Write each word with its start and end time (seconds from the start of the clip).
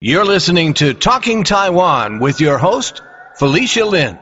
You're 0.00 0.24
listening 0.24 0.74
to 0.74 0.94
Talking 0.94 1.42
Taiwan 1.42 2.20
with 2.20 2.40
your 2.40 2.56
host, 2.56 3.02
Felicia 3.34 3.84
Lin. 3.84 4.16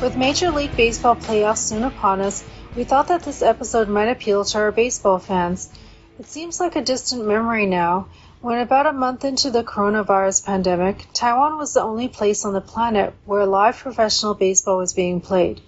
With 0.00 0.16
Major 0.16 0.52
League 0.52 0.76
Baseball 0.76 1.16
playoffs 1.16 1.66
soon 1.66 1.82
upon 1.82 2.20
us, 2.20 2.44
we 2.76 2.84
thought 2.84 3.08
that 3.08 3.24
this 3.24 3.42
episode 3.42 3.88
might 3.88 4.06
appeal 4.06 4.44
to 4.44 4.58
our 4.58 4.70
baseball 4.70 5.18
fans. 5.18 5.68
It 6.20 6.26
seems 6.26 6.60
like 6.60 6.76
a 6.76 6.80
distant 6.80 7.26
memory 7.26 7.66
now, 7.66 8.06
when 8.40 8.60
about 8.60 8.86
a 8.86 8.92
month 8.92 9.24
into 9.24 9.50
the 9.50 9.64
coronavirus 9.64 10.46
pandemic, 10.46 11.08
Taiwan 11.12 11.58
was 11.58 11.74
the 11.74 11.82
only 11.82 12.06
place 12.06 12.44
on 12.44 12.52
the 12.52 12.60
planet 12.60 13.14
where 13.24 13.46
live 13.46 13.78
professional 13.78 14.34
baseball 14.34 14.78
was 14.78 14.94
being 14.94 15.20
played. 15.20 15.60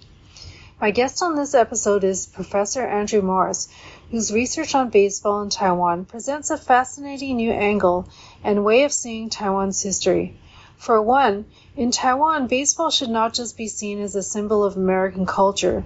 My 0.79 0.91
guest 0.91 1.23
on 1.23 1.35
this 1.35 1.55
episode 1.55 2.03
is 2.03 2.27
Professor 2.27 2.85
Andrew 2.85 3.23
Morris, 3.23 3.67
whose 4.09 4.31
research 4.31 4.73
on 4.73 4.89
baseball 4.89 5.41
in 5.41 5.49
Taiwan 5.49 6.05
presents 6.05 6.49
a 6.49 6.57
fascinating 6.57 7.35
new 7.35 7.51
angle 7.51 8.07
and 8.41 8.63
way 8.63 8.83
of 8.83 8.93
seeing 8.93 9.29
Taiwan's 9.29 9.81
history. 9.81 10.39
For 10.77 11.01
one, 11.01 11.45
in 11.75 11.91
Taiwan, 11.91 12.47
baseball 12.47 12.89
should 12.89 13.09
not 13.09 13.33
just 13.33 13.57
be 13.57 13.67
seen 13.67 13.99
as 13.99 14.15
a 14.15 14.23
symbol 14.23 14.63
of 14.63 14.77
American 14.77 15.25
culture. 15.25 15.83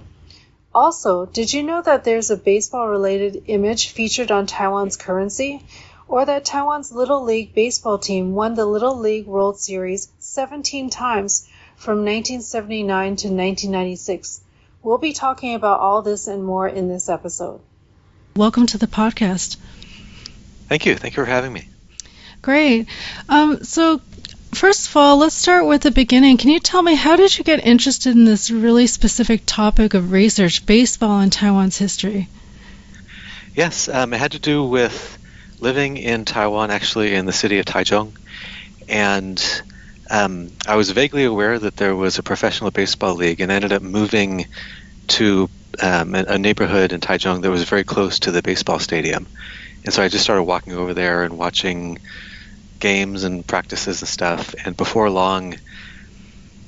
Also, 0.72 1.26
did 1.26 1.52
you 1.52 1.62
know 1.62 1.82
that 1.82 2.04
there's 2.04 2.30
a 2.30 2.36
baseball 2.36 2.88
related 2.88 3.42
image 3.46 3.88
featured 3.88 4.30
on 4.30 4.46
Taiwan's 4.46 4.96
currency? 4.96 5.66
Or 6.06 6.24
that 6.24 6.44
Taiwan's 6.44 6.92
Little 6.92 7.24
League 7.24 7.54
baseball 7.54 7.98
team 7.98 8.34
won 8.34 8.54
the 8.54 8.66
Little 8.66 8.96
League 8.96 9.26
World 9.26 9.58
Series 9.58 10.08
17 10.18 10.90
times 10.90 11.48
from 11.74 12.04
1979 12.04 13.16
to 13.16 13.28
1996? 13.28 14.42
We'll 14.82 14.98
be 14.98 15.12
talking 15.12 15.54
about 15.54 15.80
all 15.80 16.02
this 16.02 16.28
and 16.28 16.44
more 16.44 16.68
in 16.68 16.88
this 16.88 17.08
episode. 17.08 17.60
Welcome 18.34 18.66
to 18.68 18.78
the 18.78 18.86
podcast. 18.86 19.58
Thank 20.68 20.86
you. 20.86 20.96
Thank 20.96 21.16
you 21.16 21.22
for 21.22 21.28
having 21.28 21.52
me. 21.52 21.68
Great. 22.40 22.88
Um, 23.28 23.62
so, 23.62 24.00
first 24.52 24.88
of 24.88 24.96
all, 24.96 25.18
let's 25.18 25.34
start 25.34 25.66
with 25.66 25.82
the 25.82 25.90
beginning. 25.90 26.38
Can 26.38 26.48
you 26.48 26.58
tell 26.58 26.80
me 26.80 26.94
how 26.94 27.16
did 27.16 27.36
you 27.36 27.44
get 27.44 27.66
interested 27.66 28.16
in 28.16 28.24
this 28.24 28.50
really 28.50 28.86
specific 28.86 29.42
topic 29.44 29.92
of 29.92 30.12
research, 30.12 30.64
baseball 30.64 31.20
in 31.20 31.28
Taiwan's 31.28 31.76
history? 31.76 32.28
Yes, 33.54 33.88
um, 33.90 34.14
it 34.14 34.18
had 34.18 34.32
to 34.32 34.38
do 34.38 34.64
with 34.64 35.18
living 35.60 35.98
in 35.98 36.24
Taiwan, 36.24 36.70
actually, 36.70 37.14
in 37.14 37.26
the 37.26 37.32
city 37.34 37.58
of 37.58 37.66
Taichung. 37.66 38.12
And 38.88 39.62
um, 40.10 40.50
I 40.66 40.76
was 40.76 40.90
vaguely 40.90 41.24
aware 41.24 41.58
that 41.58 41.76
there 41.76 41.94
was 41.94 42.18
a 42.18 42.22
professional 42.22 42.70
baseball 42.70 43.14
league 43.14 43.42
and 43.42 43.52
ended 43.52 43.74
up 43.74 43.82
moving 43.82 44.46
to 45.08 45.50
um, 45.80 46.14
a 46.14 46.38
neighborhood 46.38 46.92
in 46.92 47.00
Taichung 47.00 47.42
that 47.42 47.50
was 47.50 47.64
very 47.64 47.84
close 47.84 48.20
to 48.20 48.30
the 48.30 48.42
baseball 48.42 48.78
stadium. 48.78 49.26
And 49.84 49.92
so 49.92 50.02
I 50.02 50.08
just 50.08 50.24
started 50.24 50.44
walking 50.44 50.74
over 50.74 50.94
there 50.94 51.22
and 51.22 51.38
watching 51.38 51.98
games 52.78 53.24
and 53.24 53.46
practices 53.46 54.02
and 54.02 54.08
stuff. 54.08 54.54
And 54.64 54.76
before 54.76 55.10
long, 55.10 55.54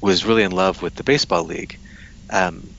was 0.00 0.24
really 0.24 0.42
in 0.42 0.52
love 0.52 0.82
with 0.82 0.94
the 0.94 1.04
baseball 1.04 1.44
league. 1.44 1.78
Um, 2.30 2.74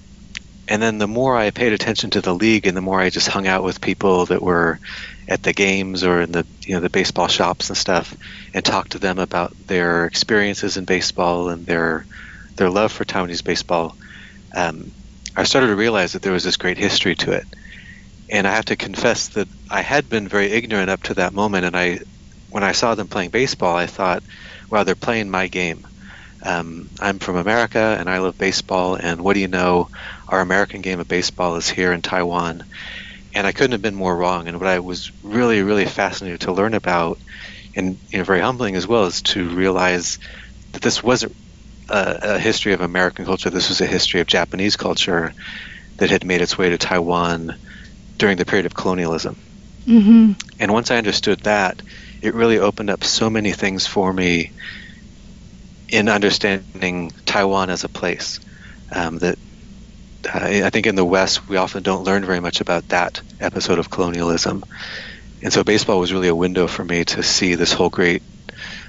and 0.67 0.81
then 0.81 0.97
the 0.97 1.07
more 1.07 1.35
I 1.35 1.51
paid 1.51 1.73
attention 1.73 2.11
to 2.11 2.21
the 2.21 2.33
league, 2.33 2.65
and 2.65 2.75
the 2.75 2.81
more 2.81 2.99
I 2.99 3.09
just 3.09 3.27
hung 3.27 3.47
out 3.47 3.63
with 3.63 3.81
people 3.81 4.25
that 4.27 4.41
were 4.41 4.79
at 5.27 5.43
the 5.43 5.53
games 5.53 6.03
or 6.03 6.21
in 6.21 6.31
the 6.31 6.45
you 6.65 6.73
know 6.73 6.81
the 6.81 6.89
baseball 6.89 7.27
shops 7.27 7.69
and 7.69 7.77
stuff, 7.77 8.15
and 8.53 8.65
talked 8.65 8.93
to 8.93 8.99
them 8.99 9.19
about 9.19 9.55
their 9.67 10.05
experiences 10.05 10.77
in 10.77 10.85
baseball 10.85 11.49
and 11.49 11.65
their 11.65 12.05
their 12.57 12.69
love 12.69 12.91
for 12.91 13.05
Taiwanese 13.05 13.43
baseball. 13.43 13.95
Um, 14.55 14.91
I 15.35 15.43
started 15.43 15.67
to 15.67 15.75
realize 15.75 16.13
that 16.13 16.21
there 16.21 16.33
was 16.33 16.43
this 16.43 16.57
great 16.57 16.77
history 16.77 17.15
to 17.15 17.31
it, 17.31 17.45
and 18.31 18.47
I 18.47 18.55
have 18.55 18.65
to 18.65 18.75
confess 18.75 19.29
that 19.29 19.47
I 19.69 19.81
had 19.81 20.09
been 20.09 20.27
very 20.27 20.47
ignorant 20.47 20.89
up 20.89 21.03
to 21.03 21.15
that 21.15 21.33
moment. 21.33 21.65
And 21.65 21.75
I, 21.75 21.99
when 22.49 22.63
I 22.63 22.71
saw 22.71 22.95
them 22.95 23.07
playing 23.07 23.31
baseball, 23.31 23.75
I 23.75 23.85
thought, 23.85 24.23
"Wow, 24.69 24.83
they're 24.83 24.95
playing 24.95 25.29
my 25.29 25.47
game." 25.47 25.85
Um, 26.43 26.89
I'm 26.99 27.17
from 27.17 27.37
America 27.37 27.97
and 27.99 28.07
I 28.07 28.19
love 28.19 28.37
baseball. 28.37 28.95
And 28.95 29.21
what 29.21 29.33
do 29.33 29.39
you 29.39 29.47
know? 29.47 29.89
Our 30.27 30.41
American 30.41 30.81
game 30.81 30.99
of 30.99 31.07
baseball 31.07 31.55
is 31.55 31.67
here 31.67 31.91
in 31.91 32.03
Taiwan 32.03 32.63
and 33.35 33.45
I 33.45 33.51
couldn't 33.51 33.73
have 33.73 33.81
been 33.81 33.95
more 33.95 34.15
wrong. 34.15 34.47
And 34.47 34.57
what 34.59 34.69
I 34.69 34.79
was 34.79 35.11
really, 35.21 35.61
really 35.61 35.85
fascinated 35.85 36.41
to 36.41 36.53
learn 36.53 36.73
about, 36.73 37.19
and 37.75 37.97
you 38.09 38.17
know, 38.17 38.23
very 38.23 38.39
humbling 38.39 38.77
as 38.77 38.87
well, 38.87 39.05
is 39.05 39.21
to 39.23 39.49
realize 39.49 40.17
that 40.71 40.81
this 40.81 41.03
wasn't 41.03 41.35
a, 41.89 42.19
a, 42.35 42.39
history 42.39 42.73
of 42.73 42.81
American 42.81 43.25
culture. 43.25 43.49
This 43.49 43.69
was 43.69 43.81
a 43.81 43.85
history 43.85 44.21
of 44.21 44.27
Japanese 44.27 44.75
culture 44.75 45.33
that 45.97 46.09
had 46.09 46.25
made 46.25 46.41
its 46.41 46.57
way 46.57 46.69
to 46.69 46.77
Taiwan 46.77 47.55
during 48.17 48.37
the 48.37 48.45
period 48.45 48.65
of 48.65 48.73
colonialism. 48.73 49.35
Mm-hmm. 49.85 50.33
And 50.59 50.73
once 50.73 50.91
I 50.91 50.97
understood 50.97 51.41
that, 51.41 51.81
it 52.21 52.33
really 52.33 52.59
opened 52.59 52.89
up 52.89 53.03
so 53.03 53.29
many 53.29 53.51
things 53.51 53.85
for 53.85 54.11
me 54.11 54.51
in 55.89 56.09
understanding 56.09 57.11
Taiwan 57.25 57.69
as 57.69 57.83
a 57.83 57.89
place. 57.89 58.39
Um, 58.91 59.19
that 59.19 59.37
uh, 60.25 60.39
I 60.65 60.69
think 60.69 60.87
in 60.87 60.95
the 60.95 61.05
West, 61.05 61.47
we 61.47 61.57
often 61.57 61.83
don't 61.83 62.03
learn 62.03 62.25
very 62.25 62.39
much 62.39 62.61
about 62.61 62.89
that 62.89 63.21
episode 63.39 63.79
of 63.79 63.89
colonialism. 63.89 64.63
And 65.43 65.53
so 65.53 65.63
baseball 65.63 65.99
was 65.99 66.11
really 66.11 66.27
a 66.27 66.35
window 66.35 66.67
for 66.67 66.83
me 66.83 67.05
to 67.05 67.21
see 67.21 67.55
this 67.55 67.71
whole 67.71 67.89
great, 67.89 68.23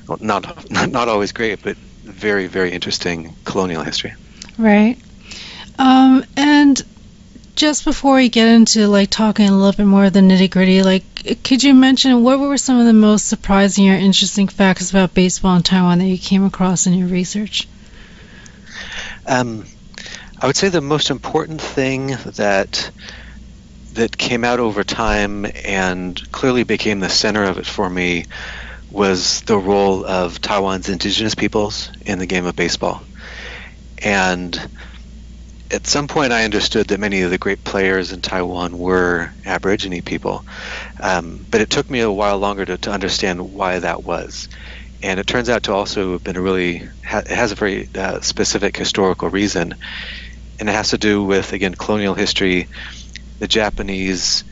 well, 0.06 0.18
not, 0.20 0.70
not, 0.70 0.90
not 0.90 1.08
always 1.08 1.32
great, 1.32 1.62
but 1.62 1.76
very, 2.06 2.46
very 2.46 2.72
interesting 2.72 3.34
colonial 3.44 3.82
history. 3.82 4.14
Right. 4.58 4.98
Um, 5.78 6.24
and 6.36 6.82
just 7.54 7.84
before 7.84 8.16
we 8.16 8.28
get 8.28 8.48
into 8.48 8.86
like 8.86 9.10
talking 9.10 9.48
a 9.48 9.56
little 9.56 9.72
bit 9.72 9.86
more 9.86 10.04
of 10.04 10.12
the 10.12 10.20
nitty 10.20 10.50
gritty, 10.50 10.82
like, 10.82 11.04
could 11.42 11.62
you 11.62 11.74
mention 11.74 12.22
what 12.22 12.38
were 12.38 12.56
some 12.56 12.78
of 12.78 12.86
the 12.86 12.92
most 12.92 13.26
surprising 13.26 13.88
or 13.90 13.94
interesting 13.94 14.48
facts 14.48 14.90
about 14.90 15.14
baseball 15.14 15.56
in 15.56 15.62
Taiwan 15.62 15.98
that 15.98 16.06
you 16.06 16.18
came 16.18 16.44
across 16.44 16.86
in 16.86 16.94
your 16.94 17.08
research? 17.08 17.66
Um, 19.26 19.66
I 20.40 20.46
would 20.46 20.56
say 20.56 20.68
the 20.68 20.80
most 20.80 21.10
important 21.10 21.60
thing 21.60 22.08
that 22.36 22.90
that 23.94 24.16
came 24.16 24.44
out 24.44 24.60
over 24.60 24.84
time 24.84 25.46
and 25.64 26.30
clearly 26.30 26.64
became 26.64 27.00
the 27.00 27.08
center 27.08 27.42
of 27.44 27.56
it 27.56 27.64
for 27.64 27.88
me 27.88 28.26
was 28.96 29.42
the 29.42 29.58
role 29.58 30.04
of 30.06 30.40
Taiwan's 30.40 30.88
indigenous 30.88 31.34
peoples 31.36 31.92
in 32.06 32.18
the 32.18 32.26
game 32.26 32.46
of 32.46 32.56
baseball. 32.56 33.06
And 34.02 34.70
at 35.70 35.86
some 35.86 36.06
point, 36.08 36.32
I 36.32 36.44
understood 36.44 36.88
that 36.88 37.00
many 37.00 37.22
of 37.22 37.30
the 37.30 37.38
great 37.38 37.64
players 37.64 38.12
in 38.12 38.22
Taiwan 38.22 38.78
were 38.78 39.34
Aborigine 39.44 40.02
people. 40.02 40.46
Um, 41.00 41.46
but 41.50 41.60
it 41.60 41.70
took 41.70 41.90
me 41.90 42.00
a 42.00 42.12
while 42.12 42.38
longer 42.38 42.64
to, 42.64 42.78
to 42.78 42.92
understand 42.92 43.40
why 43.42 43.80
that 43.80 44.04
was. 44.04 44.48
And 45.02 45.20
it 45.20 45.26
turns 45.26 45.50
out 45.50 45.64
to 45.64 45.74
also 45.74 46.12
have 46.12 46.24
been 46.24 46.36
a 46.36 46.42
really, 46.42 46.88
ha- 47.04 47.22
it 47.28 47.36
has 47.36 47.52
a 47.52 47.56
very 47.56 47.88
uh, 47.96 48.20
specific 48.22 48.76
historical 48.76 49.30
reason 49.30 49.74
and 50.58 50.68
it 50.68 50.72
has 50.72 50.90
to 50.90 50.98
do 50.98 51.24
with 51.24 51.52
again 51.52 51.74
colonial 51.74 52.14
history, 52.14 52.68
the 53.40 53.48
Japanese 53.48 54.44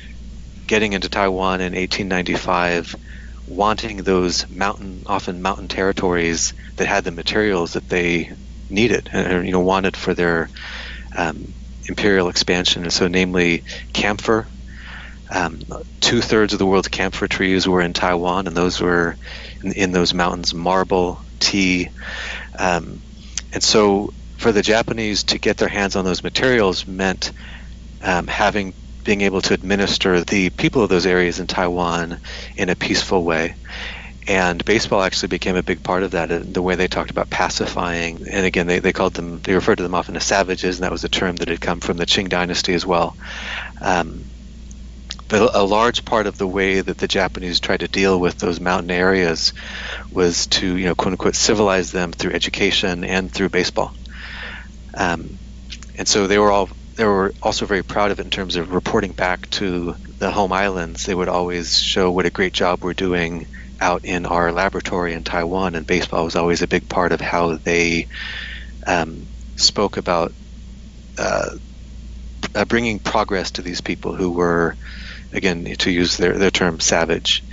getting 0.67 0.93
into 0.93 1.09
Taiwan 1.09 1.61
in 1.61 1.75
1895, 1.75 2.97
wanting 3.47 3.99
those 3.99 4.49
mountain, 4.49 5.03
often 5.07 5.43
mountain 5.43 5.69
territories 5.69 6.55
that 6.77 6.87
had 6.87 7.05
the 7.05 7.11
materials 7.11 7.75
that 7.75 7.89
they 7.89 8.33
needed 8.71 9.09
and 9.13 9.47
you 9.47 9.53
know 9.53 9.61
wanted 9.61 9.97
for 9.97 10.15
their 10.15 10.49
um, 11.17 11.53
imperial 11.89 12.29
expansion. 12.29 12.83
And 12.83 12.93
so, 12.93 13.09
namely, 13.09 13.63
camphor. 13.93 14.47
Um, 15.31 15.61
Two 16.01 16.21
thirds 16.21 16.53
of 16.53 16.59
the 16.59 16.67
world's 16.67 16.89
camphor 16.89 17.27
trees 17.27 17.67
were 17.67 17.81
in 17.81 17.95
Taiwan, 17.95 18.47
and 18.47 18.55
those 18.55 18.81
were 18.81 19.17
in, 19.63 19.73
in 19.73 19.93
those 19.93 20.13
mountains 20.13 20.53
marble, 20.53 21.19
tea, 21.41 21.89
um, 22.59 23.01
and 23.55 23.63
so 23.63 24.13
for 24.37 24.53
the 24.53 24.61
Japanese 24.63 25.23
to 25.25 25.39
get 25.39 25.57
their 25.57 25.69
hands 25.69 25.97
on 25.97 26.05
those 26.05 26.23
materials 26.23 26.87
meant 26.87 27.33
um, 28.03 28.27
having 28.27 28.75
being 29.05 29.21
able 29.21 29.43
to 29.43 29.55
administer 29.55 30.23
the 30.23 30.51
people 30.51 30.83
of 30.83 30.89
those 30.89 31.07
areas 31.07 31.39
in 31.39 31.47
Taiwan 31.47 32.19
in 32.57 32.71
a 32.71 32.77
peaceful 32.77 33.23
way. 33.23 33.55
And 34.27 34.65
baseball 34.65 35.03
actually 35.03 35.29
became 35.29 35.57
a 35.57 35.63
big 35.63 35.83
part 35.83 36.03
of 36.03 36.13
that, 36.13 36.33
uh, 36.33 36.41
the 36.43 36.63
way 36.63 36.77
they 36.77 36.89
talked 36.89 37.11
about 37.11 37.29
pacifying. 37.29 38.27
And 38.31 38.47
again, 38.47 38.67
they, 38.67 38.79
they 38.79 38.95
called 38.95 39.13
them, 39.13 39.41
they 39.41 39.55
referred 39.55 39.77
to 39.77 39.83
them 39.83 39.95
often 39.95 40.17
as 40.17 40.25
savages, 40.25 40.77
and 40.77 40.85
that 40.85 40.93
was 40.93 41.05
a 41.05 41.11
term 41.11 41.37
that 41.37 41.49
had 41.49 41.61
come 41.61 41.81
from 41.81 41.99
the 41.99 42.07
Qing 42.07 42.31
dynasty 42.31 42.73
as 42.73 42.87
well. 42.87 43.17
Um, 43.83 44.25
but 45.29 45.55
a 45.55 45.63
large 45.63 46.05
part 46.05 46.27
of 46.27 46.39
the 46.39 46.47
way 46.47 46.81
that 46.81 46.97
the 46.99 47.09
Japanese 47.09 47.61
tried 47.61 47.81
to 47.81 47.89
deal 47.89 48.19
with 48.19 48.39
those 48.39 48.61
mountain 48.61 48.91
areas 48.91 49.53
was 50.11 50.47
to, 50.47 50.77
you 50.77 50.87
know, 50.87 50.95
quote 50.95 51.13
unquote, 51.13 51.35
civilize 51.35 51.93
them 51.93 52.13
through 52.13 52.33
education 52.33 53.05
and 53.05 53.31
through 53.31 53.49
baseball. 53.49 53.95
Um, 54.97 55.39
and 55.97 56.07
so 56.07 56.27
they 56.27 56.39
were 56.39 56.51
all 56.51 56.69
they 56.97 57.05
were 57.05 57.33
also 57.43 57.67
very 57.67 57.83
proud 57.83 58.11
of 58.11 58.21
it 58.21 58.25
in 58.25 58.31
terms 58.31 58.57
of 58.57 58.73
reporting 58.73 59.13
back 59.13 59.49
to 59.51 59.97
the 60.19 60.31
home 60.31 60.53
islands. 60.53 61.05
They 61.05 61.15
would 61.15 61.29
always 61.29 61.79
show 61.79 62.11
what 62.11 62.27
a 62.27 62.31
great 62.31 62.53
job 62.53 62.85
we're 62.85 62.95
doing 62.95 63.47
out 63.81 64.05
in 64.05 64.27
our 64.27 64.53
laboratory 64.53 65.15
in 65.15 65.25
Taiwan, 65.25 65.75
and 65.75 65.87
baseball 65.87 66.25
was 66.25 66.37
always 66.37 66.63
a 66.63 66.69
big 66.69 66.89
part 66.89 67.13
of 67.13 67.21
how 67.21 67.57
they 67.57 68.07
um, 68.87 69.29
spoke 69.57 69.97
about 69.97 70.33
uh, 71.19 71.51
uh, 72.55 72.65
bringing 72.67 73.01
progress 73.01 73.53
to 73.53 73.63
these 73.63 73.81
people 73.81 74.15
who 74.15 74.31
were 74.31 74.77
again, 75.35 75.65
to 75.65 75.91
use 75.91 76.17
their, 76.17 76.39
their 76.39 76.51
term, 76.51 76.81
savage. 76.81 77.45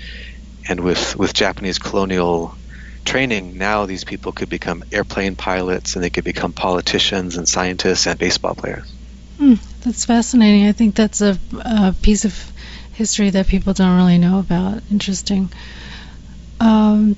And 0.70 0.80
with, 0.82 1.18
with 1.18 1.34
Japanese 1.34 1.80
colonial 1.80 2.56
training, 3.04 3.58
now 3.58 3.88
these 3.88 4.04
people 4.04 4.32
could 4.32 4.50
become 4.50 4.84
airplane 4.92 5.36
pilots 5.36 5.96
and 5.96 6.04
they 6.04 6.12
could 6.12 6.24
become 6.24 6.54
politicians 6.54 7.38
and 7.38 7.48
scientists 7.48 8.06
and 8.06 8.20
baseball 8.20 8.54
players. 8.56 9.01
Hmm, 9.42 9.56
that's 9.82 10.06
fascinating. 10.06 10.68
I 10.68 10.72
think 10.72 10.94
that's 10.94 11.20
a, 11.20 11.36
a, 11.66 11.96
piece 12.00 12.26
of 12.26 12.52
history 12.94 13.32
that 13.32 13.48
people 13.48 13.74
don't 13.74 13.98
really 13.98 14.20
know 14.20 14.38
about. 14.38 14.84
Interesting. 14.92 15.50
Um, 16.60 17.16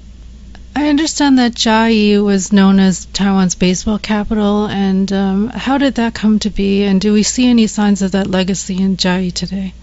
I 0.73 0.87
understand 0.87 1.37
that 1.39 1.55
Chiayi 1.55 2.23
was 2.23 2.53
known 2.53 2.79
as 2.79 3.07
Taiwan's 3.07 3.55
baseball 3.55 3.99
capital, 3.99 4.67
and 4.67 5.11
um, 5.11 5.49
how 5.49 5.77
did 5.77 5.95
that 5.95 6.13
come 6.13 6.39
to 6.39 6.49
be? 6.49 6.83
And 6.83 7.01
do 7.01 7.11
we 7.11 7.23
see 7.23 7.49
any 7.49 7.67
signs 7.67 8.01
of 8.01 8.13
that 8.13 8.27
legacy 8.27 8.81
in 8.81 8.95
Chiayi 8.95 9.33
today? 9.33 9.73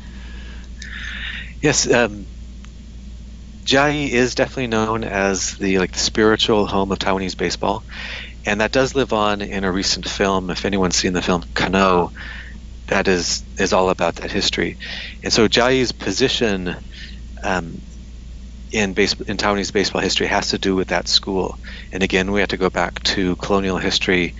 Yes, 1.61 1.93
um, 1.93 2.25
Chiayi 3.67 4.09
is 4.09 4.35
definitely 4.35 4.69
known 4.69 5.05
as 5.05 5.57
the 5.57 5.79
like 5.79 5.93
the 5.93 5.99
spiritual 5.99 6.67
home 6.67 6.91
of 6.91 6.99
Taiwanese 6.99 7.37
baseball, 7.37 7.85
and 8.47 8.61
that 8.61 8.73
does 8.73 8.95
live 8.95 9.13
on 9.13 9.43
in 9.43 9.65
a 9.65 9.73
recent 9.73 10.09
film. 10.09 10.51
If 10.51 10.65
anyone's 10.65 10.97
seen 10.97 11.13
the 11.13 11.23
film 11.23 11.45
Kano, 11.55 12.13
that 12.89 13.09
is 13.09 13.45
is 13.59 13.73
all 13.73 13.91
about 13.91 14.17
that 14.17 14.31
history, 14.31 14.77
and 15.23 15.33
so 15.33 15.49
Chiayi's 15.49 15.93
position 15.93 16.77
um, 17.43 17.81
in 18.73 18.93
base 18.93 19.15
in 19.27 19.37
Taiwanese 19.37 19.73
baseball 19.73 20.01
history 20.01 20.27
has 20.27 20.49
to 20.51 20.59
do 20.59 20.75
with 20.75 20.89
that 20.89 21.09
school. 21.09 21.59
And 21.93 22.03
again, 22.03 22.33
we 22.33 22.41
have 22.41 22.51
to 22.51 22.57
go 22.57 22.71
back 22.71 23.03
to 23.05 23.37
colonial 23.37 23.79
history, 23.79 24.35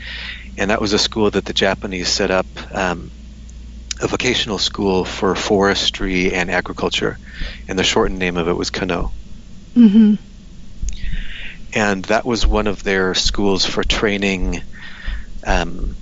and 0.57 0.71
that 0.71 0.81
was 0.81 0.93
a 0.93 0.99
school 0.99 1.31
that 1.31 1.45
the 1.45 1.53
Japanese 1.53 2.09
set 2.09 2.31
up, 2.31 2.47
um, 2.75 3.11
a 4.01 4.07
vocational 4.07 4.59
school 4.59 5.05
for 5.05 5.35
forestry 5.35 6.33
and 6.33 6.51
agriculture, 6.51 7.19
and 7.69 7.79
the 7.79 7.85
shortened 7.85 8.19
name 8.19 8.37
of 8.37 8.49
it 8.49 8.57
was 8.57 8.71
Kano. 8.71 9.13
Mm-hmm. 9.77 10.15
And 11.75 12.05
that 12.07 12.25
was 12.25 12.47
one 12.47 12.67
of 12.67 12.83
their 12.83 13.15
schools 13.15 13.65
for 13.65 13.85
training. 13.85 14.63
Um, 15.47 15.95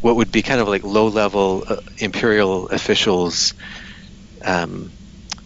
what 0.00 0.16
would 0.16 0.32
be 0.32 0.42
kind 0.42 0.60
of 0.60 0.68
like 0.68 0.84
low-level 0.84 1.64
uh, 1.66 1.76
imperial 1.98 2.68
officials 2.68 3.54
um, 4.44 4.90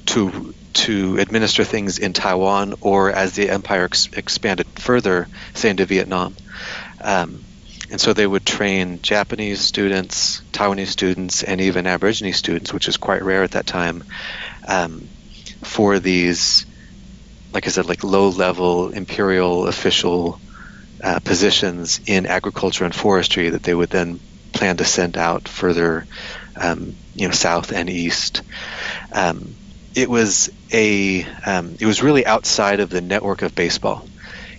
to 0.07 0.55
to 0.75 1.19
administer 1.19 1.65
things 1.65 1.99
in 1.99 2.13
Taiwan 2.13 2.75
or 2.81 3.11
as 3.11 3.35
the 3.35 3.51
empire 3.51 3.85
ex- 3.85 4.09
expanded 4.13 4.67
further, 4.77 5.27
say 5.55 5.71
into 5.71 5.85
Vietnam. 5.87 6.37
Um, 7.01 7.43
and 7.91 8.01
so 8.01 8.13
they 8.13 8.27
would 8.27 8.45
train 8.45 9.01
Japanese 9.03 9.61
students, 9.61 10.43
Taiwanese 10.53 10.89
students, 10.89 11.43
and 11.43 11.61
even 11.61 11.87
Aborigine 11.87 12.33
students, 12.33 12.73
which 12.73 12.87
is 12.87 12.97
quite 12.97 13.23
rare 13.23 13.43
at 13.43 13.53
that 13.53 13.67
time, 13.67 14.05
um, 14.67 15.09
for 15.63 15.99
these, 15.99 16.67
like 17.53 17.67
I 17.67 17.71
said, 17.71 17.87
like 17.87 18.05
low-level 18.05 18.91
imperial 18.91 19.67
official 19.67 20.41
uh, 21.03 21.21
positions 21.21 22.01
in 22.07 22.27
agriculture 22.27 22.85
and 22.85 22.95
forestry 22.95 23.51
that 23.51 23.63
they 23.63 23.75
would 23.75 23.91
then 23.91 24.21
plan 24.53 24.77
to 24.79 24.85
send 24.85 25.17
out 25.17 25.49
further, 25.49 26.07
um, 26.57 26.95
you 27.15 27.27
know, 27.29 27.33
south 27.33 27.73
and 27.73 27.89
east. 27.89 28.43
Um, 29.13 29.55
it 29.95 30.11
was 30.11 30.51
a 30.73 31.25
um, 31.47 31.77
it 31.81 31.87
was 31.87 32.03
really 32.03 32.27
outside 32.27 32.81
of 32.81 32.91
the 32.91 33.01
network 33.01 33.43
of 33.43 33.55
baseball. 33.55 34.07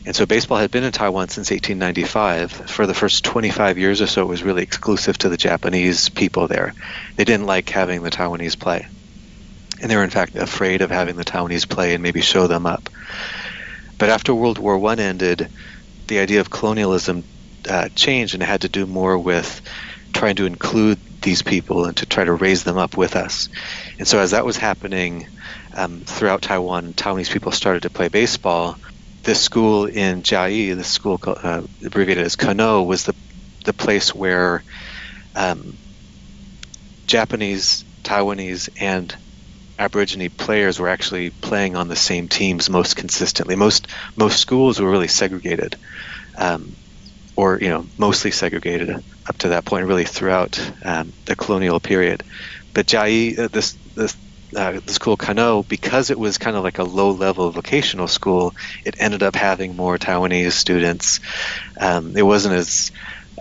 And 0.05 0.15
so 0.15 0.25
baseball 0.25 0.57
had 0.57 0.71
been 0.71 0.83
in 0.83 0.91
Taiwan 0.91 1.27
since 1.27 1.51
1895. 1.51 2.69
For 2.69 2.87
the 2.87 2.93
first 2.93 3.25
25 3.25 3.77
years 3.77 4.01
or 4.01 4.07
so, 4.07 4.21
it 4.21 4.27
was 4.27 4.43
really 4.43 4.63
exclusive 4.63 5.17
to 5.19 5.29
the 5.29 5.37
Japanese 5.37 6.09
people 6.09 6.47
there. 6.47 6.73
They 7.15 7.25
didn't 7.25 7.45
like 7.45 7.69
having 7.69 8.01
the 8.01 8.09
Taiwanese 8.09 8.57
play. 8.57 8.87
And 9.81 9.89
they 9.89 9.95
were, 9.95 10.03
in 10.03 10.09
fact, 10.09 10.35
afraid 10.35 10.81
of 10.81 10.91
having 10.91 11.15
the 11.15 11.25
Taiwanese 11.25 11.67
play 11.67 11.93
and 11.93 12.03
maybe 12.03 12.21
show 12.21 12.47
them 12.47 12.65
up. 12.65 12.89
But 13.97 14.09
after 14.09 14.33
World 14.33 14.57
War 14.57 14.83
I 14.89 14.95
ended, 14.95 15.49
the 16.07 16.19
idea 16.19 16.41
of 16.41 16.49
colonialism 16.49 17.23
uh, 17.69 17.89
changed 17.89 18.33
and 18.33 18.43
it 18.43 18.47
had 18.47 18.61
to 18.61 18.69
do 18.69 18.85
more 18.85 19.17
with 19.17 19.61
trying 20.13 20.35
to 20.37 20.45
include 20.45 20.97
these 21.21 21.41
people 21.41 21.85
and 21.85 21.95
to 21.97 22.05
try 22.05 22.23
to 22.23 22.33
raise 22.33 22.63
them 22.63 22.77
up 22.77 22.97
with 22.97 23.15
us. 23.15 23.49
And 23.97 24.07
so 24.07 24.19
as 24.19 24.31
that 24.31 24.45
was 24.45 24.57
happening 24.57 25.27
um, 25.75 26.01
throughout 26.01 26.41
Taiwan, 26.41 26.93
Taiwanese 26.93 27.31
people 27.31 27.51
started 27.51 27.83
to 27.83 27.89
play 27.89 28.07
baseball. 28.07 28.77
This 29.23 29.41
school 29.41 29.85
in 29.85 30.23
Chiayi, 30.23 30.75
the 30.75 30.83
school 30.83 31.19
uh, 31.25 31.61
abbreviated 31.85 32.25
as 32.25 32.35
Kano, 32.35 32.83
was 32.83 33.03
the 33.03 33.13
the 33.65 33.73
place 33.73 34.15
where 34.15 34.63
um, 35.35 35.77
Japanese, 37.05 37.83
Taiwanese, 38.03 38.69
and 38.79 39.15
Aborigine 39.79 40.29
players 40.29 40.79
were 40.79 40.89
actually 40.89 41.29
playing 41.29 41.75
on 41.75 41.87
the 41.87 41.95
same 41.95 42.27
teams 42.27 42.69
most 42.69 42.95
consistently. 42.97 43.55
Most 43.55 43.87
most 44.15 44.39
schools 44.39 44.79
were 44.79 44.91
really 44.91 45.07
segregated. 45.07 45.77
Um, 46.37 46.73
or 47.39 47.57
you 47.61 47.69
know 47.69 47.85
mostly 47.97 48.31
segregated 48.31 48.89
up 48.89 49.37
to 49.37 49.49
that 49.49 49.63
point, 49.63 49.87
really 49.87 50.03
throughout 50.03 50.59
um, 50.83 51.13
the 51.25 51.37
colonial 51.37 51.79
period. 51.79 52.21
But 52.73 52.87
Chiayi, 52.87 53.39
uh, 53.39 53.47
this 53.47 53.77
this 53.95 54.17
uh, 54.55 54.79
the 54.85 54.91
school 54.91 55.15
Kano, 55.15 55.63
because 55.63 56.09
it 56.09 56.19
was 56.19 56.37
kind 56.37 56.57
of 56.57 56.63
like 56.63 56.79
a 56.79 56.83
low-level 56.83 57.51
vocational 57.51 58.07
school, 58.07 58.55
it 58.83 58.95
ended 58.99 59.23
up 59.23 59.35
having 59.35 59.75
more 59.75 59.97
Taiwanese 59.97 60.51
students. 60.51 61.21
Um, 61.79 62.17
it 62.17 62.23
wasn't 62.23 62.55
as 62.55 62.91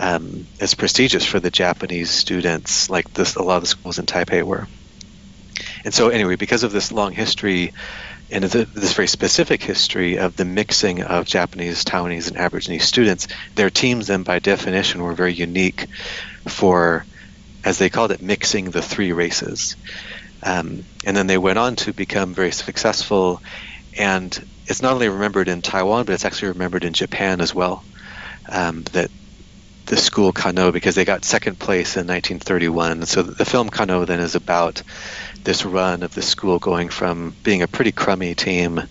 um, 0.00 0.46
as 0.60 0.74
prestigious 0.74 1.24
for 1.24 1.40
the 1.40 1.50
Japanese 1.50 2.10
students 2.10 2.88
like 2.88 3.12
this. 3.14 3.34
A 3.34 3.42
lot 3.42 3.56
of 3.56 3.62
the 3.62 3.68
schools 3.68 3.98
in 3.98 4.06
Taipei 4.06 4.44
were. 4.44 4.68
And 5.84 5.94
so, 5.94 6.08
anyway, 6.08 6.36
because 6.36 6.62
of 6.64 6.72
this 6.72 6.92
long 6.92 7.12
history, 7.12 7.72
and 8.30 8.44
this 8.44 8.92
very 8.92 9.08
specific 9.08 9.62
history 9.62 10.18
of 10.18 10.36
the 10.36 10.44
mixing 10.44 11.02
of 11.02 11.24
Japanese, 11.24 11.84
Taiwanese, 11.84 12.28
and 12.28 12.36
Aborigine 12.36 12.78
students, 12.78 13.26
their 13.54 13.70
teams 13.70 14.08
then 14.08 14.22
by 14.22 14.38
definition 14.38 15.02
were 15.02 15.14
very 15.14 15.32
unique 15.32 15.86
for, 16.46 17.06
as 17.64 17.78
they 17.78 17.88
called 17.88 18.12
it, 18.12 18.20
mixing 18.20 18.70
the 18.70 18.82
three 18.82 19.12
races. 19.12 19.76
Um, 20.42 20.84
and 21.06 21.16
then 21.16 21.26
they 21.26 21.38
went 21.38 21.58
on 21.58 21.76
to 21.76 21.92
become 21.92 22.34
very 22.34 22.52
successful, 22.52 23.42
and 23.96 24.38
it's 24.66 24.82
not 24.82 24.92
only 24.92 25.08
remembered 25.08 25.48
in 25.48 25.62
Taiwan, 25.62 26.04
but 26.04 26.12
it's 26.12 26.26
actually 26.26 26.48
remembered 26.48 26.84
in 26.84 26.92
Japan 26.92 27.40
as 27.40 27.54
well. 27.54 27.82
Um, 28.50 28.82
that 28.92 29.10
the 29.88 29.96
school 29.96 30.32
Kano, 30.32 30.70
because 30.70 30.94
they 30.94 31.04
got 31.04 31.24
second 31.24 31.58
place 31.58 31.96
in 31.96 32.06
1931. 32.06 33.06
So 33.06 33.22
the 33.22 33.44
film 33.44 33.70
Kano 33.70 34.04
then 34.04 34.20
is 34.20 34.34
about 34.34 34.82
this 35.44 35.64
run 35.64 36.02
of 36.02 36.14
the 36.14 36.22
school 36.22 36.58
going 36.58 36.88
from 36.88 37.34
being 37.42 37.62
a 37.62 37.68
pretty 37.68 37.92
crummy 37.92 38.34
team 38.34 38.82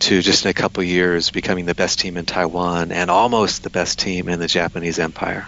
to 0.00 0.22
just 0.22 0.44
in 0.44 0.50
a 0.50 0.54
couple 0.54 0.82
years 0.82 1.30
becoming 1.30 1.66
the 1.66 1.74
best 1.74 2.00
team 2.00 2.16
in 2.16 2.26
Taiwan 2.26 2.92
and 2.92 3.10
almost 3.10 3.62
the 3.62 3.70
best 3.70 3.98
team 3.98 4.28
in 4.28 4.38
the 4.38 4.46
Japanese 4.46 4.98
Empire. 4.98 5.46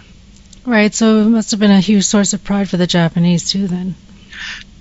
Right, 0.65 0.93
so 0.93 1.19
it 1.19 1.25
must 1.25 1.51
have 1.51 1.59
been 1.59 1.71
a 1.71 1.79
huge 1.79 2.05
source 2.05 2.33
of 2.33 2.43
pride 2.43 2.69
for 2.69 2.77
the 2.77 2.87
Japanese 2.87 3.49
too 3.51 3.67
then. 3.67 3.95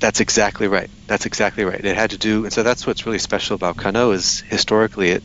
That's 0.00 0.20
exactly 0.20 0.68
right. 0.68 0.90
That's 1.06 1.26
exactly 1.26 1.64
right. 1.64 1.84
It 1.84 1.96
had 1.96 2.10
to 2.10 2.18
do, 2.18 2.44
and 2.44 2.52
so 2.52 2.62
that's 2.62 2.86
what's 2.86 3.06
really 3.06 3.18
special 3.18 3.54
about 3.54 3.76
Kano 3.76 4.10
is 4.12 4.40
historically 4.40 5.10
it 5.10 5.22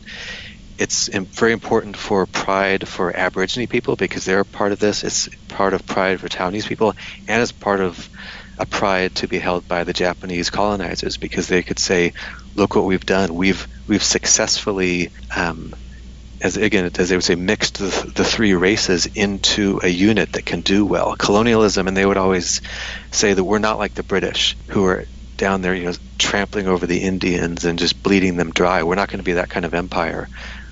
it's 0.80 1.08
very 1.08 1.52
important 1.52 1.94
for 1.94 2.24
pride 2.24 2.88
for 2.88 3.14
Aborigine 3.14 3.68
people 3.68 3.96
because 3.96 4.24
they're 4.24 4.40
a 4.40 4.46
part 4.46 4.72
of 4.72 4.78
this. 4.78 5.04
It's 5.04 5.28
part 5.48 5.74
of 5.74 5.84
pride 5.84 6.20
for 6.20 6.28
Taiwanese 6.28 6.66
people, 6.66 6.94
and 7.28 7.42
it's 7.42 7.52
part 7.52 7.80
of 7.80 8.08
a 8.60 8.66
pride 8.66 9.14
to 9.16 9.26
be 9.26 9.38
held 9.38 9.66
by 9.66 9.84
the 9.84 9.92
Japanese 9.92 10.50
colonizers 10.50 11.16
because 11.16 11.48
they 11.48 11.62
could 11.62 11.78
say, 11.78 12.12
"Look 12.54 12.76
what 12.76 12.84
we've 12.84 13.06
done. 13.06 13.34
We've 13.34 13.66
we've 13.88 14.02
successfully." 14.02 15.10
Um, 15.34 15.74
as 16.42 16.56
again, 16.56 16.90
as 16.98 17.08
they 17.08 17.16
would 17.16 17.24
say, 17.24 17.34
mixed 17.34 17.78
the, 17.78 18.12
the 18.14 18.24
three 18.24 18.54
races 18.54 19.06
into 19.06 19.80
a 19.82 19.88
unit 19.88 20.32
that 20.32 20.46
can 20.46 20.60
do 20.62 20.86
well. 20.86 21.14
Colonialism, 21.16 21.86
and 21.86 21.96
they 21.96 22.06
would 22.06 22.16
always 22.16 22.62
say 23.10 23.34
that 23.34 23.44
we're 23.44 23.58
not 23.58 23.78
like 23.78 23.94
the 23.94 24.02
British, 24.02 24.56
who 24.68 24.84
are 24.86 25.04
down 25.36 25.60
there, 25.62 25.74
you 25.74 25.84
know, 25.84 25.94
trampling 26.18 26.66
over 26.66 26.86
the 26.86 27.00
Indians 27.00 27.64
and 27.64 27.78
just 27.78 28.02
bleeding 28.02 28.36
them 28.36 28.52
dry. 28.52 28.82
We're 28.82 28.94
not 28.94 29.08
going 29.08 29.18
to 29.18 29.24
be 29.24 29.34
that 29.34 29.50
kind 29.50 29.66
of 29.66 29.74
empire. 29.74 30.28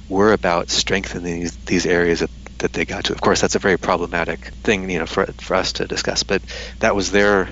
We're 0.08 0.32
about 0.32 0.70
strengthening 0.70 1.40
these, 1.40 1.56
these 1.66 1.86
areas 1.86 2.20
that, 2.20 2.30
that 2.58 2.72
they 2.72 2.84
got 2.86 3.04
to. 3.04 3.12
Of 3.12 3.20
course, 3.20 3.40
that's 3.40 3.54
a 3.54 3.60
very 3.60 3.78
problematic 3.78 4.46
thing, 4.64 4.88
you 4.88 4.98
know, 4.98 5.06
for 5.06 5.26
for 5.38 5.54
us 5.54 5.74
to 5.74 5.86
discuss. 5.86 6.22
But 6.22 6.42
that 6.80 6.96
was 6.96 7.10
their 7.10 7.48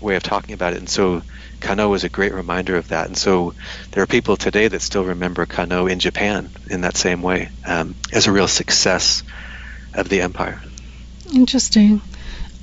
way 0.00 0.16
of 0.16 0.22
talking 0.22 0.54
about 0.54 0.72
it. 0.72 0.78
And 0.78 0.88
so 0.88 1.22
Kano 1.60 1.88
was 1.88 2.04
a 2.04 2.08
great 2.08 2.32
reminder 2.32 2.76
of 2.76 2.88
that. 2.88 3.06
And 3.06 3.16
so 3.16 3.54
there 3.90 4.02
are 4.02 4.06
people 4.06 4.36
today 4.36 4.68
that 4.68 4.82
still 4.82 5.04
remember 5.04 5.46
Kano 5.46 5.86
in 5.86 5.98
Japan 5.98 6.50
in 6.68 6.82
that 6.82 6.96
same 6.96 7.22
way 7.22 7.50
um, 7.66 7.94
as 8.12 8.26
a 8.26 8.32
real 8.32 8.48
success 8.48 9.22
of 9.94 10.08
the 10.08 10.22
empire. 10.22 10.60
Interesting. 11.32 12.00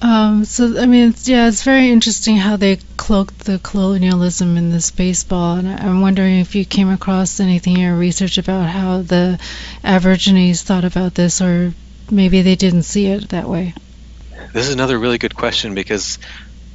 Um, 0.02 0.46
so 0.46 0.80
I 0.80 0.86
mean, 0.86 1.10
it's, 1.10 1.28
yeah, 1.28 1.48
it's 1.48 1.64
very 1.64 1.90
interesting 1.90 2.38
how 2.38 2.56
they 2.56 2.78
cloaked 2.98 3.40
the 3.40 3.58
colonialism 3.58 4.56
in 4.56 4.70
this 4.70 4.92
baseball, 4.92 5.56
and 5.58 5.68
I'm 5.68 6.02
wondering 6.02 6.40
if 6.40 6.54
you 6.54 6.66
came 6.66 6.90
across 6.90 7.40
anything 7.40 7.78
in 7.78 7.82
your 7.82 7.96
research 7.96 8.38
about 8.38 8.70
how 8.70 9.02
the 9.02 9.40
Aborigines 9.84 10.62
thought 10.62 10.86
about 10.86 11.16
this, 11.16 11.42
or 11.42 11.74
maybe 12.12 12.44
they 12.44 12.56
didn't 12.56 12.84
see 12.84 13.08
it 13.08 13.30
that 13.30 13.50
way. 13.50 13.74
This 14.54 14.68
is 14.68 14.74
another 14.74 15.00
really 15.00 15.18
good 15.18 15.36
question 15.36 15.74
because 15.74 16.20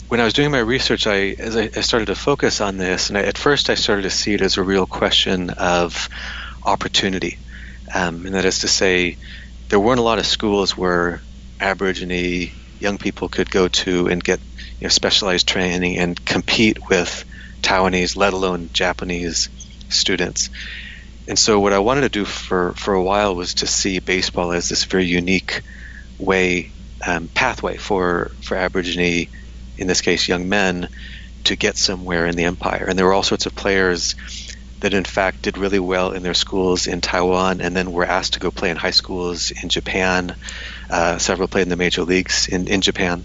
when 0.09 0.21
I 0.21 0.25
was 0.25 0.33
doing 0.33 0.51
my 0.51 0.59
research, 0.59 1.07
I 1.07 1.35
as 1.39 1.57
I, 1.57 1.71
I 1.75 1.81
started 1.81 2.07
to 2.07 2.15
focus 2.15 2.61
on 2.61 2.77
this, 2.77 3.09
and 3.09 3.19
I, 3.19 3.23
at 3.23 3.39
first 3.39 3.71
I 3.71 3.75
started 3.75 4.03
to 4.03 4.11
see 4.11 4.35
it 4.35 4.41
as 4.43 4.57
a 4.57 4.63
real 4.63 4.87
question 4.87 5.51
of 5.51 6.09
opportunity, 6.65 7.39
um, 7.95 8.27
and 8.27 8.35
that 8.35 8.45
is 8.45 8.61
to 8.61 8.69
say, 8.69 9.17
there 9.69 9.81
weren't 9.81 10.01
a 10.01 10.05
lot 10.05 10.19
of 10.19 10.27
schools 10.27 10.77
where 10.77 11.23
Aborigine 11.61 12.53
young 12.79 12.99
people 12.99 13.29
could 13.29 13.51
go 13.51 13.69
to 13.69 14.09
and 14.09 14.23
get 14.23 14.41
you 14.81 14.85
know, 14.87 14.89
specialized 14.89 15.49
training 15.49 15.97
and 15.99 16.23
compete 16.25 16.79
with 16.91 17.25
Taiwanese, 17.63 18.17
let 18.17 18.33
alone 18.33 18.71
Japanese 18.73 19.49
students. 19.89 20.51
And 21.29 21.39
so, 21.39 21.61
what 21.61 21.73
I 21.73 21.79
wanted 21.79 22.03
to 22.03 22.09
do 22.09 22.25
for, 22.25 22.75
for 22.75 22.95
a 22.95 23.03
while 23.03 23.37
was 23.37 23.55
to 23.55 23.67
see 23.67 24.01
baseball 24.01 24.53
as 24.53 24.69
this 24.69 24.85
very 24.85 25.05
unique 25.07 25.63
way, 26.19 26.73
um, 27.07 27.31
pathway 27.33 27.77
for, 27.77 28.33
for 28.43 28.57
Aborigine 28.57 29.29
in 29.77 29.87
this 29.87 30.01
case, 30.01 30.29
young 30.29 30.49
men, 30.49 30.89
to 31.45 31.57
get 31.57 31.77
somewhere 31.77 32.27
in 32.27 32.37
the 32.37 32.45
empire. 32.45 32.87
And 32.89 32.99
there 32.99 33.07
were 33.07 33.13
all 33.13 33.23
sorts 33.23 33.47
of 33.47 33.55
players 33.55 34.15
that, 34.81 34.95
in 34.95 35.05
fact, 35.05 35.43
did 35.43 35.59
really 35.59 35.79
well 35.79 36.13
in 36.13 36.23
their 36.23 36.35
schools 36.35 36.87
in 36.87 37.01
Taiwan 37.01 37.61
and 37.61 37.77
then 37.77 37.93
were 37.93 38.05
asked 38.05 38.35
to 38.35 38.41
go 38.41 38.51
play 38.51 38.71
in 38.71 38.77
high 38.77 38.91
schools 38.91 39.53
in 39.63 39.69
Japan. 39.69 40.35
Uh, 40.91 41.19
several 41.19 41.49
played 41.49 41.63
in 41.63 41.69
the 41.69 41.77
major 41.77 42.03
leagues 42.03 42.49
in, 42.49 42.69
in 42.69 42.81
Japan. 42.81 43.25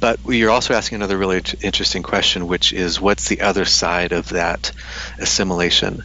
But 0.00 0.20
you're 0.26 0.50
also 0.50 0.74
asking 0.74 0.96
another 0.96 1.16
really 1.16 1.42
interesting 1.62 2.02
question, 2.02 2.46
which 2.46 2.72
is 2.72 3.00
what's 3.00 3.28
the 3.28 3.40
other 3.40 3.64
side 3.64 4.12
of 4.12 4.30
that 4.30 4.72
assimilation? 5.18 6.02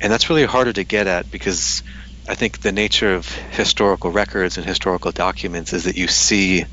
And 0.00 0.12
that's 0.12 0.28
really 0.28 0.44
harder 0.44 0.72
to 0.72 0.84
get 0.84 1.06
at 1.06 1.30
because 1.30 1.82
I 2.28 2.34
think 2.34 2.60
the 2.60 2.72
nature 2.72 3.14
of 3.14 3.28
historical 3.28 4.10
records 4.10 4.56
and 4.56 4.66
historical 4.66 5.10
documents 5.10 5.72
is 5.72 5.84
that 5.84 5.96
you 5.96 6.08
see 6.08 6.64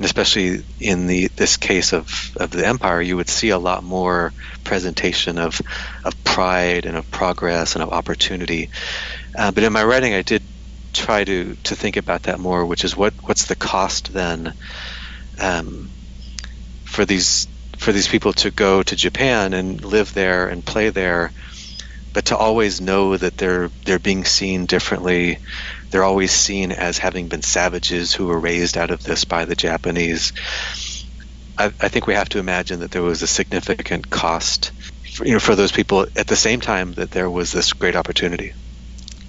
and 0.00 0.06
especially 0.06 0.64
in 0.80 1.06
the 1.08 1.28
this 1.36 1.58
case 1.58 1.92
of, 1.94 2.32
of 2.38 2.50
the 2.50 2.66
empire, 2.66 3.02
you 3.02 3.18
would 3.18 3.28
see 3.28 3.50
a 3.50 3.58
lot 3.60 3.84
more 3.84 4.34
presentation 4.64 5.38
of 5.38 5.60
of 6.04 6.24
pride 6.24 6.86
and 6.86 6.96
of 6.98 7.10
progress 7.12 7.76
and 7.76 7.84
of 7.84 7.90
opportunity. 7.92 8.70
Uh, 9.38 9.52
but 9.52 9.64
in 9.64 9.72
my 9.72 9.84
writing, 9.84 10.14
I 10.14 10.22
did 10.22 10.48
try 10.94 11.24
to 11.24 11.56
to 11.64 11.76
think 11.76 11.98
about 11.98 12.24
that 12.24 12.40
more, 12.40 12.66
which 12.66 12.84
is 12.84 12.96
what 12.96 13.14
what's 13.26 13.46
the 13.46 13.56
cost 13.56 14.12
then 14.12 14.54
um, 15.40 15.92
for 16.84 17.04
these 17.04 17.48
for 17.78 17.92
these 17.92 18.08
people 18.08 18.32
to 18.34 18.50
go 18.50 18.82
to 18.82 18.96
Japan 18.96 19.54
and 19.54 19.84
live 19.84 20.12
there 20.14 20.48
and 20.48 20.64
play 20.66 20.90
there, 20.90 21.32
but 22.14 22.26
to 22.26 22.36
always 22.36 22.80
know 22.80 23.16
that 23.16 23.36
they're 23.38 23.70
they're 23.86 23.98
being 24.00 24.24
seen 24.24 24.66
differently 24.66 25.38
they're 25.90 26.04
always 26.04 26.32
seen 26.32 26.72
as 26.72 26.98
having 26.98 27.28
been 27.28 27.42
savages 27.42 28.12
who 28.12 28.26
were 28.26 28.40
raised 28.40 28.76
out 28.76 28.90
of 28.90 29.02
this 29.02 29.24
by 29.24 29.44
the 29.44 29.56
Japanese. 29.56 30.32
I, 31.58 31.72
I 31.80 31.88
think 31.88 32.06
we 32.06 32.14
have 32.14 32.28
to 32.30 32.38
imagine 32.38 32.80
that 32.80 32.90
there 32.90 33.02
was 33.02 33.22
a 33.22 33.26
significant 33.26 34.08
cost, 34.10 34.72
for, 35.14 35.26
you 35.26 35.32
know, 35.34 35.40
for 35.40 35.54
those 35.54 35.72
people 35.72 36.06
at 36.16 36.26
the 36.26 36.36
same 36.36 36.60
time 36.60 36.92
that 36.94 37.10
there 37.10 37.30
was 37.30 37.52
this 37.52 37.72
great 37.72 37.96
opportunity. 37.96 38.54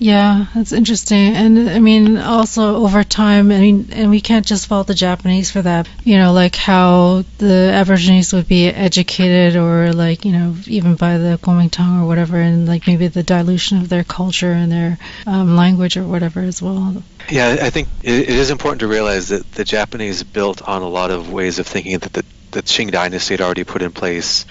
Yeah, 0.02 0.48
that's 0.56 0.72
interesting. 0.72 1.36
And 1.36 1.70
I 1.70 1.78
mean, 1.78 2.18
also 2.18 2.78
over 2.78 3.04
time, 3.04 3.52
I 3.52 3.60
mean, 3.60 3.90
and 3.92 4.10
we 4.10 4.20
can't 4.20 4.44
just 4.44 4.66
fault 4.66 4.88
the 4.88 4.96
Japanese 4.96 5.52
for 5.52 5.62
that. 5.62 5.88
You 6.04 6.18
know, 6.18 6.34
like 6.34 6.56
how 6.56 7.24
the 7.38 7.70
Aborigines 7.72 8.34
would 8.34 8.48
be 8.48 8.66
educated 8.66 9.56
or 9.56 9.94
like, 9.94 10.26
you 10.26 10.32
know, 10.32 10.56
even 10.66 10.96
by 10.96 11.20
the 11.20 11.38
Kuomintang 11.38 12.02
or 12.02 12.08
whatever, 12.08 12.38
and 12.38 12.68
like 12.68 12.88
maybe 12.88 13.10
the 13.10 13.22
dilution 13.22 13.78
of 13.78 13.90
their 13.90 14.04
culture 14.04 14.52
and 14.52 14.72
their 14.72 14.98
um, 15.28 15.56
language 15.56 15.98
or 15.98 16.04
whatever 16.04 16.40
as 16.40 16.64
well. 16.64 17.04
Yeah, 17.30 17.58
I 17.62 17.70
think 17.70 17.88
it 18.02 18.28
is 18.28 18.50
important 18.50 18.80
to 18.80 18.88
realize 18.88 19.28
that 19.28 19.52
the 19.52 19.64
Japanese 19.64 20.24
built 20.24 20.68
on 20.68 20.82
a 20.82 20.90
lot 20.90 21.12
of 21.12 21.32
ways 21.32 21.60
of 21.60 21.68
thinking 21.68 22.00
that 22.00 22.12
the, 22.12 22.26
the 22.50 22.64
Qing 22.64 22.90
dynasty 22.90 23.36
had 23.36 23.42
already 23.42 23.66
put 23.66 23.84
in 23.84 23.92
place 23.92 24.48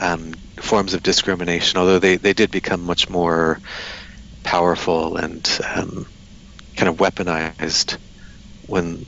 um, 0.00 0.32
forms 0.56 0.94
of 0.94 1.04
discrimination, 1.04 1.78
although 1.78 2.00
they, 2.00 2.16
they 2.16 2.32
did 2.32 2.50
become 2.50 2.84
much 2.84 3.08
more 3.08 3.60
powerful 4.48 5.18
and 5.18 5.46
um, 5.76 6.06
kind 6.74 6.88
of 6.88 6.96
weaponized 6.96 7.98
when 8.66 9.04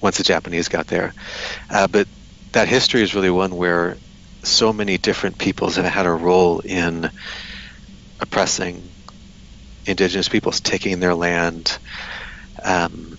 once 0.00 0.18
the 0.18 0.24
Japanese 0.24 0.66
got 0.66 0.88
there. 0.88 1.14
Uh, 1.70 1.86
but 1.86 2.08
that 2.50 2.66
history 2.66 3.00
is 3.00 3.14
really 3.14 3.30
one 3.30 3.54
where 3.54 3.96
so 4.42 4.72
many 4.72 4.98
different 4.98 5.38
peoples 5.38 5.76
have 5.76 5.84
had 5.84 6.06
a 6.06 6.10
role 6.10 6.58
in 6.58 7.08
oppressing 8.18 8.82
indigenous 9.86 10.28
peoples, 10.28 10.58
taking 10.58 10.98
their 10.98 11.14
land, 11.14 11.78
um, 12.64 13.16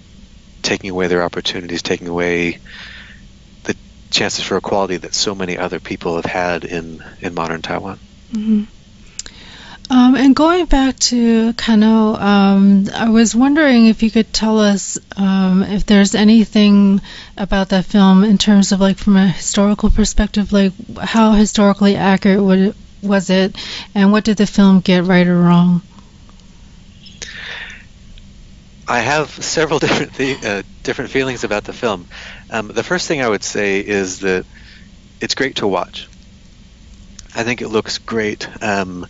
taking 0.63 0.89
away 0.89 1.07
their 1.07 1.23
opportunities, 1.23 1.81
taking 1.81 2.09
away 2.09 2.59
the 3.63 3.77
chances 4.09 4.43
for 4.43 4.57
equality 4.57 4.97
that 4.97 5.13
so 5.13 5.33
many 5.33 5.57
other 5.57 5.79
people 5.79 6.17
have 6.17 6.25
had 6.25 6.65
in, 6.65 7.01
in 7.21 7.33
modern 7.33 7.61
Taiwan. 7.61 7.97
Mm-hmm. 8.33 8.63
Um, 9.91 10.15
and 10.15 10.33
going 10.33 10.67
back 10.67 10.97
to 10.99 11.51
Kano, 11.51 12.15
um, 12.15 12.85
I 12.95 13.09
was 13.09 13.35
wondering 13.35 13.87
if 13.87 14.01
you 14.03 14.09
could 14.09 14.31
tell 14.31 14.57
us 14.57 14.97
um, 15.17 15.63
if 15.63 15.85
there's 15.85 16.15
anything 16.15 17.01
about 17.35 17.69
that 17.69 17.83
film 17.83 18.23
in 18.23 18.37
terms 18.37 18.71
of 18.71 18.79
like 18.79 18.97
from 18.97 19.17
a 19.17 19.27
historical 19.27 19.89
perspective, 19.89 20.53
like 20.53 20.71
how 20.97 21.33
historically 21.33 21.97
accurate 21.97 22.59
it, 22.69 22.75
was 23.03 23.29
it, 23.29 23.57
and 23.93 24.13
what 24.13 24.23
did 24.23 24.37
the 24.37 24.47
film 24.47 24.79
get 24.79 25.03
right 25.03 25.27
or 25.27 25.37
wrong? 25.37 25.81
I 28.87 28.99
have 28.99 29.29
several 29.29 29.79
different 29.85 30.45
uh, 30.45 30.63
different 30.83 31.11
feelings 31.11 31.43
about 31.43 31.65
the 31.65 31.73
film. 31.73 32.07
Um, 32.49 32.69
the 32.69 32.83
first 32.83 33.09
thing 33.09 33.21
I 33.21 33.27
would 33.27 33.43
say 33.43 33.81
is 33.81 34.21
that 34.21 34.45
it's 35.19 35.35
great 35.35 35.57
to 35.57 35.67
watch. 35.67 36.07
I 37.35 37.43
think 37.43 37.61
it 37.61 37.67
looks 37.67 37.97
great. 37.97 38.47
Um, 38.63 39.05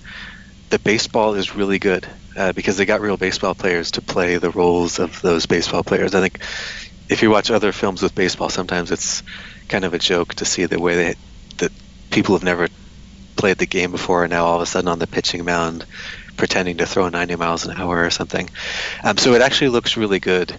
the 0.71 0.79
baseball 0.79 1.35
is 1.35 1.53
really 1.53 1.79
good 1.79 2.07
uh, 2.35 2.53
because 2.53 2.77
they 2.77 2.85
got 2.85 3.01
real 3.01 3.17
baseball 3.17 3.53
players 3.53 3.91
to 3.91 4.01
play 4.01 4.37
the 4.37 4.49
roles 4.49 4.99
of 4.99 5.21
those 5.21 5.45
baseball 5.45 5.83
players. 5.83 6.15
I 6.15 6.21
think 6.21 6.39
if 7.09 7.21
you 7.21 7.29
watch 7.29 7.51
other 7.51 7.73
films 7.73 8.01
with 8.01 8.15
baseball, 8.15 8.49
sometimes 8.49 8.89
it's 8.89 9.21
kind 9.67 9.83
of 9.83 9.93
a 9.93 9.99
joke 9.99 10.33
to 10.35 10.45
see 10.45 10.65
the 10.65 10.79
way 10.79 10.95
they, 10.95 11.15
that 11.57 11.71
people 12.09 12.35
have 12.35 12.43
never 12.43 12.69
played 13.35 13.57
the 13.57 13.65
game 13.65 13.91
before 13.91 14.23
are 14.23 14.27
now 14.29 14.45
all 14.45 14.55
of 14.55 14.61
a 14.61 14.65
sudden 14.65 14.87
on 14.87 14.99
the 14.99 15.07
pitching 15.07 15.43
mound 15.43 15.85
pretending 16.37 16.77
to 16.77 16.85
throw 16.85 17.09
90 17.09 17.35
miles 17.35 17.65
an 17.65 17.77
hour 17.77 18.05
or 18.05 18.09
something. 18.09 18.49
Um, 19.03 19.17
so 19.17 19.33
it 19.33 19.41
actually 19.41 19.69
looks 19.69 19.97
really 19.97 20.19
good, 20.19 20.55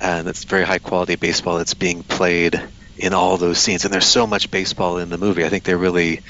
and 0.00 0.28
it's 0.28 0.44
very 0.44 0.64
high 0.64 0.78
quality 0.78 1.16
baseball 1.16 1.58
that's 1.58 1.74
being 1.74 2.04
played 2.04 2.62
in 2.96 3.12
all 3.12 3.36
those 3.36 3.58
scenes. 3.58 3.84
And 3.84 3.92
there's 3.92 4.06
so 4.06 4.26
much 4.26 4.52
baseball 4.52 4.98
in 4.98 5.10
the 5.10 5.18
movie. 5.18 5.44
I 5.44 5.48
think 5.48 5.64
they 5.64 5.74
really 5.74 6.20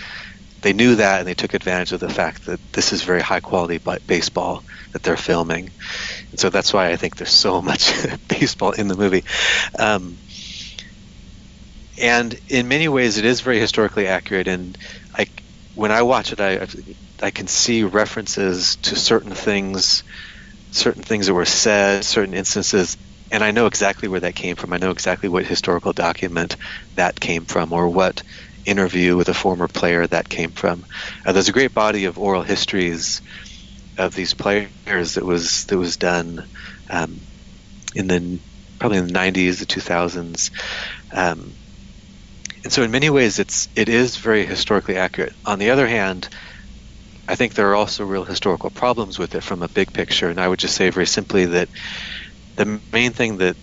they 0.62 0.72
knew 0.72 0.96
that 0.96 1.20
and 1.20 1.28
they 1.28 1.34
took 1.34 1.54
advantage 1.54 1.92
of 1.92 2.00
the 2.00 2.08
fact 2.08 2.46
that 2.46 2.60
this 2.72 2.92
is 2.92 3.02
very 3.02 3.20
high 3.20 3.40
quality 3.40 3.80
baseball 4.06 4.64
that 4.92 5.02
they're 5.02 5.16
filming. 5.16 5.70
And 6.30 6.40
so 6.40 6.50
that's 6.50 6.72
why 6.72 6.90
I 6.90 6.96
think 6.96 7.16
there's 7.16 7.30
so 7.30 7.62
much 7.70 7.92
baseball 8.28 8.72
in 8.72 8.88
the 8.88 8.96
movie. 8.96 9.24
Um, 9.78 10.18
and 12.00 12.38
in 12.48 12.68
many 12.68 12.88
ways, 12.88 13.18
it 13.18 13.24
is 13.24 13.40
very 13.40 13.58
historically 13.58 14.06
accurate. 14.06 14.48
And 14.48 14.76
I, 15.16 15.26
when 15.74 15.92
I 15.92 16.02
watch 16.02 16.32
it, 16.32 16.40
I, 16.40 16.66
I 17.22 17.30
can 17.30 17.46
see 17.46 17.82
references 17.84 18.76
to 18.82 18.96
certain 18.96 19.32
things, 19.32 20.04
certain 20.70 21.02
things 21.02 21.26
that 21.26 21.34
were 21.34 21.44
said, 21.44 22.04
certain 22.04 22.34
instances, 22.34 22.96
and 23.30 23.44
I 23.44 23.50
know 23.50 23.66
exactly 23.66 24.08
where 24.08 24.20
that 24.20 24.34
came 24.34 24.56
from. 24.56 24.72
I 24.72 24.78
know 24.78 24.90
exactly 24.90 25.28
what 25.28 25.44
historical 25.44 25.92
document 25.92 26.56
that 26.96 27.20
came 27.20 27.44
from, 27.44 27.72
or 27.72 27.88
what 27.88 28.22
interview 28.68 29.16
with 29.16 29.28
a 29.28 29.34
former 29.34 29.68
player 29.68 30.06
that 30.06 30.28
came 30.28 30.50
from. 30.50 30.84
Uh, 31.24 31.32
there's 31.32 31.48
a 31.48 31.52
great 31.52 31.74
body 31.74 32.04
of 32.04 32.18
oral 32.18 32.42
histories 32.42 33.20
of 33.96 34.14
these 34.14 34.34
players 34.34 35.14
that 35.14 35.24
was 35.24 35.64
that 35.66 35.76
was 35.76 35.96
done 35.96 36.44
um, 36.90 37.20
in 37.94 38.06
the 38.06 38.38
probably 38.78 38.98
in 38.98 39.06
the 39.06 39.12
90s, 39.12 39.58
the 39.58 39.66
2000s. 39.66 40.50
Um, 41.12 41.52
and 42.64 42.72
so 42.72 42.82
in 42.82 42.90
many 42.90 43.10
ways 43.10 43.38
it's 43.38 43.68
it 43.74 43.88
is 43.88 44.16
very 44.16 44.44
historically 44.44 44.96
accurate. 44.96 45.32
On 45.44 45.58
the 45.58 45.70
other 45.70 45.86
hand, 45.86 46.28
I 47.26 47.34
think 47.34 47.54
there 47.54 47.70
are 47.70 47.74
also 47.74 48.04
real 48.04 48.24
historical 48.24 48.70
problems 48.70 49.18
with 49.18 49.34
it 49.34 49.42
from 49.42 49.62
a 49.62 49.68
big 49.68 49.92
picture, 49.92 50.28
and 50.28 50.40
I 50.40 50.48
would 50.48 50.58
just 50.58 50.76
say 50.76 50.90
very 50.90 51.06
simply 51.06 51.46
that 51.46 51.68
the 52.56 52.80
main 52.92 53.12
thing 53.12 53.38
that 53.38 53.56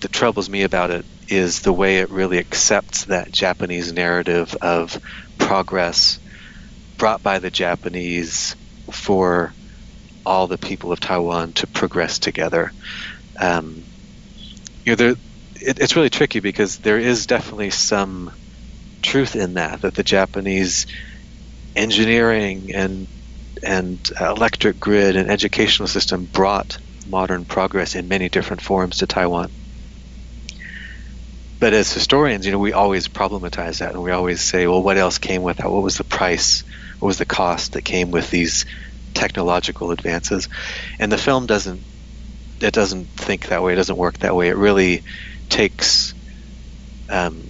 that 0.00 0.12
troubles 0.12 0.48
me 0.48 0.62
about 0.62 0.90
it 0.90 1.04
is 1.30 1.60
the 1.60 1.72
way 1.72 1.98
it 1.98 2.10
really 2.10 2.38
accepts 2.38 3.04
that 3.04 3.32
Japanese 3.32 3.92
narrative 3.92 4.56
of 4.60 4.98
progress 5.38 6.18
brought 6.98 7.22
by 7.22 7.38
the 7.38 7.50
Japanese 7.50 8.56
for 8.90 9.52
all 10.26 10.46
the 10.46 10.58
people 10.58 10.92
of 10.92 11.00
Taiwan 11.00 11.52
to 11.54 11.66
progress 11.66 12.18
together. 12.18 12.72
Um, 13.38 13.82
you 14.84 14.92
know, 14.92 14.96
there, 14.96 15.10
it, 15.54 15.78
it's 15.78 15.96
really 15.96 16.10
tricky 16.10 16.40
because 16.40 16.78
there 16.78 16.98
is 16.98 17.26
definitely 17.26 17.70
some 17.70 18.32
truth 19.02 19.36
in 19.36 19.54
that 19.54 19.80
that 19.80 19.94
the 19.94 20.02
Japanese 20.02 20.86
engineering 21.74 22.72
and 22.74 23.06
and 23.62 24.10
electric 24.20 24.78
grid 24.80 25.16
and 25.16 25.30
educational 25.30 25.86
system 25.86 26.24
brought 26.24 26.78
modern 27.08 27.44
progress 27.44 27.94
in 27.94 28.08
many 28.08 28.28
different 28.28 28.62
forms 28.62 28.98
to 28.98 29.06
Taiwan. 29.06 29.50
But 31.60 31.74
as 31.74 31.92
historians, 31.92 32.46
you 32.46 32.52
know, 32.52 32.58
we 32.58 32.72
always 32.72 33.06
problematize 33.06 33.78
that, 33.78 33.92
and 33.92 34.02
we 34.02 34.10
always 34.10 34.40
say, 34.40 34.66
well, 34.66 34.82
what 34.82 34.96
else 34.96 35.18
came 35.18 35.42
with 35.42 35.58
that? 35.58 35.70
What 35.70 35.82
was 35.82 35.98
the 35.98 36.04
price? 36.04 36.64
What 36.98 37.08
was 37.08 37.18
the 37.18 37.26
cost 37.26 37.72
that 37.72 37.82
came 37.82 38.10
with 38.10 38.30
these 38.30 38.64
technological 39.14 39.90
advances? 39.90 40.48
And 40.98 41.12
the 41.12 41.18
film 41.18 41.46
doesn't 41.46 41.82
it 42.62 42.74
doesn't 42.74 43.08
think 43.08 43.48
that 43.48 43.62
way. 43.62 43.72
It 43.72 43.76
doesn't 43.76 43.96
work 43.96 44.18
that 44.18 44.34
way. 44.36 44.48
It 44.48 44.56
really 44.56 45.02
takes 45.48 46.14
um, 47.08 47.42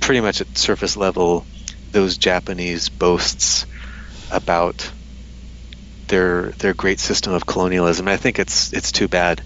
pretty 0.00 0.20
much 0.20 0.40
at 0.40 0.58
surface 0.58 0.96
level 0.96 1.46
those 1.92 2.18
Japanese 2.18 2.88
boasts 2.88 3.66
about 4.30 4.90
their 6.08 6.50
their 6.52 6.74
great 6.74 7.00
system 7.00 7.32
of 7.32 7.46
colonialism. 7.46 8.06
And 8.06 8.14
I 8.14 8.16
think 8.16 8.38
it's 8.38 8.72
it's 8.72 8.92
too 8.92 9.08
bad 9.08 9.42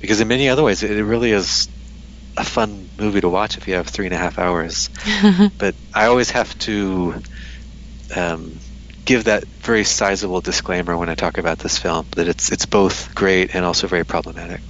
because 0.00 0.20
in 0.20 0.28
many 0.28 0.48
other 0.48 0.62
ways 0.62 0.82
it 0.82 1.02
really 1.02 1.32
is 1.32 1.68
a 2.40 2.44
fun 2.44 2.88
movie 2.98 3.20
to 3.20 3.28
watch 3.28 3.58
if 3.58 3.68
you 3.68 3.74
have 3.74 3.86
three 3.86 4.06
and 4.06 4.14
a 4.14 4.18
half 4.18 4.38
hours. 4.38 4.88
but 5.58 5.74
I 5.94 6.06
always 6.06 6.30
have 6.30 6.58
to 6.60 7.22
um, 8.16 8.58
give 9.04 9.24
that 9.24 9.44
very 9.44 9.84
sizable 9.84 10.40
disclaimer 10.40 10.96
when 10.96 11.10
I 11.10 11.14
talk 11.14 11.36
about 11.36 11.58
this 11.58 11.78
film 11.78 12.06
that 12.16 12.28
it's 12.28 12.50
it's 12.50 12.66
both 12.66 13.14
great 13.14 13.54
and 13.54 13.64
also 13.64 13.86
very 13.86 14.04
problematic. 14.04 14.60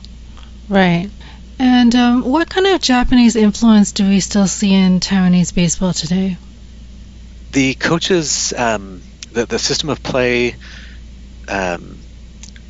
Right. 0.69 1.11
And 1.59 1.95
um, 1.95 2.25
what 2.25 2.49
kind 2.49 2.67
of 2.67 2.81
Japanese 2.81 3.37
influence 3.37 3.93
do 3.93 4.09
we 4.09 4.21
still 4.21 4.47
see 4.49 4.75
in 4.75 4.99
Taiwanese 4.99 5.55
baseball 5.55 5.93
today? 5.93 6.39
The 7.53 7.75
coaches, 7.75 8.53
um, 8.57 9.03
the 9.33 9.47
the 9.47 9.59
system 9.59 9.91
of 9.91 10.03
play 10.03 10.57
um, 11.47 11.99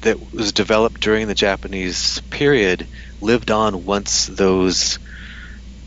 that 0.03 0.33
was 0.35 0.53
developed 0.53 1.01
during 1.01 1.27
the 1.27 1.35
Japanese 1.35 2.21
period 2.31 2.87
lived 3.21 3.51
on 3.51 3.85
once 3.85 4.27
those 4.27 4.99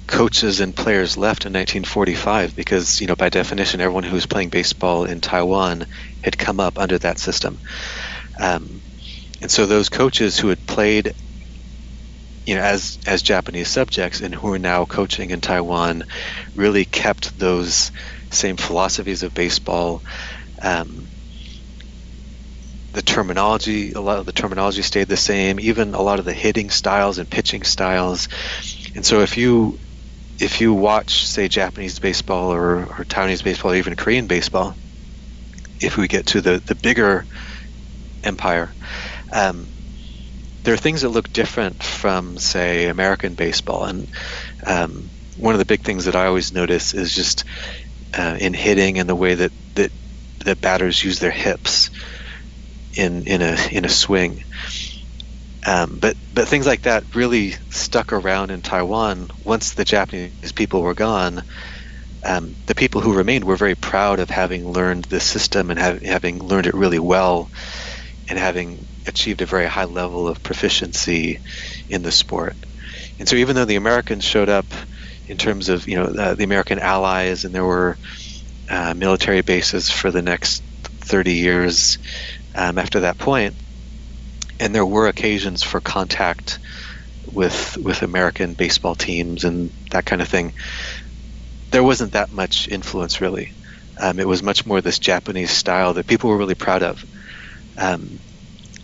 coaches 0.08 0.60
and 0.60 0.76
players 0.76 1.18
left 1.18 1.46
in 1.46 1.54
1945 1.54 2.56
because 2.56 3.00
you 3.02 3.08
know 3.08 3.16
by 3.16 3.30
definition 3.30 3.82
everyone 3.82 4.04
who 4.04 4.16
was 4.16 4.26
playing 4.26 4.50
baseball 4.50 5.06
in 5.06 5.22
Taiwan 5.22 5.86
had 6.22 6.38
come 6.38 6.60
up 6.60 6.78
under 6.78 6.98
that 7.00 7.20
system. 7.20 7.60
Um, 8.40 8.84
and 9.42 9.52
so 9.52 9.66
those 9.66 9.90
coaches 9.90 10.40
who 10.40 10.50
had 10.50 10.66
played 10.66 11.14
you 12.46 12.56
know 12.56 12.62
as 12.62 12.98
as 13.08 13.22
Japanese 13.24 13.70
subjects 13.70 14.22
and 14.22 14.36
who 14.36 14.52
are 14.54 14.60
now 14.60 14.86
coaching 14.86 15.30
in 15.32 15.42
Taiwan 15.42 16.04
really 16.54 16.86
kept 16.86 17.38
those 17.38 17.92
same 18.32 18.58
philosophies 18.58 19.24
of 19.24 19.34
baseball 19.34 20.04
um, 20.62 21.03
the 22.94 23.02
terminology, 23.02 23.92
a 23.94 24.02
lot 24.02 24.20
of 24.20 24.26
the 24.26 24.32
terminology 24.32 24.82
stayed 24.84 25.08
the 25.08 25.18
same. 25.18 25.60
Even 25.60 25.94
a 25.94 26.02
lot 26.02 26.20
of 26.20 26.26
the 26.26 26.34
hitting 26.34 26.70
styles 26.70 27.18
and 27.18 27.30
pitching 27.30 27.64
styles. 27.64 28.30
And 28.96 29.06
so, 29.06 29.22
if 29.22 29.38
you 29.38 29.80
if 30.40 30.62
you 30.62 30.74
watch, 30.74 31.26
say, 31.26 31.48
Japanese 31.48 32.00
baseball 32.00 32.54
or, 32.54 32.86
or 32.86 33.06
Taiwanese 33.06 33.44
baseball, 33.44 33.72
or 33.72 33.76
even 33.76 33.96
Korean 33.96 34.28
baseball, 34.28 34.76
if 35.80 35.98
we 35.98 36.08
get 36.08 36.28
to 36.28 36.42
the 36.42 36.62
the 36.66 36.76
bigger 36.76 37.26
empire, 38.24 38.74
um, 39.32 39.68
there 40.64 40.74
are 40.74 40.78
things 40.78 41.02
that 41.02 41.10
look 41.10 41.32
different 41.34 41.84
from, 41.84 42.38
say, 42.38 42.88
American 42.88 43.34
baseball. 43.34 43.86
And 43.86 44.08
um, 44.66 45.10
one 45.36 45.56
of 45.56 45.60
the 45.60 45.66
big 45.66 45.82
things 45.82 46.06
that 46.06 46.16
I 46.16 46.28
always 46.28 46.54
notice 46.54 46.94
is 46.94 47.14
just 47.14 47.44
uh, 48.18 48.38
in 48.40 48.54
hitting 48.54 49.00
and 49.00 49.10
the 49.10 49.16
way 49.16 49.34
that 49.36 49.52
that 49.76 49.92
that 50.46 50.62
batters 50.62 51.04
use 51.04 51.20
their 51.20 51.32
hips 51.32 51.90
in 52.96 53.24
in 53.28 53.42
a 53.42 53.58
in 53.72 53.86
a 53.86 53.90
swing. 53.90 54.44
Um, 55.66 56.00
but 56.00 56.18
but 56.32 56.48
things 56.48 56.68
like 56.68 56.82
that 56.82 57.16
really 57.16 57.56
stuck 57.70 58.12
around 58.12 58.52
in 58.52 58.62
Taiwan 58.62 59.30
once 59.46 59.74
the 59.74 59.86
Japanese 59.86 60.34
people 60.56 60.82
were 60.82 60.96
gone. 60.96 61.44
Um, 62.26 62.58
the 62.68 62.76
people 62.76 63.02
who 63.02 63.14
remained 63.14 63.44
were 63.46 63.58
very 63.58 63.76
proud 63.76 64.20
of 64.20 64.30
having 64.30 64.68
learned 64.68 65.06
this 65.06 65.26
system 65.26 65.72
and 65.72 65.80
have, 65.80 66.02
having 66.04 66.40
learned 66.40 66.68
it 66.68 66.74
really 66.74 67.00
well, 67.00 67.52
and 68.30 68.40
having 68.40 68.88
achieved 69.08 69.42
a 69.42 69.46
very 69.46 69.68
high 69.68 69.86
level 69.86 70.28
of 70.28 70.44
proficiency 70.44 71.40
in 71.90 72.02
the 72.04 72.12
sport. 72.12 72.56
And 73.20 73.28
so, 73.28 73.36
even 73.38 73.56
though 73.56 73.66
the 73.66 73.76
Americans 73.78 74.26
showed 74.26 74.50
up 74.50 74.74
in 75.28 75.38
terms 75.38 75.70
of 75.70 75.88
you 75.88 75.96
know 75.98 76.06
uh, 76.06 76.36
the 76.36 76.44
American 76.46 76.80
allies, 76.80 77.46
and 77.46 77.56
there 77.56 77.66
were 77.66 77.98
uh, 78.70 78.94
military 78.96 79.42
bases 79.42 79.90
for 79.90 80.12
the 80.12 80.22
next 80.22 80.64
30 81.02 81.34
years 81.34 82.00
um, 82.56 82.78
after 82.78 83.02
that 83.02 83.18
point, 83.18 83.56
and 84.60 84.74
there 84.74 84.86
were 84.86 85.08
occasions 85.08 85.64
for 85.64 85.82
contact 85.82 86.60
with 87.26 87.78
with 87.82 88.02
American 88.02 88.54
baseball 88.54 88.96
teams 88.96 89.44
and 89.44 89.72
that 89.92 90.06
kind 90.06 90.22
of 90.22 90.28
thing. 90.28 90.54
There 91.72 91.84
wasn't 91.84 92.14
that 92.14 92.32
much 92.32 92.68
influence 92.68 93.22
really. 93.22 93.54
Um, 94.00 94.20
it 94.20 94.28
was 94.28 94.44
much 94.44 94.66
more 94.66 94.82
this 94.82 95.00
Japanese 95.00 95.52
style 95.52 95.94
that 95.94 96.08
people 96.08 96.30
were 96.30 96.38
really 96.38 96.56
proud 96.56 96.84
of, 96.84 97.06
um, 97.78 98.20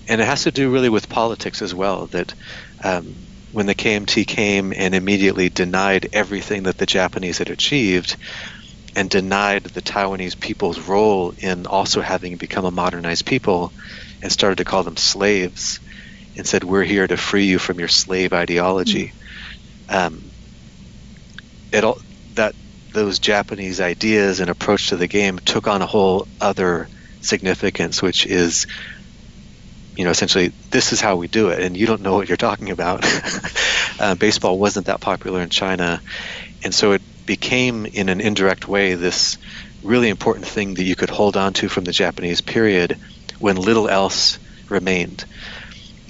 and 0.08 0.22
it 0.22 0.26
has 0.26 0.44
to 0.44 0.52
do 0.52 0.72
really 0.72 0.90
with 0.90 1.10
politics 1.10 1.62
as 1.62 1.74
well. 1.74 2.08
That 2.08 2.36
um, 2.84 3.28
when 3.52 3.66
the 3.66 3.76
KMT 3.76 4.28
came 4.28 4.74
and 4.76 4.94
immediately 4.94 5.50
denied 5.50 6.10
everything 6.14 6.64
that 6.64 6.78
the 6.78 6.86
Japanese 6.86 7.40
had 7.40 7.50
achieved, 7.50 8.18
and 8.96 9.10
denied 9.10 9.64
the 9.64 9.82
Taiwanese 9.82 10.40
people's 10.40 10.80
role 10.80 11.34
in 11.38 11.66
also 11.66 12.02
having 12.02 12.36
become 12.38 12.66
a 12.66 12.72
modernized 12.72 13.26
people 13.26 13.72
and 14.22 14.32
started 14.32 14.58
to 14.58 14.66
call 14.66 14.84
them 14.84 14.98
slaves 14.98 15.80
and 16.36 16.48
said, 16.48 16.64
We're 16.64 16.84
here 16.84 17.08
to 17.08 17.18
free 17.18 17.46
you 17.46 17.60
from 17.60 17.80
your 17.80 17.88
slave 17.88 18.34
ideology. 18.34 19.14
Mm-hmm. 19.88 19.96
Um, 19.96 20.24
it 21.72 21.84
all, 21.84 22.00
that 22.36 22.56
those 22.92 23.20
Japanese 23.20 23.80
ideas 23.82 24.40
and 24.40 24.50
approach 24.50 24.90
to 24.90 24.98
the 24.98 25.08
game 25.08 25.40
took 25.40 25.68
on 25.68 25.82
a 25.82 25.86
whole 25.86 26.28
other 26.42 26.88
significance, 27.22 28.02
which 28.02 28.26
is, 28.26 28.68
you 29.96 30.04
know, 30.04 30.10
essentially 30.10 30.52
this 30.72 30.92
is 30.94 31.02
how 31.02 31.18
we 31.18 31.28
do 31.28 31.50
it, 31.50 31.62
and 31.62 31.78
you 31.78 31.86
don't 31.86 32.02
know 32.02 32.16
what 32.16 32.28
you're 32.28 32.38
talking 32.38 32.72
about. 32.72 33.04
uh, 34.00 34.16
baseball 34.16 34.58
wasn't 34.58 34.88
that 34.88 35.02
popular 35.02 35.42
in 35.42 35.50
China, 35.50 36.02
and 36.64 36.74
so 36.74 36.94
it 36.94 37.02
became, 37.30 37.86
in 37.86 38.10
an 38.10 38.22
indirect 38.22 38.68
way, 38.68 38.96
this 38.96 39.38
really 39.84 40.10
important 40.10 40.48
thing 40.48 40.74
that 40.74 40.84
you 40.84 40.96
could 40.96 41.12
hold 41.12 41.38
on 41.38 41.54
to 41.54 41.70
from 41.70 41.84
the 41.84 41.92
Japanese 41.92 42.42
period 42.42 42.98
when 43.38 43.56
little 43.56 43.88
else 43.88 44.40
remained. 44.68 45.24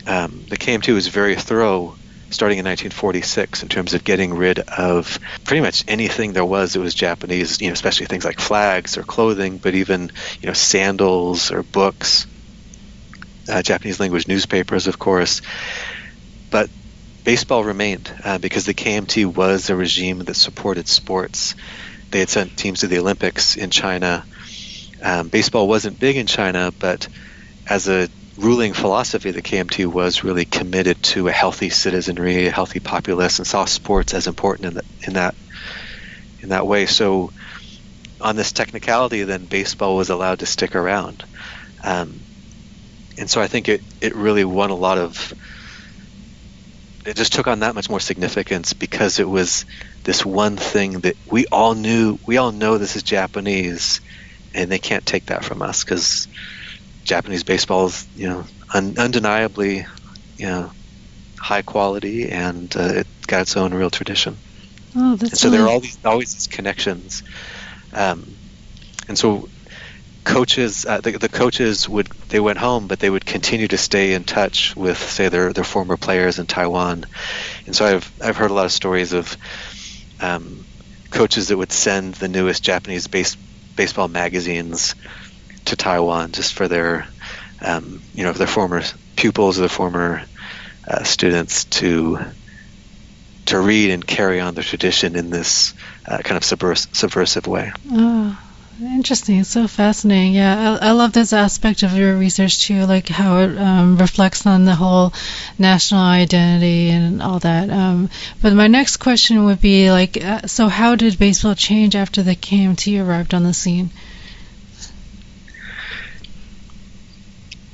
Um, 0.07 0.45
the 0.49 0.55
KMT 0.55 0.93
was 0.93 1.07
very 1.07 1.35
thorough 1.35 1.93
starting 2.29 2.59
in 2.59 2.63
1946 2.63 3.63
in 3.63 3.67
terms 3.67 3.93
of 3.93 4.05
getting 4.05 4.33
rid 4.33 4.59
of 4.59 5.19
pretty 5.43 5.59
much 5.59 5.83
anything 5.89 6.31
there 6.31 6.45
was 6.45 6.71
that 6.71 6.79
was 6.79 6.93
Japanese, 6.93 7.59
you 7.59 7.67
know, 7.67 7.73
especially 7.73 8.05
things 8.05 8.23
like 8.23 8.39
flags 8.39 8.97
or 8.97 9.03
clothing, 9.03 9.57
but 9.57 9.75
even, 9.75 10.09
you 10.39 10.47
know, 10.47 10.53
sandals 10.53 11.51
or 11.51 11.63
books, 11.63 12.27
uh, 13.51 13.61
Japanese 13.61 13.99
language 13.99 14.25
newspapers, 14.25 14.87
of 14.87 14.97
course. 14.97 15.41
But 16.49 16.69
baseball 17.23 17.63
remained 17.63 18.11
uh, 18.23 18.37
because 18.37 18.65
the 18.65 18.73
KMT 18.73 19.33
was 19.35 19.69
a 19.69 19.75
regime 19.75 20.19
that 20.19 20.35
supported 20.35 20.87
sports. 20.87 21.55
They 22.11 22.19
had 22.19 22.29
sent 22.29 22.57
teams 22.57 22.81
to 22.81 22.87
the 22.87 22.99
Olympics 22.99 23.55
in 23.55 23.69
China. 23.69 24.25
Um, 25.01 25.29
baseball 25.29 25.67
wasn't 25.67 25.99
big 25.99 26.17
in 26.17 26.27
China, 26.27 26.73
but 26.79 27.07
as 27.67 27.87
a 27.87 28.09
ruling 28.37 28.73
philosophy, 28.73 29.31
the 29.31 29.41
KMT 29.41 29.85
was 29.85 30.23
really 30.23 30.45
committed 30.45 31.01
to 31.03 31.27
a 31.27 31.31
healthy 31.31 31.69
citizenry, 31.69 32.47
a 32.47 32.51
healthy 32.51 32.79
populace, 32.79 33.39
and 33.39 33.47
saw 33.47 33.65
sports 33.65 34.13
as 34.13 34.27
important 34.27 34.67
in, 34.67 34.73
the, 34.75 34.83
in 35.07 35.13
that 35.13 35.35
in 36.41 36.49
that 36.49 36.65
way. 36.65 36.85
So, 36.85 37.31
on 38.21 38.35
this 38.35 38.51
technicality, 38.51 39.23
then 39.23 39.45
baseball 39.45 39.97
was 39.97 40.09
allowed 40.09 40.39
to 40.39 40.45
stick 40.45 40.75
around, 40.75 41.23
um, 41.83 42.19
and 43.17 43.29
so 43.29 43.41
I 43.41 43.47
think 43.47 43.69
it 43.69 43.81
it 44.01 44.15
really 44.15 44.45
won 44.45 44.69
a 44.69 44.75
lot 44.75 44.97
of 44.97 45.33
it 47.05 47.15
just 47.15 47.33
took 47.33 47.47
on 47.47 47.59
that 47.59 47.75
much 47.75 47.89
more 47.89 47.99
significance 47.99 48.73
because 48.73 49.19
it 49.19 49.29
was 49.29 49.65
this 50.03 50.25
one 50.25 50.57
thing 50.57 50.99
that 51.01 51.15
we 51.25 51.45
all 51.51 51.73
knew 51.73 52.17
we 52.27 52.37
all 52.37 52.51
know 52.51 52.77
this 52.77 52.95
is 52.95 53.03
Japanese 53.03 54.01
and 54.53 54.71
they 54.71 54.79
can't 54.79 55.05
take 55.05 55.27
that 55.27 55.45
from 55.45 55.61
us 55.61 55.83
because 55.83 56.27
Japanese 57.05 57.43
baseball 57.43 57.87
is 57.87 58.07
you 58.15 58.27
know 58.27 58.45
un- 58.73 58.95
undeniably 58.97 59.85
you 60.37 60.45
know 60.45 60.71
high 61.39 61.61
quality 61.61 62.29
and 62.29 62.75
uh, 62.75 62.91
it 62.95 63.07
got 63.27 63.41
its 63.41 63.55
own 63.57 63.73
real 63.73 63.89
tradition. 63.89 64.35
Oh, 64.95 65.15
that's 65.15 65.31
and 65.31 65.39
so 65.39 65.47
really... 65.47 65.57
there 65.57 65.67
are 65.67 65.69
all 65.69 65.79
these 65.79 65.99
always 66.03 66.33
these 66.33 66.47
connections, 66.47 67.23
um, 67.93 68.35
and 69.07 69.17
so 69.17 69.47
coaches 70.29 70.85
uh, 70.85 71.01
the, 71.01 71.17
the 71.17 71.27
coaches 71.27 71.89
would 71.89 72.07
they 72.29 72.39
went 72.39 72.59
home 72.59 72.87
but 72.87 72.99
they 72.99 73.09
would 73.09 73.25
continue 73.25 73.67
to 73.67 73.77
stay 73.77 74.13
in 74.13 74.23
touch 74.23 74.75
with 74.75 74.97
say 74.97 75.27
their 75.27 75.51
their 75.53 75.63
former 75.63 75.97
players 75.97 76.37
in 76.37 76.45
Taiwan 76.45 77.05
and 77.65 77.75
so 77.75 77.85
I've 77.85 78.11
I've 78.21 78.37
heard 78.37 78.51
a 78.51 78.53
lot 78.53 78.65
of 78.65 78.71
stories 78.71 79.13
of 79.13 79.35
um, 80.21 80.65
coaches 81.09 81.47
that 81.47 81.57
would 81.57 81.71
send 81.71 82.13
the 82.15 82.27
newest 82.27 82.63
Japanese 82.63 83.07
base, 83.07 83.37
baseball 83.75 84.07
magazines 84.07 84.95
to 85.65 85.75
Taiwan 85.75 86.31
just 86.31 86.53
for 86.53 86.67
their 86.67 87.07
um, 87.61 87.99
you 88.13 88.23
know 88.23 88.31
for 88.31 88.37
their 88.37 88.47
former 88.47 88.83
pupils 89.15 89.57
or 89.57 89.61
their 89.61 89.69
former 89.69 90.21
uh, 90.87 91.03
students 91.03 91.65
to 91.65 92.19
to 93.47 93.59
read 93.59 93.89
and 93.89 94.05
carry 94.05 94.39
on 94.39 94.53
the 94.53 94.61
tradition 94.61 95.15
in 95.15 95.31
this 95.31 95.73
uh, 96.05 96.19
kind 96.19 96.37
of 96.37 96.43
subvers- 96.43 96.87
subversive 96.95 97.47
way. 97.47 97.71
Oh, 97.91 98.37
interesting. 98.81 99.43
So 99.43 99.67
fascinating. 99.67 100.33
Yeah, 100.33 100.77
I, 100.81 100.89
I, 100.89 100.91
love 100.91 101.11
this 101.13 101.33
aspect 101.33 101.83
of 101.83 101.93
your 101.93 102.15
research 102.17 102.65
too, 102.65 102.85
like 102.85 103.07
how 103.07 103.39
it 103.39 103.57
um, 103.57 103.97
reflects 103.97 104.45
on 104.45 104.65
the 104.65 104.75
whole 104.75 105.13
national 105.57 106.01
identity 106.01 106.89
and 106.89 107.21
all 107.21 107.39
that. 107.39 107.69
Um, 107.69 108.09
but 108.41 108.53
my 108.53 108.67
next 108.67 108.97
question 108.97 109.45
would 109.45 109.61
be 109.61 109.91
like, 109.91 110.23
uh, 110.23 110.47
so 110.47 110.67
how 110.67 110.95
did 110.95 111.19
baseball 111.19 111.55
change 111.55 111.95
after 111.95 112.23
the 112.23 112.35
KMT 112.35 113.03
arrived 113.05 113.33
on 113.33 113.43
the 113.43 113.53
scene? 113.53 113.89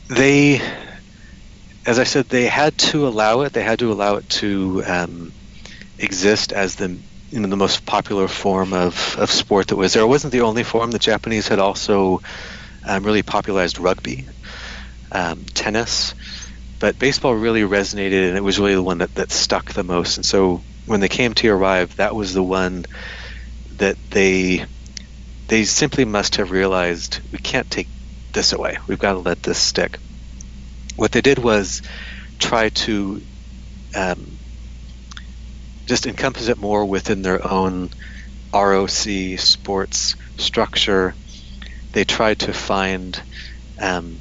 They, 0.08 0.62
as 1.86 2.00
I 2.00 2.04
said, 2.04 2.30
they 2.30 2.46
had 2.46 2.78
to 2.90 3.08
allow 3.08 3.42
it. 3.42 3.54
They 3.54 3.64
had 3.64 3.80
to 3.80 3.92
allow 3.92 4.18
it 4.18 4.30
to 4.42 4.84
um, 4.86 5.34
exist 5.98 6.54
as 6.54 6.76
the 6.76 6.98
you 7.32 7.40
know 7.40 7.48
the 7.48 7.58
most 7.58 7.86
popular 7.86 8.28
form 8.28 8.74
of, 8.74 9.18
of 9.18 9.32
sport 9.32 9.68
that 9.68 9.76
was 9.76 9.94
there. 9.94 10.04
It 10.04 10.08
wasn't 10.08 10.34
the 10.34 10.42
only 10.42 10.64
form. 10.64 10.92
The 10.92 11.00
Japanese 11.00 11.48
had 11.48 11.60
also 11.60 12.22
um, 12.84 13.04
really 13.04 13.24
popularized 13.24 13.80
rugby, 13.80 14.28
um, 15.12 15.46
tennis, 15.54 16.14
but 16.80 17.00
baseball 17.00 17.34
really 17.34 17.62
resonated, 17.62 18.28
and 18.28 18.38
it 18.38 18.44
was 18.44 18.60
really 18.60 18.76
the 18.76 18.84
one 18.84 19.00
that, 19.00 19.16
that 19.16 19.32
stuck 19.32 19.74
the 19.74 19.84
most. 19.84 20.18
And 20.18 20.26
so 20.26 20.62
when 20.86 21.00
the 21.00 21.10
KMT 21.10 21.52
arrived, 21.52 21.98
that 21.98 22.16
was 22.16 22.34
the 22.34 22.44
one 22.44 22.86
that 23.78 23.98
they 24.12 24.66
they 25.48 25.64
simply 25.64 26.06
must 26.06 26.38
have 26.38 26.52
realized 26.52 27.20
we 27.32 27.38
can't 27.38 27.70
take 27.70 27.88
this 28.34 28.54
away. 28.54 28.78
We've 28.88 29.00
got 29.00 29.14
to 29.14 29.20
let 29.20 29.44
this 29.44 29.60
stick. 29.60 30.00
What 30.96 31.12
they 31.12 31.22
did 31.22 31.40
was 31.40 31.82
try 32.40 32.70
to 32.70 33.22
um, 33.96 34.35
just 35.86 36.08
encompass 36.08 36.48
it 36.48 36.58
more 36.58 36.86
within 36.86 37.22
their 37.22 37.46
own 37.46 37.90
ROC 38.54 39.38
sports 39.38 40.16
structure. 40.38 41.14
They 41.92 42.04
tried 42.04 42.40
to 42.40 42.54
find 42.54 43.22
um, 43.80 44.18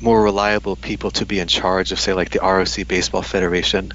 more 0.00 0.22
reliable 0.22 0.76
people 0.76 1.10
to 1.12 1.26
be 1.26 1.38
in 1.38 1.48
charge 1.48 1.92
of, 1.92 2.00
say, 2.00 2.12
like 2.12 2.30
the 2.30 2.40
ROC 2.40 2.86
Baseball 2.86 3.22
Federation. 3.22 3.92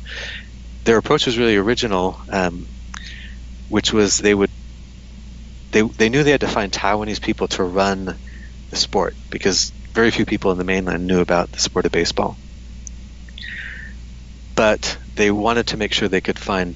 Their 0.85 0.97
approach 0.97 1.25
was 1.25 1.37
really 1.37 1.55
original, 1.55 2.19
um, 2.29 2.65
which 3.69 3.93
was 3.93 4.17
they 4.17 4.33
would 4.33 4.49
they 5.71 5.81
they 5.81 6.09
knew 6.09 6.23
they 6.23 6.31
had 6.31 6.41
to 6.41 6.47
find 6.47 6.71
Taiwanese 6.71 7.21
people 7.21 7.47
to 7.49 7.63
run 7.63 8.15
the 8.69 8.75
sport 8.75 9.15
because 9.29 9.71
very 9.93 10.11
few 10.11 10.25
people 10.25 10.51
in 10.51 10.57
the 10.57 10.63
mainland 10.63 11.07
knew 11.07 11.19
about 11.19 11.51
the 11.51 11.59
sport 11.59 11.85
of 11.85 11.91
baseball. 11.91 12.37
But 14.55 14.97
they 15.15 15.31
wanted 15.31 15.67
to 15.67 15.77
make 15.77 15.93
sure 15.93 16.07
they 16.07 16.21
could 16.21 16.39
find 16.39 16.75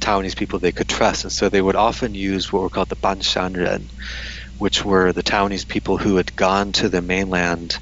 Taiwanese 0.00 0.36
people 0.36 0.58
they 0.58 0.72
could 0.72 0.88
trust, 0.88 1.24
and 1.24 1.32
so 1.32 1.48
they 1.48 1.62
would 1.62 1.76
often 1.76 2.14
use 2.14 2.52
what 2.52 2.62
were 2.62 2.68
called 2.68 2.88
the 2.88 2.96
Ban 2.96 3.18
Banshanren, 3.18 3.82
which 4.58 4.84
were 4.84 5.12
the 5.12 5.22
Taiwanese 5.22 5.66
people 5.66 5.96
who 5.96 6.16
had 6.16 6.34
gone 6.34 6.72
to 6.72 6.88
the 6.88 7.02
mainland, 7.02 7.78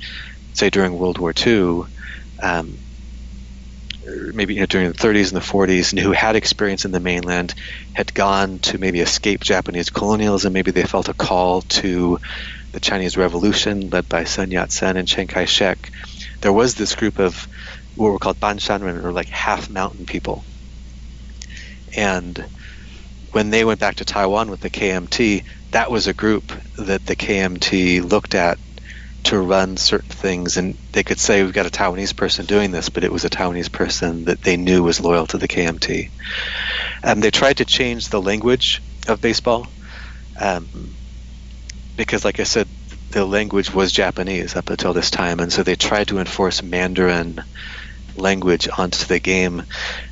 say 0.52 0.70
during 0.70 0.98
World 0.98 1.18
War 1.18 1.32
II, 1.46 1.84
um, 2.42 2.76
maybe 4.34 4.54
you 4.54 4.60
know, 4.60 4.66
during 4.66 4.88
the 4.88 4.96
30s 4.96 5.32
and 5.32 5.36
the 5.36 5.46
40s, 5.46 5.92
and 5.92 6.00
who 6.00 6.12
had 6.12 6.36
experience 6.36 6.84
in 6.84 6.92
the 6.92 7.00
mainland, 7.00 7.54
had 7.92 8.12
gone 8.14 8.58
to 8.60 8.78
maybe 8.78 9.00
escape 9.00 9.40
Japanese 9.40 9.90
colonialism. 9.90 10.52
Maybe 10.52 10.70
they 10.70 10.84
felt 10.84 11.08
a 11.08 11.14
call 11.14 11.62
to 11.62 12.18
the 12.72 12.80
Chinese 12.80 13.16
Revolution, 13.16 13.90
led 13.90 14.08
by 14.08 14.24
Sun 14.24 14.50
Yat-sen 14.50 14.96
and 14.96 15.08
Chiang 15.08 15.26
Kai-shek. 15.26 15.90
There 16.40 16.52
was 16.52 16.74
this 16.74 16.94
group 16.94 17.18
of 17.18 17.46
what 18.00 18.12
were 18.12 18.18
called 18.18 18.40
Banshanren, 18.40 19.04
or 19.04 19.12
like 19.12 19.28
half 19.28 19.68
mountain 19.68 20.06
people. 20.06 20.44
And 21.96 22.50
when 23.32 23.50
they 23.50 23.64
went 23.64 23.80
back 23.80 23.96
to 23.96 24.04
Taiwan 24.04 24.50
with 24.50 24.60
the 24.60 24.70
KMT, 24.70 25.44
that 25.72 25.90
was 25.90 26.06
a 26.06 26.14
group 26.14 26.52
that 26.78 27.04
the 27.04 27.16
KMT 27.16 28.02
looked 28.10 28.34
at 28.34 28.58
to 29.24 29.38
run 29.38 29.76
certain 29.76 30.16
things, 30.16 30.56
and 30.56 30.78
they 30.92 31.02
could 31.02 31.18
say 31.18 31.42
we've 31.42 31.52
got 31.52 31.66
a 31.66 31.70
Taiwanese 31.70 32.16
person 32.16 32.46
doing 32.46 32.70
this, 32.70 32.88
but 32.88 33.04
it 33.04 33.12
was 33.12 33.24
a 33.24 33.30
Taiwanese 33.30 33.70
person 33.70 34.24
that 34.24 34.40
they 34.42 34.56
knew 34.56 34.82
was 34.82 35.00
loyal 35.00 35.26
to 35.26 35.38
the 35.38 35.48
KMT. 35.48 36.10
Um, 37.04 37.20
they 37.20 37.30
tried 37.30 37.58
to 37.58 37.66
change 37.66 38.08
the 38.08 38.22
language 38.22 38.82
of 39.08 39.20
baseball, 39.20 39.66
um, 40.40 40.96
because, 41.96 42.24
like 42.24 42.40
I 42.40 42.44
said, 42.44 42.70
the 43.10 43.26
language 43.26 43.74
was 43.74 43.92
Japanese 43.92 44.56
up 44.56 44.70
until 44.70 44.94
this 44.94 45.10
time, 45.10 45.40
and 45.40 45.52
so 45.52 45.62
they 45.62 45.76
tried 45.76 46.08
to 46.08 46.18
enforce 46.18 46.62
Mandarin 46.62 47.44
language 48.16 48.68
onto 48.76 49.04
the 49.06 49.20
game. 49.20 49.64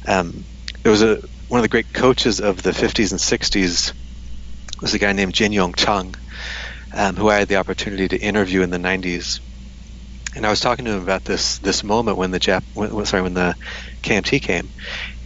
Um, 0.07 0.45
there 0.83 0.93
was 0.93 1.03
a 1.03 1.19
one 1.49 1.61
of 1.61 1.63
the 1.63 1.69
great 1.69 1.93
coaches 1.93 2.41
of 2.41 2.63
the 2.63 2.71
50s 2.73 3.11
and 3.11 3.21
60s 3.21 3.95
was 4.83 4.95
a 4.95 4.99
guy 4.99 5.13
named 5.13 5.35
Jin 5.35 5.53
Yong 5.53 5.75
Chung, 5.75 6.15
um, 6.95 7.17
who 7.17 7.29
I 7.29 7.37
had 7.39 7.49
the 7.49 7.57
opportunity 7.57 8.09
to 8.09 8.19
interview 8.19 8.63
in 8.63 8.71
the 8.71 8.79
90s. 8.79 9.41
And 10.37 10.47
I 10.47 10.51
was 10.51 10.61
talking 10.61 10.85
to 10.85 10.93
him 10.93 11.03
about 11.03 11.25
this 11.25 11.59
this 11.61 11.83
moment 11.83 12.19
when 12.19 12.31
the 12.31 12.39
Jap 12.39 12.63
when, 12.75 13.05
sorry 13.07 13.23
when 13.23 13.35
the 13.35 13.57
KMT 14.03 14.43
came 14.43 14.71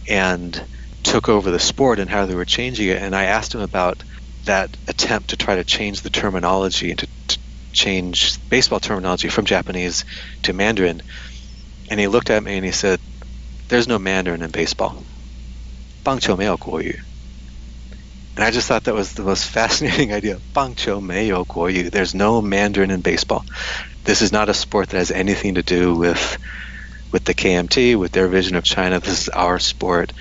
and 0.09 0.67
took 1.03 1.29
over 1.29 1.51
the 1.51 1.59
sport 1.59 1.99
and 1.99 2.09
how 2.09 2.25
they 2.25 2.35
were 2.35 2.45
changing 2.45 2.87
it. 2.87 3.01
And 3.01 3.15
I 3.15 3.25
asked 3.25 3.53
him 3.53 3.61
about 3.61 4.03
that 4.45 4.75
attempt 4.87 5.29
to 5.29 5.37
try 5.37 5.55
to 5.55 5.63
change 5.63 6.01
the 6.01 6.09
terminology 6.09 6.89
and 6.89 6.99
to, 6.99 7.07
to 7.29 7.37
change 7.73 8.37
baseball 8.49 8.79
terminology 8.79 9.29
from 9.29 9.45
Japanese 9.45 10.05
to 10.43 10.53
Mandarin. 10.53 11.01
And 11.93 11.99
he 11.99 12.07
looked 12.07 12.31
at 12.31 12.43
me 12.43 12.55
and 12.55 12.65
he 12.65 12.71
said, 12.71 12.99
There's 13.67 13.87
no 13.87 13.99
Mandarin 13.99 14.41
in 14.41 14.49
baseball. 14.49 14.97
Bang 16.03 16.17
Cho 16.17 16.35
And 16.35 16.95
I 18.35 18.49
just 18.49 18.67
thought 18.67 18.85
that 18.85 18.95
was 18.95 19.13
the 19.13 19.21
most 19.21 19.45
fascinating 19.59 20.11
idea. 20.11 20.39
Bang 20.55 20.73
Cho 20.73 20.99
There's 20.99 22.15
no 22.15 22.41
Mandarin 22.41 22.89
in 22.89 23.01
baseball. 23.01 23.45
This 24.05 24.23
is 24.23 24.31
not 24.31 24.49
a 24.49 24.55
sport 24.55 24.89
that 24.89 24.97
has 24.97 25.11
anything 25.11 25.53
to 25.53 25.61
do 25.61 25.93
with 25.93 26.39
with 27.11 27.25
the 27.25 27.35
KMT, 27.35 27.95
with 27.95 28.11
their 28.11 28.27
vision 28.27 28.55
of 28.55 28.63
China. 28.63 28.99
This 28.99 29.27
is 29.27 29.29
our 29.29 29.59
sport, 29.59 30.13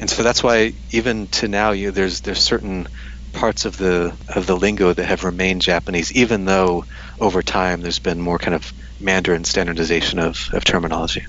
and 0.00 0.10
so 0.10 0.24
that's 0.24 0.42
why 0.42 0.72
even 0.90 1.28
to 1.38 1.46
now, 1.46 1.70
you, 1.70 1.92
there's 1.92 2.20
there's 2.22 2.40
certain 2.40 2.88
parts 3.32 3.64
of 3.64 3.76
the 3.76 4.12
of 4.28 4.48
the 4.48 4.56
lingo 4.56 4.92
that 4.92 5.04
have 5.04 5.22
remained 5.22 5.62
Japanese, 5.62 6.10
even 6.10 6.46
though 6.46 6.84
over 7.20 7.42
time 7.42 7.80
there's 7.80 8.00
been 8.00 8.20
more 8.20 8.38
kind 8.38 8.56
of 8.56 8.72
Mandarin 9.02 9.44
standardization 9.44 10.18
of, 10.18 10.48
of 10.52 10.64
terminology. 10.64 11.26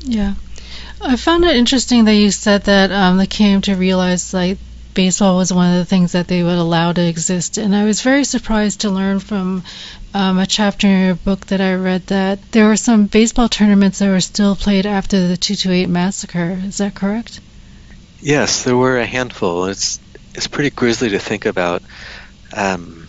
Yeah. 0.00 0.34
I 1.00 1.16
found 1.16 1.44
it 1.44 1.56
interesting 1.56 2.04
that 2.04 2.14
you 2.14 2.30
said 2.30 2.64
that 2.64 2.92
um, 2.92 3.16
they 3.16 3.26
came 3.26 3.60
to 3.62 3.74
realize 3.74 4.32
like 4.32 4.58
baseball 4.94 5.36
was 5.36 5.52
one 5.52 5.72
of 5.72 5.78
the 5.78 5.84
things 5.84 6.12
that 6.12 6.28
they 6.28 6.42
would 6.42 6.58
allow 6.58 6.92
to 6.92 7.00
exist, 7.00 7.58
and 7.58 7.74
I 7.74 7.84
was 7.84 8.02
very 8.02 8.24
surprised 8.24 8.82
to 8.82 8.90
learn 8.90 9.18
from 9.20 9.62
um, 10.14 10.38
a 10.38 10.46
chapter 10.46 10.86
in 10.86 11.06
your 11.06 11.14
book 11.14 11.46
that 11.46 11.60
I 11.60 11.74
read 11.74 12.06
that 12.08 12.38
there 12.52 12.66
were 12.66 12.76
some 12.76 13.06
baseball 13.06 13.48
tournaments 13.48 13.98
that 13.98 14.08
were 14.08 14.20
still 14.20 14.54
played 14.54 14.86
after 14.86 15.28
the 15.28 15.36
228 15.36 15.88
massacre. 15.88 16.60
Is 16.64 16.78
that 16.78 16.94
correct? 16.94 17.40
Yes, 18.20 18.64
there 18.64 18.76
were 18.76 18.98
a 18.98 19.06
handful. 19.06 19.66
It's 19.66 19.98
it's 20.34 20.46
pretty 20.46 20.70
grisly 20.70 21.10
to 21.10 21.18
think 21.18 21.46
about. 21.46 21.82
Um, 22.54 23.01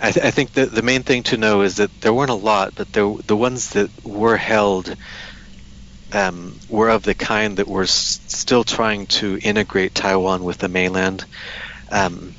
I, 0.00 0.12
th- 0.12 0.24
I, 0.24 0.30
think 0.30 0.52
that 0.52 0.70
the 0.70 0.82
main 0.82 1.02
thing 1.02 1.24
to 1.24 1.36
know 1.36 1.62
is 1.62 1.76
that 1.76 1.90
there 2.00 2.12
weren't 2.12 2.30
a 2.30 2.34
lot, 2.34 2.74
but 2.76 2.92
the 2.92 3.36
ones 3.36 3.70
that 3.70 3.90
were 4.04 4.36
held 4.36 4.94
um, 6.12 6.58
were 6.68 6.88
of 6.88 7.02
the 7.02 7.14
kind 7.14 7.56
that 7.58 7.68
were 7.68 7.82
s- 7.82 8.20
still 8.28 8.64
trying 8.64 9.06
to 9.06 9.38
integrate 9.42 9.94
Taiwan 9.94 10.44
with 10.44 10.58
the 10.58 10.68
mainland. 10.68 11.24
Um, 11.90 12.32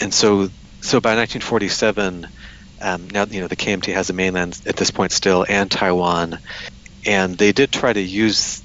and 0.00 0.12
so, 0.12 0.48
so 0.80 1.00
by 1.00 1.16
1947, 1.16 2.26
um, 2.82 3.08
now 3.10 3.24
you 3.24 3.40
know 3.40 3.48
the 3.48 3.56
KMT 3.56 3.94
has 3.94 4.10
a 4.10 4.12
mainland 4.12 4.60
at 4.66 4.76
this 4.76 4.90
point 4.90 5.12
still 5.12 5.46
and 5.48 5.70
Taiwan, 5.70 6.38
and 7.06 7.38
they 7.38 7.52
did 7.52 7.72
try 7.72 7.92
to 7.92 8.02
use 8.02 8.62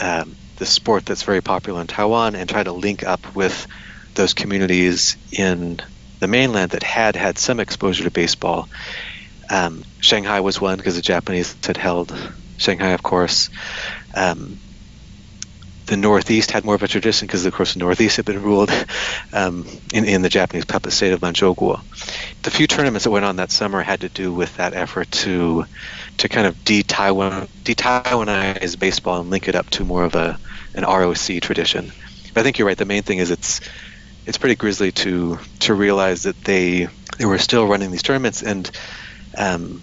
um, 0.00 0.34
the 0.56 0.66
sport 0.66 1.06
that's 1.06 1.22
very 1.22 1.40
popular 1.40 1.80
in 1.80 1.86
Taiwan 1.86 2.34
and 2.34 2.48
try 2.48 2.62
to 2.62 2.72
link 2.72 3.04
up 3.04 3.34
with 3.34 3.66
those 4.14 4.34
communities 4.34 5.16
in 5.32 5.80
the 6.24 6.28
mainland 6.28 6.70
that 6.70 6.82
had 6.82 7.16
had 7.16 7.36
some 7.36 7.60
exposure 7.60 8.04
to 8.04 8.10
baseball. 8.10 8.66
Um, 9.50 9.84
Shanghai 10.00 10.40
was 10.40 10.58
one 10.58 10.78
because 10.78 10.96
the 10.96 11.02
Japanese 11.02 11.54
had 11.66 11.76
held 11.76 12.16
Shanghai, 12.56 12.92
of 12.92 13.02
course. 13.02 13.50
Um, 14.14 14.58
the 15.84 15.98
Northeast 15.98 16.50
had 16.50 16.64
more 16.64 16.74
of 16.74 16.82
a 16.82 16.88
tradition 16.88 17.26
because, 17.26 17.44
of 17.44 17.52
course, 17.52 17.74
the 17.74 17.80
Northeast 17.80 18.16
had 18.16 18.24
been 18.24 18.42
ruled 18.42 18.70
um, 19.34 19.66
in, 19.92 20.06
in 20.06 20.22
the 20.22 20.30
Japanese 20.30 20.64
puppet 20.64 20.94
state 20.94 21.12
of 21.12 21.20
Manchukuo. 21.20 21.82
The 22.42 22.50
few 22.50 22.66
tournaments 22.66 23.04
that 23.04 23.10
went 23.10 23.26
on 23.26 23.36
that 23.36 23.50
summer 23.50 23.82
had 23.82 24.00
to 24.00 24.08
do 24.08 24.32
with 24.32 24.56
that 24.56 24.72
effort 24.72 25.10
to 25.24 25.66
to 26.16 26.28
kind 26.30 26.46
of 26.46 26.64
de-Taiwan, 26.64 27.48
de-Taiwanize 27.64 28.78
baseball 28.78 29.20
and 29.20 29.28
link 29.28 29.46
it 29.46 29.56
up 29.56 29.68
to 29.70 29.84
more 29.84 30.04
of 30.04 30.14
a 30.14 30.38
an 30.74 30.84
ROC 30.84 31.42
tradition. 31.42 31.92
But 32.32 32.40
I 32.40 32.42
think 32.44 32.58
you're 32.58 32.66
right. 32.66 32.78
The 32.78 32.86
main 32.86 33.02
thing 33.02 33.18
is 33.18 33.30
it's 33.30 33.60
it's 34.26 34.38
pretty 34.38 34.56
grisly 34.56 34.92
to 34.92 35.38
to 35.60 35.74
realize 35.74 36.22
that 36.22 36.40
they 36.44 36.88
they 37.18 37.26
were 37.26 37.38
still 37.38 37.66
running 37.66 37.90
these 37.90 38.02
tournaments 38.02 38.42
and 38.42 38.70
um, 39.36 39.82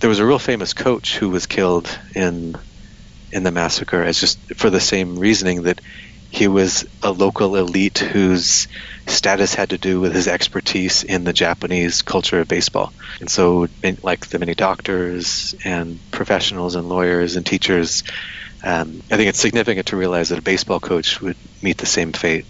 there 0.00 0.08
was 0.10 0.18
a 0.18 0.26
real 0.26 0.38
famous 0.38 0.72
coach 0.72 1.16
who 1.16 1.30
was 1.30 1.46
killed 1.46 1.98
in 2.14 2.54
in 3.32 3.42
the 3.42 3.50
massacre 3.50 4.02
as 4.02 4.20
just 4.20 4.38
for 4.56 4.70
the 4.70 4.80
same 4.80 5.18
reasoning 5.18 5.62
that 5.62 5.80
he 6.30 6.48
was 6.48 6.86
a 7.02 7.10
local 7.10 7.56
elite 7.56 7.98
whose 7.98 8.68
status 9.06 9.54
had 9.54 9.70
to 9.70 9.78
do 9.78 10.00
with 10.00 10.14
his 10.14 10.28
expertise 10.28 11.02
in 11.04 11.24
the 11.24 11.32
Japanese 11.32 12.02
culture 12.02 12.40
of 12.40 12.48
baseball. 12.48 12.92
And 13.20 13.30
so, 13.30 13.68
like 14.02 14.26
the 14.26 14.38
many 14.38 14.54
doctors 14.54 15.54
and 15.64 15.98
professionals 16.10 16.74
and 16.74 16.88
lawyers 16.88 17.36
and 17.36 17.46
teachers, 17.46 18.02
um, 18.64 19.00
I 19.10 19.16
think 19.16 19.28
it's 19.28 19.40
significant 19.40 19.86
to 19.88 19.96
realize 19.96 20.30
that 20.30 20.38
a 20.38 20.42
baseball 20.42 20.80
coach 20.80 21.20
would 21.20 21.36
meet 21.62 21.78
the 21.78 21.86
same 21.86 22.12
fate. 22.12 22.44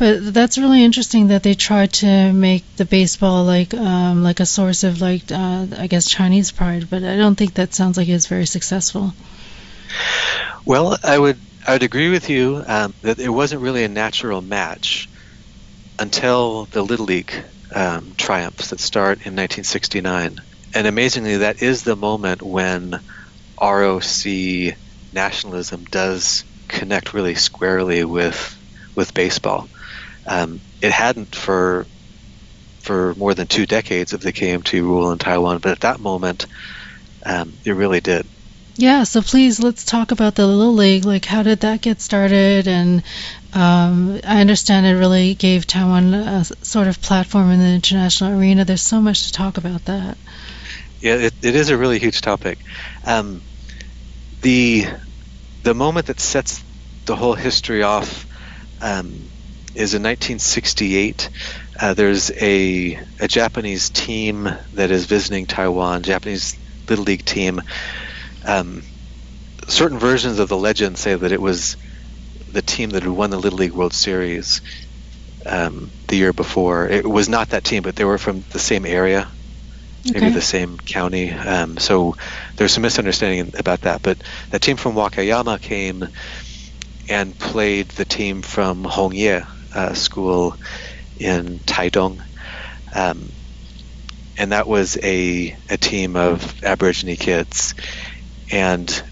But 0.00 0.32
that's 0.32 0.56
really 0.56 0.82
interesting 0.82 1.28
that 1.28 1.42
they 1.42 1.52
tried 1.52 1.92
to 2.00 2.32
make 2.32 2.64
the 2.76 2.86
baseball 2.86 3.44
like 3.44 3.74
um, 3.74 4.22
like 4.22 4.40
a 4.40 4.46
source 4.46 4.82
of 4.82 5.02
like 5.02 5.30
uh, 5.30 5.66
I 5.76 5.88
guess 5.88 6.08
Chinese 6.08 6.50
pride. 6.52 6.88
But 6.88 7.04
I 7.04 7.16
don't 7.16 7.34
think 7.34 7.52
that 7.54 7.74
sounds 7.74 7.98
like 7.98 8.08
it's 8.08 8.26
very 8.26 8.46
successful. 8.46 9.12
Well, 10.64 10.96
I 11.04 11.18
would 11.18 11.38
I 11.66 11.74
would 11.74 11.82
agree 11.82 12.08
with 12.08 12.30
you 12.30 12.64
um, 12.66 12.94
that 13.02 13.18
it 13.18 13.28
wasn't 13.28 13.60
really 13.60 13.84
a 13.84 13.90
natural 13.90 14.40
match 14.40 15.10
until 15.98 16.64
the 16.70 16.80
Little 16.80 17.04
League 17.04 17.34
um, 17.74 18.14
triumphs 18.16 18.70
that 18.70 18.80
start 18.80 19.18
in 19.26 19.36
1969. 19.36 20.36
And 20.74 20.86
amazingly, 20.86 21.36
that 21.36 21.62
is 21.62 21.82
the 21.82 21.94
moment 21.94 22.40
when 22.40 22.98
ROC 23.60 24.24
nationalism 25.12 25.84
does 25.90 26.46
connect 26.68 27.12
really 27.12 27.34
squarely 27.34 28.02
with 28.02 28.56
with 28.96 29.12
baseball. 29.12 29.68
Um, 30.26 30.60
it 30.80 30.92
hadn't 30.92 31.34
for 31.34 31.86
for 32.80 33.14
more 33.14 33.34
than 33.34 33.46
two 33.46 33.66
decades 33.66 34.12
of 34.12 34.20
the 34.20 34.32
KMT 34.32 34.80
rule 34.80 35.12
in 35.12 35.18
Taiwan, 35.18 35.58
but 35.58 35.72
at 35.72 35.80
that 35.80 36.00
moment, 36.00 36.46
um, 37.24 37.52
it 37.64 37.72
really 37.72 38.00
did. 38.00 38.26
Yeah, 38.76 39.02
so 39.02 39.20
please 39.20 39.60
let's 39.60 39.84
talk 39.84 40.10
about 40.10 40.34
the 40.36 40.46
Little 40.46 40.72
League. 40.72 41.04
Like, 41.04 41.26
how 41.26 41.42
did 41.42 41.60
that 41.60 41.82
get 41.82 42.00
started? 42.00 42.66
And 42.66 43.02
um, 43.52 44.18
I 44.24 44.40
understand 44.40 44.86
it 44.86 44.94
really 44.94 45.34
gave 45.34 45.66
Taiwan 45.66 46.14
a 46.14 46.44
sort 46.44 46.88
of 46.88 47.00
platform 47.02 47.50
in 47.50 47.58
the 47.58 47.66
international 47.66 48.38
arena. 48.38 48.64
There's 48.64 48.80
so 48.80 49.00
much 49.00 49.26
to 49.26 49.32
talk 49.32 49.58
about 49.58 49.84
that. 49.84 50.16
Yeah, 51.00 51.16
it, 51.16 51.34
it 51.42 51.54
is 51.54 51.68
a 51.68 51.76
really 51.76 51.98
huge 51.98 52.20
topic. 52.22 52.58
Um, 53.04 53.42
the 54.42 54.86
the 55.62 55.74
moment 55.74 56.06
that 56.06 56.20
sets 56.20 56.62
the 57.04 57.16
whole 57.16 57.34
history 57.34 57.82
off 57.82 58.26
um, 58.80 59.28
is 59.74 59.94
in 59.94 60.02
1968. 60.02 61.30
Uh, 61.80 61.94
there's 61.94 62.30
a 62.32 62.98
a 63.20 63.28
Japanese 63.28 63.90
team 63.90 64.48
that 64.74 64.90
is 64.90 65.06
visiting 65.06 65.46
Taiwan, 65.46 66.02
Japanese 66.02 66.58
Little 66.88 67.04
League 67.04 67.24
team 67.24 67.62
um, 68.44 68.82
certain 69.68 69.98
versions 69.98 70.38
of 70.38 70.48
the 70.48 70.56
legend 70.56 70.98
say 70.98 71.14
that 71.14 71.32
it 71.32 71.40
was 71.40 71.76
the 72.52 72.62
team 72.62 72.90
that 72.90 73.02
had 73.02 73.12
won 73.12 73.30
the 73.30 73.38
Little 73.38 73.58
League 73.58 73.72
World 73.72 73.92
Series 73.92 74.60
um, 75.46 75.90
the 76.08 76.16
year 76.16 76.32
before. 76.32 76.88
It 76.88 77.06
was 77.06 77.28
not 77.28 77.50
that 77.50 77.64
team, 77.64 77.82
but 77.82 77.96
they 77.96 78.04
were 78.04 78.18
from 78.18 78.44
the 78.50 78.58
same 78.58 78.84
area, 78.84 79.28
okay. 80.08 80.20
maybe 80.20 80.34
the 80.34 80.40
same 80.40 80.78
county. 80.78 81.30
Um, 81.30 81.78
so 81.78 82.16
there's 82.56 82.72
some 82.72 82.82
misunderstanding 82.82 83.54
about 83.58 83.82
that. 83.82 84.02
But 84.02 84.18
that 84.50 84.62
team 84.62 84.76
from 84.76 84.94
Wakayama 84.94 85.60
came 85.60 86.08
and 87.08 87.38
played 87.38 87.88
the 87.90 88.04
team 88.04 88.42
from 88.42 88.84
Hongye 88.84 89.46
uh, 89.74 89.94
School 89.94 90.56
in 91.16 91.60
Taidong. 91.60 92.22
Um, 92.94 93.32
and 94.36 94.52
that 94.52 94.66
was 94.66 94.96
a, 95.02 95.56
a 95.68 95.76
team 95.76 96.16
of 96.16 96.62
Aborigine 96.62 97.16
kids 97.16 97.74
and 98.50 99.02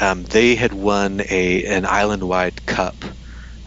um, 0.00 0.24
they 0.24 0.54
had 0.54 0.72
won 0.72 1.20
a 1.28 1.64
an 1.66 1.86
island-wide 1.86 2.64
cup 2.66 3.04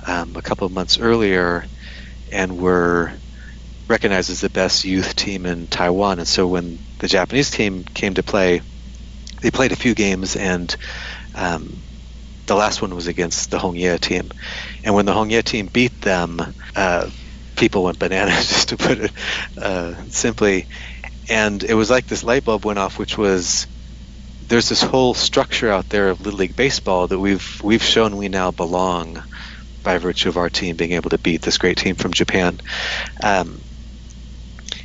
um, 0.07 0.35
a 0.35 0.41
couple 0.41 0.67
of 0.67 0.73
months 0.73 0.99
earlier, 0.99 1.67
and 2.31 2.57
were 2.57 3.13
recognized 3.89 4.29
as 4.29 4.41
the 4.41 4.49
best 4.49 4.85
youth 4.85 5.15
team 5.15 5.45
in 5.45 5.67
Taiwan. 5.67 6.19
And 6.19 6.27
so 6.27 6.47
when 6.47 6.79
the 6.99 7.07
Japanese 7.07 7.51
team 7.51 7.83
came 7.85 8.15
to 8.15 8.23
play, 8.23 8.61
they 9.41 9.51
played 9.51 9.71
a 9.71 9.75
few 9.77 9.95
games, 9.95 10.35
and 10.35 10.75
um, 11.35 11.83
the 12.47 12.55
last 12.55 12.81
one 12.81 12.95
was 12.95 13.07
against 13.07 13.51
the 13.51 13.57
Hongye 13.57 13.99
team. 13.99 14.31
And 14.85 14.93
when 14.93 15.05
the 15.05 15.13
Hongye 15.13 15.43
team 15.43 15.67
beat 15.73 15.99
them, 16.01 16.39
uh, 16.75 17.09
people 17.57 17.83
went 17.83 17.99
bananas, 17.99 18.47
just 18.49 18.69
to 18.69 18.77
put 18.77 18.99
it 18.99 19.11
uh, 19.57 19.95
simply. 20.09 20.67
And 21.27 21.63
it 21.63 21.73
was 21.73 21.89
like 21.89 22.05
this 22.05 22.23
light 22.23 22.43
bulb 22.45 22.65
went 22.65 22.79
off, 22.79 22.99
which 22.99 23.17
was 23.17 23.67
there's 24.47 24.69
this 24.69 24.83
whole 24.83 25.15
structure 25.15 25.71
out 25.71 25.89
there 25.89 26.09
of 26.09 26.21
Little 26.21 26.39
League 26.39 26.55
baseball 26.55 27.07
that 27.07 27.19
we've 27.19 27.59
we've 27.63 27.83
shown 27.83 28.15
we 28.15 28.29
now 28.29 28.51
belong 28.51 29.23
by 29.83 29.97
virtue 29.97 30.29
of 30.29 30.37
our 30.37 30.49
team 30.49 30.75
being 30.75 30.91
able 30.91 31.09
to 31.09 31.19
beat 31.19 31.41
this 31.41 31.57
great 31.57 31.77
team 31.77 31.95
from 31.95 32.13
Japan. 32.13 32.59
Um, 33.23 33.61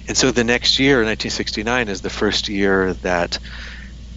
and 0.09 0.17
so 0.17 0.31
the 0.31 0.45
next 0.45 0.79
year, 0.79 0.97
1969, 0.97 1.89
is 1.89 2.01
the 2.01 2.11
first 2.11 2.49
year 2.49 2.95
that 2.95 3.39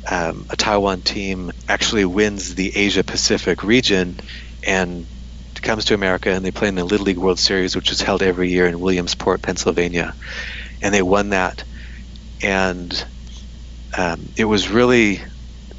um, 0.10 0.46
a 0.50 0.56
Taiwan 0.56 1.02
team 1.02 1.52
actually 1.68 2.06
wins 2.06 2.56
the 2.56 2.72
Asia 2.76 3.04
Pacific 3.04 3.64
region 3.64 4.18
and 4.66 5.08
comes 5.64 5.86
to 5.86 5.94
America 5.94 6.30
and 6.30 6.46
they 6.46 6.52
play 6.52 6.68
in 6.68 6.76
the 6.76 6.84
Little 6.84 7.06
League 7.06 7.18
World 7.18 7.40
Series, 7.40 7.76
which 7.76 7.92
is 7.92 8.02
held 8.02 8.22
every 8.22 8.50
year 8.50 8.68
in 8.68 8.80
Williamsport, 8.80 9.42
Pennsylvania. 9.42 10.14
And 10.82 10.94
they 10.94 11.02
won 11.02 11.30
that. 11.30 11.64
And 12.42 13.06
um, 13.98 14.30
it 14.36 14.46
was 14.46 14.70
really 14.70 15.22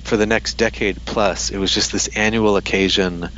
for 0.04 0.16
the 0.16 0.26
next 0.26 0.54
decade 0.54 1.04
plus, 1.04 1.50
it 1.50 1.58
was 1.58 1.72
just 1.72 1.90
this 1.92 2.08
annual 2.08 2.56
occasion 2.56 3.28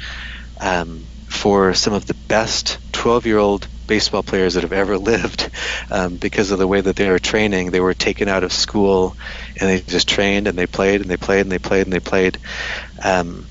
um, 0.60 1.04
for 1.28 1.74
some 1.74 1.92
of 1.92 2.06
the 2.06 2.14
best 2.28 2.78
12 2.92 3.26
year 3.26 3.38
old 3.38 3.68
baseball 3.86 4.22
players 4.22 4.54
that 4.54 4.62
have 4.62 4.72
ever 4.72 4.98
lived 5.12 5.50
um, 5.90 6.16
because 6.16 6.50
of 6.50 6.58
the 6.58 6.66
way 6.66 6.80
that 6.80 6.96
they 6.96 7.08
were 7.08 7.18
training. 7.18 7.70
They 7.70 7.80
were 7.80 7.94
taken 7.94 8.28
out 8.28 8.44
of 8.44 8.52
school 8.52 9.16
and 9.60 9.70
they 9.70 9.80
just 9.80 10.08
trained 10.08 10.48
and 10.48 10.58
they 10.58 10.66
played 10.66 11.00
and 11.00 11.10
they 11.10 11.16
played 11.16 11.42
and 11.42 11.52
they 11.52 11.58
played 11.58 11.86
and 11.86 11.92
they 11.92 12.00
played. 12.00 12.38
Um, 13.02 13.46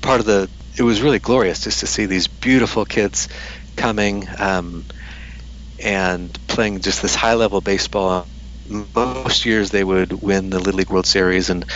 part 0.00 0.20
of 0.20 0.26
the, 0.26 0.48
it 0.78 0.82
was 0.82 1.02
really 1.02 1.20
glorious 1.20 1.60
just 1.64 1.80
to 1.80 1.86
see 1.86 2.06
these 2.06 2.28
beautiful 2.28 2.84
kids 2.84 3.28
coming 3.76 4.28
um, 4.38 4.86
and 5.82 6.38
playing 6.48 6.80
just 6.80 7.02
this 7.02 7.14
high 7.14 7.34
level 7.34 7.60
baseball 7.60 8.28
most 8.66 9.44
years 9.44 9.70
they 9.70 9.84
would 9.84 10.12
win 10.12 10.50
the 10.50 10.58
Little 10.58 10.78
League 10.78 10.90
World 10.90 11.06
Series, 11.06 11.50
and, 11.50 11.66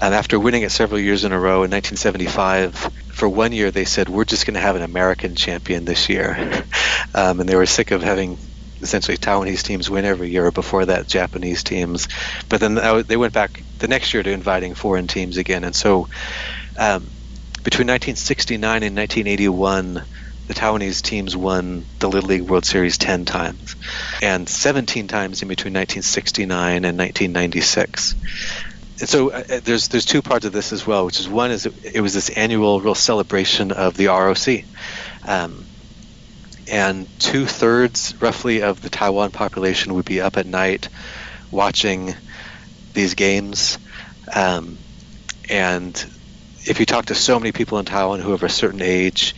and 0.00 0.14
after 0.14 0.38
winning 0.38 0.62
it 0.62 0.72
several 0.72 1.00
years 1.00 1.24
in 1.24 1.32
a 1.32 1.40
row 1.40 1.62
in 1.64 1.70
1975, 1.70 2.90
for 3.12 3.28
one 3.28 3.52
year 3.52 3.70
they 3.70 3.84
said 3.86 4.08
we're 4.08 4.24
just 4.26 4.46
going 4.46 4.54
to 4.54 4.60
have 4.60 4.76
an 4.76 4.82
American 4.82 5.36
champion 5.36 5.84
this 5.86 6.08
year, 6.10 6.66
um, 7.14 7.40
and 7.40 7.48
they 7.48 7.56
were 7.56 7.66
sick 7.66 7.92
of 7.92 8.02
having 8.02 8.38
essentially 8.82 9.16
Taiwanese 9.16 9.62
teams 9.62 9.90
win 9.90 10.04
every 10.04 10.30
year. 10.30 10.52
Before 10.52 10.84
that, 10.86 11.08
Japanese 11.08 11.64
teams, 11.64 12.08
but 12.50 12.60
then 12.60 12.74
they 13.08 13.16
went 13.16 13.32
back 13.34 13.64
the 13.78 13.88
next 13.88 14.14
year 14.14 14.22
to 14.22 14.30
inviting 14.32 14.74
foreign 14.74 15.06
teams 15.08 15.38
again, 15.38 15.64
and 15.64 15.74
so 15.74 16.08
um, 16.78 17.13
between 17.64 17.88
1969 17.88 18.82
and 18.82 18.96
1981 18.96 20.04
the 20.46 20.54
Taiwanese 20.54 21.00
teams 21.00 21.34
won 21.34 21.86
the 22.00 22.08
Little 22.08 22.28
League 22.28 22.42
World 22.42 22.66
Series 22.66 22.98
10 22.98 23.24
times 23.24 23.76
and 24.22 24.48
17 24.48 25.08
times 25.08 25.40
in 25.42 25.48
between 25.48 25.72
1969 25.72 26.84
and 26.84 26.98
1996. 26.98 28.14
And 29.00 29.08
so 29.08 29.30
uh, 29.30 29.42
uh, 29.48 29.60
there's 29.64 29.88
there's 29.88 30.04
two 30.04 30.22
parts 30.22 30.44
of 30.44 30.52
this 30.52 30.72
as 30.72 30.86
well, 30.86 31.06
which 31.06 31.18
is 31.18 31.28
one 31.28 31.50
is 31.50 31.66
it, 31.66 31.94
it 31.94 32.00
was 32.00 32.12
this 32.12 32.28
annual 32.28 32.80
real 32.80 32.94
celebration 32.94 33.72
of 33.72 33.96
the 33.96 34.06
ROC. 34.06 34.64
Um, 35.26 35.64
and 36.70 37.06
two 37.18 37.46
thirds 37.46 38.14
roughly 38.20 38.62
of 38.62 38.80
the 38.82 38.90
Taiwan 38.90 39.30
population 39.30 39.94
would 39.94 40.04
be 40.04 40.20
up 40.20 40.36
at 40.36 40.46
night 40.46 40.88
watching 41.50 42.14
these 42.92 43.14
games. 43.14 43.78
Um, 44.32 44.78
and 45.48 45.94
if 46.66 46.80
you 46.80 46.86
talk 46.86 47.06
to 47.06 47.14
so 47.14 47.38
many 47.38 47.52
people 47.52 47.78
in 47.78 47.84
Taiwan 47.84 48.20
who 48.20 48.30
have 48.32 48.42
a 48.42 48.48
certain 48.48 48.82
age, 48.82 49.34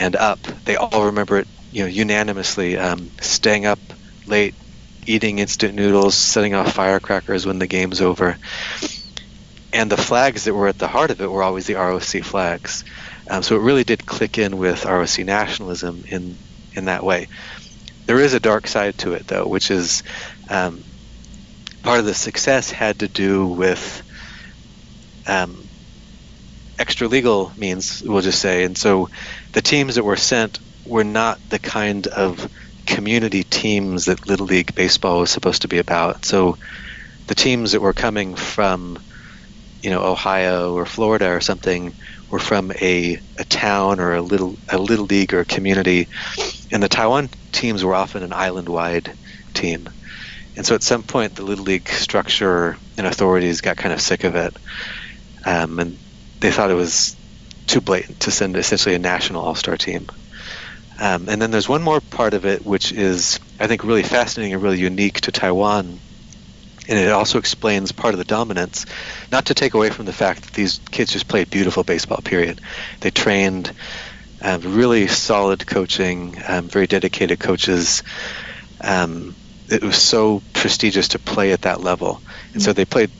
and 0.00 0.14
up, 0.14 0.40
they 0.64 0.76
all 0.76 1.06
remember 1.06 1.38
it, 1.38 1.48
you 1.72 1.82
know, 1.82 1.88
unanimously. 1.88 2.76
Um, 2.76 3.10
staying 3.20 3.66
up 3.66 3.80
late, 4.26 4.54
eating 5.06 5.38
instant 5.38 5.74
noodles, 5.74 6.14
setting 6.14 6.54
off 6.54 6.72
firecrackers 6.72 7.46
when 7.46 7.58
the 7.58 7.66
game's 7.66 8.00
over. 8.00 8.36
And 9.72 9.90
the 9.90 9.96
flags 9.96 10.44
that 10.44 10.54
were 10.54 10.68
at 10.68 10.78
the 10.78 10.88
heart 10.88 11.10
of 11.10 11.20
it 11.20 11.30
were 11.30 11.42
always 11.42 11.66
the 11.66 11.74
ROC 11.74 12.22
flags. 12.22 12.84
Um, 13.28 13.42
so 13.42 13.56
it 13.56 13.60
really 13.60 13.84
did 13.84 14.06
click 14.06 14.38
in 14.38 14.56
with 14.56 14.84
ROC 14.84 15.18
nationalism 15.18 16.04
in 16.08 16.36
in 16.74 16.86
that 16.86 17.04
way. 17.04 17.28
There 18.06 18.20
is 18.20 18.32
a 18.32 18.40
dark 18.40 18.66
side 18.66 18.96
to 18.98 19.12
it, 19.12 19.26
though, 19.26 19.46
which 19.46 19.70
is 19.70 20.02
um, 20.48 20.82
part 21.82 21.98
of 21.98 22.06
the 22.06 22.14
success 22.14 22.70
had 22.70 23.00
to 23.00 23.08
do 23.08 23.46
with 23.46 24.02
um, 25.26 25.67
extra 26.78 27.08
legal 27.08 27.52
means, 27.56 28.02
we'll 28.04 28.22
just 28.22 28.40
say. 28.40 28.64
And 28.64 28.76
so 28.76 29.08
the 29.52 29.62
teams 29.62 29.96
that 29.96 30.04
were 30.04 30.16
sent 30.16 30.60
were 30.84 31.04
not 31.04 31.40
the 31.50 31.58
kind 31.58 32.06
of 32.08 32.48
community 32.86 33.44
teams 33.44 34.06
that 34.06 34.26
Little 34.26 34.46
League 34.46 34.74
Baseball 34.74 35.20
was 35.20 35.30
supposed 35.30 35.62
to 35.62 35.68
be 35.68 35.78
about. 35.78 36.24
So 36.24 36.56
the 37.26 37.34
teams 37.34 37.72
that 37.72 37.82
were 37.82 37.94
coming 37.94 38.36
from 38.36 38.98
you 39.82 39.90
know, 39.90 40.02
Ohio 40.02 40.74
or 40.74 40.86
Florida 40.86 41.28
or 41.30 41.40
something 41.40 41.94
were 42.30 42.40
from 42.40 42.72
a, 42.80 43.20
a 43.38 43.44
town 43.44 44.00
or 44.00 44.14
a 44.14 44.22
little 44.22 44.58
a 44.68 44.78
little 44.78 45.06
league 45.06 45.32
or 45.32 45.40
a 45.40 45.46
community, 45.46 46.08
and 46.72 46.82
the 46.82 46.88
Taiwan 46.88 47.30
teams 47.52 47.84
were 47.84 47.94
often 47.94 48.22
an 48.22 48.32
island-wide 48.32 49.14
team. 49.54 49.88
And 50.56 50.66
so 50.66 50.74
at 50.74 50.82
some 50.82 51.04
point, 51.04 51.34
the 51.34 51.44
little 51.44 51.64
league 51.64 51.88
structure 51.88 52.78
and 52.96 53.06
authorities 53.06 53.60
got 53.60 53.76
kind 53.76 53.92
of 53.94 54.00
sick 54.00 54.24
of 54.24 54.36
it, 54.36 54.56
um, 55.46 55.78
and 55.78 55.98
they 56.40 56.50
thought 56.50 56.70
it 56.70 56.74
was 56.74 57.16
too 57.66 57.80
blatant 57.80 58.20
to 58.20 58.30
send 58.30 58.56
essentially 58.56 58.94
a 58.94 58.98
national 58.98 59.42
all-star 59.42 59.76
team. 59.76 60.06
Um, 61.00 61.28
and 61.28 61.40
then 61.40 61.50
there's 61.50 61.68
one 61.68 61.82
more 61.82 62.00
part 62.00 62.34
of 62.34 62.44
it, 62.44 62.64
which 62.64 62.92
is 62.92 63.38
I 63.60 63.66
think 63.66 63.84
really 63.84 64.02
fascinating 64.02 64.54
and 64.54 64.62
really 64.62 64.80
unique 64.80 65.20
to 65.22 65.32
Taiwan, 65.32 66.00
and 66.88 66.98
it 66.98 67.10
also 67.10 67.38
explains 67.38 67.92
part 67.92 68.14
of 68.14 68.18
the 68.18 68.24
dominance. 68.24 68.86
Not 69.30 69.46
to 69.46 69.54
take 69.54 69.74
away 69.74 69.90
from 69.90 70.06
the 70.06 70.12
fact 70.12 70.42
that 70.42 70.54
these 70.54 70.80
kids 70.90 71.12
just 71.12 71.28
played 71.28 71.50
beautiful 71.50 71.84
baseball. 71.84 72.18
Period. 72.18 72.60
They 73.00 73.10
trained, 73.10 73.70
um, 74.42 74.60
really 74.74 75.06
solid 75.06 75.66
coaching, 75.66 76.36
um, 76.48 76.68
very 76.68 76.86
dedicated 76.86 77.38
coaches. 77.38 78.02
Um, 78.80 79.36
it 79.68 79.84
was 79.84 79.96
so 79.96 80.42
prestigious 80.54 81.08
to 81.08 81.18
play 81.18 81.52
at 81.52 81.62
that 81.62 81.80
level, 81.80 82.22
and 82.54 82.62
so 82.62 82.72
they 82.72 82.86
played 82.86 83.10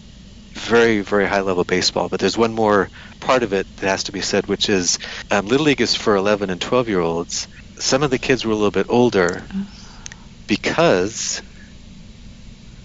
very 0.59 1.01
very 1.01 1.27
high 1.27 1.41
level 1.41 1.65
baseball. 1.65 2.09
But 2.09 2.21
there's 2.21 2.37
one 2.37 2.55
more 2.55 2.89
part 3.21 3.43
of 3.43 3.53
it 3.53 3.67
that 3.77 3.89
has 3.89 4.05
to 4.05 4.13
be 4.13 4.21
said, 4.21 4.47
which 4.47 4.69
is 4.69 4.99
um, 5.31 5.47
Little 5.47 5.67
League 5.67 5.81
is 5.81 5.95
for 5.95 6.17
11 6.17 6.51
and 6.51 6.61
12 6.61 6.89
year 6.89 7.01
olds. 7.01 7.49
Some 7.79 8.03
of 8.03 8.11
the 8.11 8.19
kids 8.19 8.45
were 8.45 8.53
a 8.53 8.57
little 8.57 8.71
bit 8.71 8.87
older 8.89 9.43
because 10.47 11.41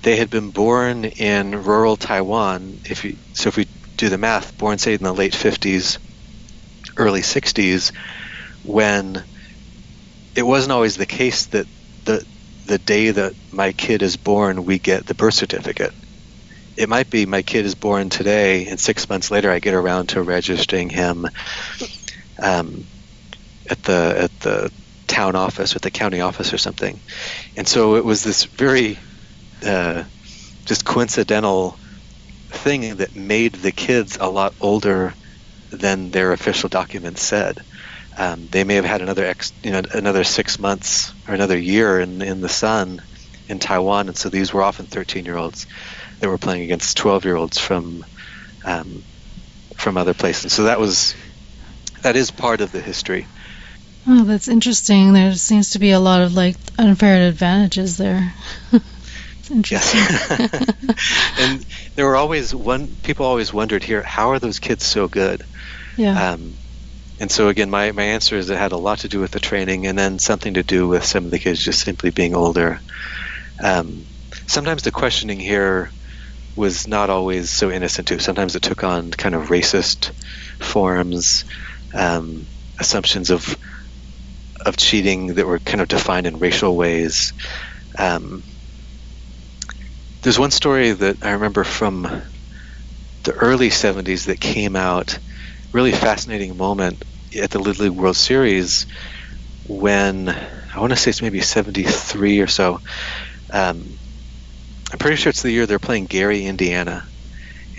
they 0.03 0.17
had 0.17 0.29
been 0.29 0.51
born 0.51 1.05
in 1.05 1.63
rural 1.63 1.95
Taiwan. 1.95 2.79
If 2.85 3.05
you, 3.05 3.15
so, 3.33 3.47
if 3.47 3.57
we 3.57 3.67
do 3.97 4.09
the 4.09 4.17
math, 4.17 4.57
born 4.57 4.77
say 4.77 4.93
in 4.93 5.03
the 5.03 5.13
late 5.13 5.33
50s, 5.33 5.97
early 6.97 7.21
60s, 7.21 7.91
when 8.63 9.23
it 10.35 10.43
wasn't 10.43 10.71
always 10.71 10.97
the 10.97 11.05
case 11.05 11.47
that 11.47 11.65
the 12.05 12.25
the 12.65 12.77
day 12.77 13.11
that 13.11 13.33
my 13.51 13.71
kid 13.71 14.01
is 14.01 14.15
born, 14.15 14.65
we 14.65 14.79
get 14.79 15.05
the 15.05 15.13
birth 15.13 15.33
certificate. 15.33 15.93
It 16.75 16.89
might 16.89 17.09
be 17.09 17.25
my 17.25 17.41
kid 17.41 17.65
is 17.65 17.75
born 17.75 18.09
today, 18.09 18.67
and 18.67 18.79
six 18.79 19.09
months 19.09 19.29
later, 19.29 19.51
I 19.51 19.59
get 19.59 19.73
around 19.73 20.09
to 20.09 20.21
registering 20.21 20.89
him 20.89 21.27
um, 22.41 22.83
at 23.69 23.81
the 23.83 24.15
at 24.17 24.39
the 24.39 24.71
town 25.07 25.35
office, 25.35 25.75
or 25.75 25.79
the 25.79 25.91
county 25.91 26.21
office, 26.21 26.53
or 26.53 26.57
something. 26.57 26.99
And 27.55 27.67
so 27.67 27.95
it 27.95 28.05
was 28.05 28.23
this 28.23 28.45
very 28.45 28.97
uh, 29.63 30.03
just 30.65 30.85
coincidental 30.85 31.77
thing 32.49 32.97
that 32.97 33.15
made 33.15 33.53
the 33.53 33.71
kids 33.71 34.17
a 34.19 34.29
lot 34.29 34.53
older 34.59 35.13
than 35.71 36.11
their 36.11 36.31
official 36.31 36.69
documents 36.69 37.21
said. 37.23 37.59
Um, 38.17 38.47
they 38.47 38.63
may 38.63 38.75
have 38.75 38.85
had 38.85 39.01
another 39.01 39.25
ex, 39.25 39.53
you 39.63 39.71
know, 39.71 39.81
another 39.93 40.23
six 40.23 40.59
months 40.59 41.13
or 41.27 41.33
another 41.33 41.57
year 41.57 41.99
in 41.99 42.21
in 42.21 42.41
the 42.41 42.49
sun 42.49 43.01
in 43.47 43.59
Taiwan, 43.59 44.07
and 44.07 44.17
so 44.17 44.29
these 44.29 44.53
were 44.53 44.63
often 44.63 44.85
13 44.85 45.25
year 45.25 45.37
olds 45.37 45.67
that 46.23 46.29
were 46.29 46.37
playing 46.37 46.63
against 46.63 46.95
12 46.95 47.25
year 47.25 47.35
olds 47.35 47.57
from 47.57 48.05
um, 48.63 49.03
from 49.75 49.97
other 49.97 50.13
places. 50.13 50.53
So 50.53 50.63
that 50.63 50.79
was 50.79 51.15
that 52.01 52.15
is 52.15 52.31
part 52.31 52.61
of 52.61 52.71
the 52.71 52.79
history. 52.79 53.27
Oh, 54.07 54.23
that's 54.23 54.47
interesting. 54.47 55.11
There 55.11 55.33
seems 55.33 55.71
to 55.71 55.79
be 55.79 55.91
a 55.91 55.99
lot 55.99 56.21
of 56.21 56.33
like 56.33 56.55
unfair 56.79 57.27
advantages 57.27 57.97
there. 57.97 58.33
interesting. 59.51 59.99
Yes. 59.99 61.35
and 61.39 61.65
there 61.95 62.05
were 62.05 62.15
always 62.15 62.55
one. 62.55 62.87
People 63.03 63.25
always 63.25 63.51
wondered 63.51 63.83
here, 63.83 64.01
how 64.01 64.29
are 64.29 64.39
those 64.39 64.59
kids 64.59 64.85
so 64.85 65.09
good? 65.09 65.43
Yeah. 65.97 66.31
Um, 66.31 66.53
and 67.19 67.29
so 67.29 67.49
again, 67.49 67.69
my, 67.69 67.91
my 67.91 68.03
answer 68.03 68.37
is 68.37 68.49
it 68.49 68.57
had 68.57 68.71
a 68.71 68.77
lot 68.77 68.99
to 68.99 69.09
do 69.09 69.19
with 69.19 69.31
the 69.31 69.41
training, 69.41 69.87
and 69.87 69.99
then 69.99 70.19
something 70.19 70.53
to 70.53 70.63
do 70.63 70.87
with 70.87 71.03
some 71.03 71.25
of 71.25 71.31
the 71.31 71.39
kids 71.39 71.61
just 71.61 71.81
simply 71.81 72.11
being 72.11 72.33
older. 72.33 72.79
Um, 73.61 74.05
sometimes 74.47 74.83
the 74.83 74.91
questioning 74.91 75.39
here 75.39 75.89
was 76.55 76.87
not 76.87 77.09
always 77.09 77.51
so 77.51 77.71
innocent 77.71 78.07
too. 78.07 78.19
Sometimes 78.19 78.55
it 78.55 78.61
took 78.61 78.83
on 78.83 79.11
kind 79.11 79.35
of 79.35 79.49
racist 79.49 80.11
forms, 80.59 81.45
um, 81.93 82.47
assumptions 82.79 83.31
of 83.31 83.57
of 84.65 84.77
cheating 84.77 85.35
that 85.35 85.45
were 85.45 85.59
kind 85.59 85.81
of 85.81 85.87
defined 85.87 86.27
in 86.27 86.37
racial 86.39 86.75
ways. 86.75 87.33
Um, 87.97 88.43
there's 90.21 90.39
one 90.39 90.51
story 90.51 90.91
that 90.91 91.17
I 91.21 91.31
remember 91.31 91.63
from 91.63 92.23
the 93.23 93.33
early 93.33 93.69
70s 93.69 94.25
that 94.25 94.39
came 94.39 94.75
out, 94.75 95.19
really 95.71 95.91
fascinating 95.91 96.57
moment 96.57 97.03
at 97.39 97.49
the 97.51 97.59
Little 97.59 97.85
League 97.85 97.93
World 97.97 98.15
Series 98.15 98.85
when 99.63 100.29
I 100.29 100.79
want 100.79 100.91
to 100.91 100.97
say 100.97 101.09
it's 101.11 101.21
maybe 101.21 101.41
73 101.41 102.41
or 102.41 102.47
so. 102.47 102.81
Um, 103.51 103.99
I'm 104.93 104.99
pretty 104.99 105.15
sure 105.15 105.31
it's 105.31 105.41
the 105.41 105.51
year 105.51 105.65
they're 105.65 105.79
playing 105.79 106.05
Gary, 106.05 106.45
Indiana, 106.45 107.03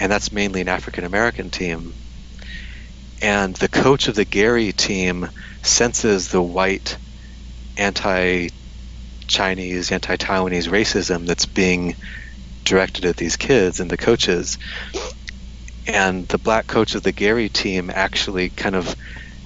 and 0.01 0.11
that's 0.11 0.33
mainly 0.33 0.63
an 0.63 0.69
African 0.69 1.05
American 1.05 1.49
team. 1.49 1.95
And 3.23 3.55
the 3.55 3.69
coach 3.69 4.09
of 4.09 4.17
the 4.17 4.25
Gary 4.25 4.73
team 4.73 5.31
senses 5.63 6.29
the 6.29 6.43
white 6.43 6.99
anti 7.77 8.49
Chinese, 9.29 9.93
anti 9.93 10.17
Taiwanese 10.17 10.69
racism 10.69 11.25
that's 11.25 11.47
being 11.47 11.95
directed 12.65 13.05
at 13.05 13.17
these 13.17 13.37
kids 13.37 13.79
and 13.79 13.89
the 13.89 13.97
coaches. 13.97 14.59
And 15.87 16.27
the 16.27 16.39
black 16.39 16.67
coach 16.67 16.97
of 16.97 17.05
the 17.05 17.13
Gary 17.13 17.49
team 17.49 17.93
actually 17.95 18.51
kind 18.51 18.75
of 18.75 18.93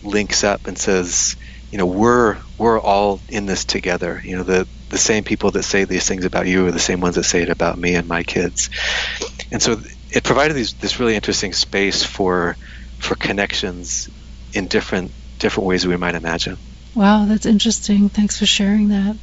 links 0.02 0.42
up 0.42 0.68
and 0.68 0.78
says, 0.78 1.36
you 1.70 1.78
know, 1.78 1.86
we're 1.86 2.40
we're 2.56 2.80
all 2.80 3.20
in 3.28 3.46
this 3.46 3.64
together. 3.64 4.20
You 4.24 4.36
know, 4.36 4.42
the 4.42 4.68
the 4.90 4.98
same 4.98 5.24
people 5.24 5.50
that 5.50 5.64
say 5.64 5.84
these 5.84 6.06
things 6.06 6.24
about 6.24 6.46
you 6.46 6.66
are 6.66 6.72
the 6.72 6.78
same 6.78 7.00
ones 7.00 7.16
that 7.16 7.24
say 7.24 7.42
it 7.42 7.50
about 7.50 7.78
me 7.78 7.94
and 7.94 8.08
my 8.08 8.22
kids. 8.22 8.70
And 9.52 9.62
so 9.62 9.80
it 10.10 10.24
provided 10.24 10.54
these, 10.54 10.74
this 10.74 10.98
really 10.98 11.14
interesting 11.14 11.52
space 11.52 12.02
for 12.02 12.56
for 12.98 13.14
connections 13.14 14.08
in 14.52 14.66
different 14.66 15.12
different 15.38 15.66
ways 15.66 15.86
we 15.86 15.96
might 15.96 16.14
imagine. 16.14 16.58
Wow, 16.94 17.26
that's 17.26 17.46
interesting. 17.46 18.08
Thanks 18.08 18.38
for 18.38 18.46
sharing 18.46 18.88
that. 18.88 19.16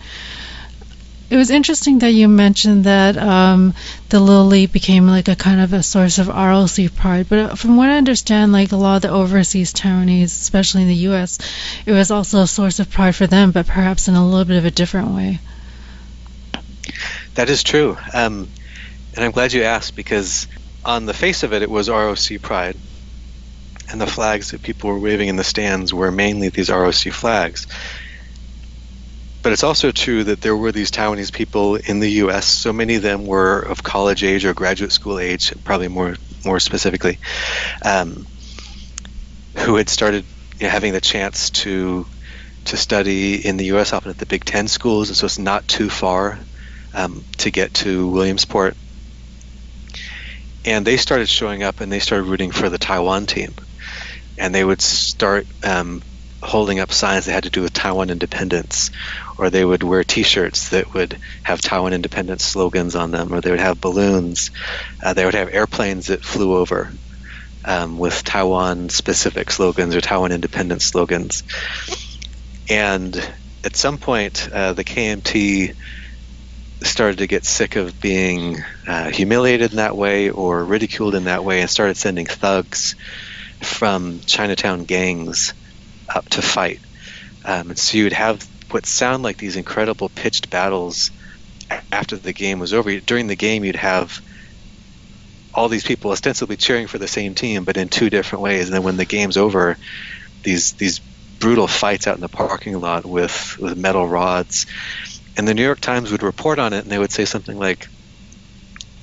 It 1.28 1.38
was 1.38 1.50
interesting 1.50 2.00
that 2.00 2.12
you 2.12 2.28
mentioned 2.28 2.84
that 2.84 3.18
um, 3.18 3.74
the 4.10 4.20
League 4.20 4.72
became 4.72 5.08
like 5.08 5.28
a 5.28 5.36
kind 5.36 5.60
of 5.60 5.74
a 5.74 5.82
source 5.82 6.20
of 6.20 6.28
ROC 6.28 6.94
pride. 6.96 7.28
But 7.28 7.58
from 7.58 7.78
what 7.78 7.90
I 7.90 7.98
understand, 7.98 8.52
like 8.52 8.72
a 8.72 8.76
lot 8.76 8.98
of 8.98 9.02
the 9.02 9.10
overseas 9.10 9.74
Taiwanese, 9.74 10.26
especially 10.26 10.84
in 10.84 10.88
the 10.88 10.96
U.S., 11.10 11.40
it 11.86 11.92
was 11.92 12.12
also 12.12 12.42
a 12.42 12.48
source 12.48 12.80
of 12.80 12.92
pride 12.92 13.16
for 13.16 13.26
them, 13.26 13.52
but 13.52 13.66
perhaps 13.66 14.08
in 14.08 14.14
a 14.14 14.26
little 14.26 14.46
bit 14.46 14.58
of 14.58 14.66
a 14.66 14.72
different 14.72 15.10
way. 15.10 15.40
That 17.34 17.50
is 17.50 17.64
true. 17.64 17.98
Um, 18.14 18.48
and 19.16 19.26
I'm 19.26 19.32
glad 19.32 19.54
you 19.54 19.64
asked 19.64 19.96
because 19.96 20.48
on 20.84 21.06
the 21.06 21.14
face 21.14 21.42
of 21.42 21.54
it, 21.54 21.64
it 21.64 21.70
was 21.70 21.90
ROC 21.90 22.42
pride. 22.42 22.78
And 23.90 24.00
the 24.00 24.08
flags 24.08 24.52
that 24.52 24.62
people 24.62 24.90
were 24.90 25.00
waving 25.00 25.30
in 25.30 25.36
the 25.36 25.44
stands 25.44 25.94
were 25.94 26.12
mainly 26.12 26.50
these 26.50 26.70
ROC 26.70 26.94
flags. 27.12 27.68
But 29.46 29.54
it's 29.54 29.64
also 29.64 29.92
true 29.92 30.24
that 30.24 30.42
there 30.42 30.58
were 30.58 30.72
these 30.72 30.90
Taiwanese 30.90 31.32
people 31.32 31.76
in 31.76 32.00
the 32.00 32.10
U.S. 32.24 32.48
So 32.48 32.74
many 32.74 32.96
of 32.96 33.04
them 33.04 33.28
were 33.28 33.60
of 33.60 33.84
college 33.84 34.24
age 34.24 34.44
or 34.44 34.56
graduate 34.56 34.92
school 34.92 35.20
age, 35.20 35.54
probably 35.64 35.88
more 35.88 36.16
more 36.44 36.60
specifically, 36.60 37.20
um, 37.84 38.26
who 39.58 39.76
had 39.76 39.88
started 39.88 40.26
you 40.58 40.64
know, 40.64 40.72
having 40.72 40.94
the 40.94 41.00
chance 41.00 41.52
to 41.62 42.08
to 42.64 42.76
study 42.76 43.36
in 43.36 43.58
the 43.58 43.66
U.S. 43.66 43.94
often 43.94 44.10
at 44.10 44.18
the 44.18 44.26
Big 44.26 44.46
Ten 44.46 44.68
schools, 44.68 45.10
and 45.10 45.16
so 45.16 45.28
it's 45.28 45.38
not 45.38 45.68
too 45.68 45.92
far 45.92 46.40
um, 46.96 47.24
to 47.38 47.52
get 47.52 47.72
to 47.76 48.08
Williamsport. 48.08 48.76
And 50.66 50.88
they 50.88 50.98
started 50.98 51.30
showing 51.30 51.62
up, 51.62 51.82
and 51.82 51.92
they 51.92 52.00
started 52.00 52.24
rooting 52.24 52.50
for 52.50 52.68
the 52.68 52.80
Taiwan 52.80 53.28
team, 53.28 53.54
and 54.40 54.56
they 54.56 54.64
would 54.64 54.82
start 54.82 55.46
um, 55.64 56.02
holding 56.46 56.80
up 56.80 56.92
signs 56.92 57.26
that 57.26 57.34
had 57.34 57.44
to 57.44 57.50
do 57.50 57.62
with 57.62 57.74
Taiwan 57.74 58.10
independence, 58.10 58.92
or 59.38 59.50
they 59.50 59.66
would 59.66 59.84
wear 59.84 60.04
T-shirts 60.04 60.70
that 60.70 60.94
would 60.94 61.18
have 61.44 61.62
Taiwan 61.62 61.94
independence 61.94 62.46
slogans 62.46 62.96
on 62.96 63.12
them, 63.12 63.34
or 63.34 63.42
they 63.42 63.52
would 63.52 63.60
have 63.60 63.82
balloons. 63.82 64.52
Uh, 65.04 65.14
they 65.14 65.26
would 65.26 65.34
have 65.34 65.54
airplanes 65.54 66.08
that 66.08 66.24
flew 66.24 66.56
over 66.56 66.92
um, 67.66 67.98
with 67.98 68.24
Taiwan-specific 68.24 69.50
slogans 69.50 69.96
or 69.96 70.02
Taiwan 70.02 70.32
independence 70.32 70.86
slogans. 70.86 71.44
And 72.70 73.16
at 73.64 73.76
some 73.76 73.98
point, 73.98 74.48
uh, 74.52 74.74
the 74.74 74.84
KMT 74.84 75.76
started 76.84 77.18
to 77.18 77.28
get 77.28 77.46
sick 77.46 77.76
of 77.76 78.00
being 78.00 78.58
uh, 78.88 79.10
humiliated 79.10 79.72
in 79.72 79.78
that 79.78 79.98
way 79.98 80.30
or 80.30 80.64
ridiculed 80.64 81.16
in 81.16 81.24
that 81.24 81.44
way, 81.44 81.62
and 81.62 81.70
started 81.70 81.98
sending 81.98 82.28
thugs 82.28 82.96
from 83.62 84.20
Chinatown 84.26 84.84
gangs 84.84 85.54
up 86.14 86.28
to 86.30 86.42
fight. 86.42 86.80
Um, 87.44 87.70
and 87.70 87.80
so 87.80 87.98
you'd 87.98 88.14
have 88.14 88.48
what 88.72 88.86
sound 88.86 89.24
like 89.24 89.38
these 89.38 89.56
incredible 89.56 90.10
pitched 90.10 90.50
battles 90.50 91.12
after 91.92 92.16
the 92.18 92.34
game 92.34 92.60
was 92.60 92.74
over. 92.74 93.00
During 93.00 93.28
the 93.28 93.36
game, 93.36 93.64
you'd 93.64 93.76
have 93.76 94.22
all 95.54 95.70
these 95.70 95.84
people 95.84 96.12
ostensibly 96.12 96.58
cheering 96.58 96.88
for 96.88 96.98
the 96.98 97.08
same 97.08 97.34
team, 97.34 97.64
but 97.64 97.78
in 97.78 97.88
two 97.88 98.10
different 98.10 98.44
ways. 98.44 98.66
And 98.66 98.74
then 98.74 98.84
when 98.84 98.98
the 98.98 99.06
game's 99.06 99.38
over, 99.38 99.78
these 100.44 100.74
these 100.74 101.00
brutal 101.40 101.68
fights 101.68 102.08
out 102.08 102.16
in 102.16 102.22
the 102.22 102.30
parking 102.30 102.80
lot 102.80 103.06
with 103.06 103.58
with 103.60 103.78
metal 103.78 104.08
rods. 104.08 104.66
And 105.38 105.48
the 105.48 105.54
New 105.54 105.64
York 105.64 105.80
Times 105.80 106.12
would 106.12 106.24
report 106.24 106.60
on 106.60 106.74
it, 106.74 106.84
and 106.84 106.92
they 106.92 106.98
would 106.98 107.12
say 107.12 107.26
something 107.26 107.58
like, 107.58 107.88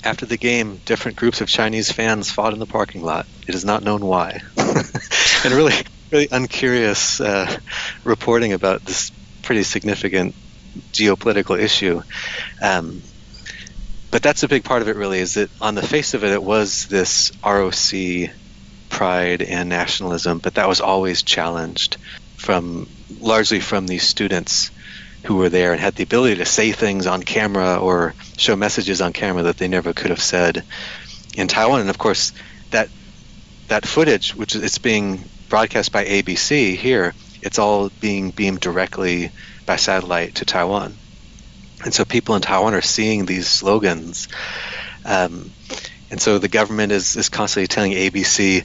after 0.03 0.25
the 0.25 0.39
game, 0.39 0.81
different 0.85 1.19
groups 1.19 1.43
of 1.43 1.49
Chinese 1.49 1.93
fans 1.93 2.31
fought 2.31 2.55
in 2.55 2.59
the 2.59 2.67
parking 2.67 3.03
lot. 3.03 3.27
It 3.47 3.55
is 3.55 3.65
not 3.65 3.83
known 3.83 4.05
why. 4.05 4.41
and 4.57 5.53
really, 5.53 5.75
really 6.13 6.29
uncurious 6.31 7.21
uh, 7.21 7.59
reporting 8.05 8.53
about 8.53 8.85
this 8.85 9.11
pretty 9.43 9.63
significant 9.63 10.35
geopolitical 10.93 11.59
issue. 11.59 12.03
Um, 12.61 13.03
but 14.11 14.23
that's 14.23 14.43
a 14.43 14.49
big 14.49 14.63
part 14.63 14.83
of 14.83 14.89
it, 14.89 14.97
really, 14.97 15.21
is 15.21 15.35
that 15.35 15.51
on 15.61 15.75
the 15.75 15.83
face 15.83 16.13
of 16.13 16.23
it, 16.23 16.33
it 16.33 16.43
was 16.43 16.87
this 16.87 17.33
ROC 17.43 18.31
pride 18.91 19.41
and 19.41 19.71
nationalism, 19.71 20.39
but 20.39 20.55
that 20.55 20.69
was 20.69 20.83
always 20.83 21.23
challenged 21.23 21.97
from 22.37 22.89
largely 23.21 23.61
from 23.61 23.87
these 23.87 24.03
students 24.03 24.71
who 25.25 25.37
were 25.37 25.49
there 25.49 25.73
and 25.73 25.81
had 25.81 25.95
the 25.95 26.03
ability 26.03 26.37
to 26.37 26.45
say 26.45 26.73
things 26.73 27.07
on 27.07 27.23
camera 27.23 27.77
or 27.77 28.15
show 28.37 28.55
messages 28.55 29.01
on 29.01 29.15
camera 29.15 29.45
that 29.45 29.57
they 29.57 29.69
never 29.69 29.95
could 29.95 30.11
have 30.11 30.23
said 30.23 30.63
in 31.35 31.49
Taiwan. 31.49 31.81
And 31.81 31.91
of 31.91 31.97
course, 31.97 32.33
that 32.71 32.91
that 33.69 33.87
footage, 33.87 34.35
which 34.35 34.55
it's 34.55 34.79
being 34.79 35.25
broadcast 35.53 35.93
by 35.93 36.03
ABC 36.03 36.77
here, 36.77 37.13
it's 37.43 37.59
all 37.59 37.91
being 38.01 38.31
beamed 38.31 38.59
directly 38.59 39.31
by 39.67 39.77
satellite 39.77 40.37
to 40.37 40.47
Taiwan. 40.47 40.95
And 41.85 41.93
so 41.93 42.07
people 42.07 42.35
in 42.37 42.41
Taiwan 42.41 42.73
are 42.73 42.81
seeing 42.81 43.27
these 43.27 43.49
slogans. 43.49 44.29
Um, 45.05 45.51
and 46.11 46.19
so 46.19 46.39
the 46.39 46.49
government 46.49 46.91
is, 46.91 47.17
is 47.17 47.29
constantly 47.29 47.67
telling 47.67 47.93
ABC, 47.93 48.65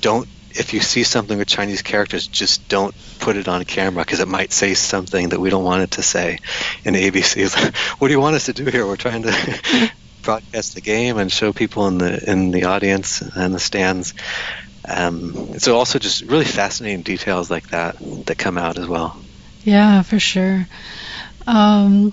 don't 0.00 0.26
if 0.50 0.74
you 0.74 0.80
see 0.80 1.04
something 1.04 1.38
with 1.38 1.46
Chinese 1.46 1.82
characters, 1.82 2.26
just 2.26 2.68
don't 2.68 2.94
put 3.20 3.36
it 3.36 3.46
on 3.46 3.62
camera 3.64 4.02
because 4.02 4.18
it 4.18 4.26
might 4.26 4.50
say 4.52 4.74
something 4.74 5.28
that 5.28 5.38
we 5.38 5.48
don't 5.48 5.62
want 5.62 5.84
it 5.84 5.92
to 5.92 6.02
say. 6.02 6.38
And 6.84 6.96
ABC 6.96 7.36
is 7.36 7.54
like, 7.54 7.76
what 7.98 8.08
do 8.08 8.14
you 8.14 8.20
want 8.20 8.34
us 8.34 8.46
to 8.46 8.52
do 8.52 8.64
here? 8.64 8.84
We're 8.84 8.96
trying 8.96 9.22
to 9.22 9.92
broadcast 10.22 10.74
the 10.74 10.80
game 10.80 11.18
and 11.18 11.30
show 11.30 11.52
people 11.52 11.86
in 11.86 11.98
the 11.98 12.28
in 12.28 12.50
the 12.50 12.64
audience 12.64 13.22
and 13.22 13.54
the 13.54 13.60
stands. 13.60 14.12
Um, 14.88 15.58
so 15.58 15.76
also 15.76 15.98
just 15.98 16.22
really 16.22 16.44
fascinating 16.44 17.02
details 17.02 17.50
like 17.50 17.68
that 17.70 17.96
that 18.26 18.38
come 18.38 18.56
out 18.56 18.78
as 18.78 18.86
well. 18.86 19.20
Yeah, 19.64 20.02
for 20.02 20.20
sure. 20.20 20.66
Um, 21.46 22.12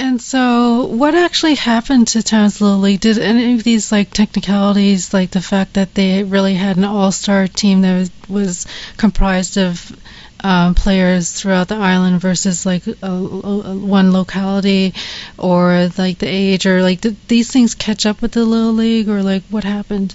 and 0.00 0.20
so, 0.20 0.86
what 0.86 1.14
actually 1.14 1.56
happened 1.56 2.08
to 2.08 2.22
Towns 2.22 2.60
League? 2.60 3.00
Did 3.00 3.18
any 3.18 3.54
of 3.54 3.62
these 3.62 3.92
like 3.92 4.10
technicalities, 4.10 5.12
like 5.12 5.30
the 5.30 5.42
fact 5.42 5.74
that 5.74 5.94
they 5.94 6.24
really 6.24 6.54
had 6.54 6.78
an 6.78 6.84
all-star 6.84 7.46
team 7.48 7.82
that 7.82 7.98
was, 7.98 8.10
was 8.28 8.66
comprised 8.96 9.58
of 9.58 9.94
um, 10.42 10.74
players 10.74 11.30
throughout 11.30 11.68
the 11.68 11.74
island 11.74 12.20
versus 12.20 12.64
like 12.64 12.86
a, 12.86 12.94
a, 13.02 13.76
one 13.76 14.10
locality, 14.10 14.94
or 15.36 15.90
like 15.98 16.18
the 16.18 16.28
age, 16.28 16.64
or 16.64 16.82
like 16.82 17.02
did 17.02 17.16
these 17.28 17.52
things 17.52 17.74
catch 17.74 18.06
up 18.06 18.22
with 18.22 18.32
the 18.32 18.44
Little 18.44 18.72
League, 18.72 19.08
or 19.10 19.22
like 19.22 19.42
what 19.50 19.64
happened? 19.64 20.14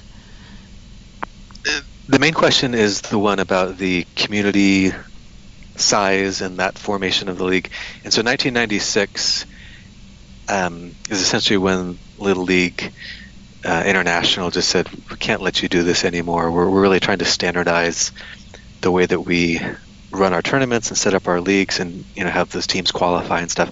The 2.08 2.20
main 2.20 2.34
question 2.34 2.76
is 2.76 3.02
the 3.02 3.18
one 3.18 3.40
about 3.40 3.78
the 3.78 4.06
community 4.16 4.92
size 5.76 6.42
and 6.42 6.60
that 6.60 6.78
formation 6.78 7.30
of 7.30 7.38
the 7.38 7.46
league. 7.46 7.70
And 8.04 8.14
so 8.14 8.22
1996 8.22 9.46
um, 10.48 10.92
is 11.10 11.22
essentially 11.22 11.58
when 11.58 11.98
Little 12.20 12.44
League 12.44 12.94
uh, 13.66 13.84
International 13.86 14.52
just 14.52 14.70
said, 14.70 14.88
we 15.10 15.18
can't 15.18 15.42
let 15.42 15.64
you 15.64 15.70
do 15.70 15.82
this 15.82 16.06
anymore. 16.06 16.52
We're, 16.52 16.70
we're 16.70 16.82
really 16.82 17.00
trying 17.00 17.20
to 17.20 17.26
standardize 17.26 18.12
the 18.82 18.92
way 18.92 19.06
that 19.06 19.22
we 19.22 19.60
run 20.12 20.34
our 20.34 20.44
tournaments 20.44 20.90
and 20.90 20.98
set 20.98 21.16
up 21.16 21.28
our 21.28 21.42
leagues 21.42 21.80
and 21.80 22.06
you 22.16 22.24
know 22.24 22.30
have 22.30 22.50
those 22.50 22.68
teams 22.68 22.92
qualify 22.92 23.42
and 23.42 23.50
stuff. 23.52 23.72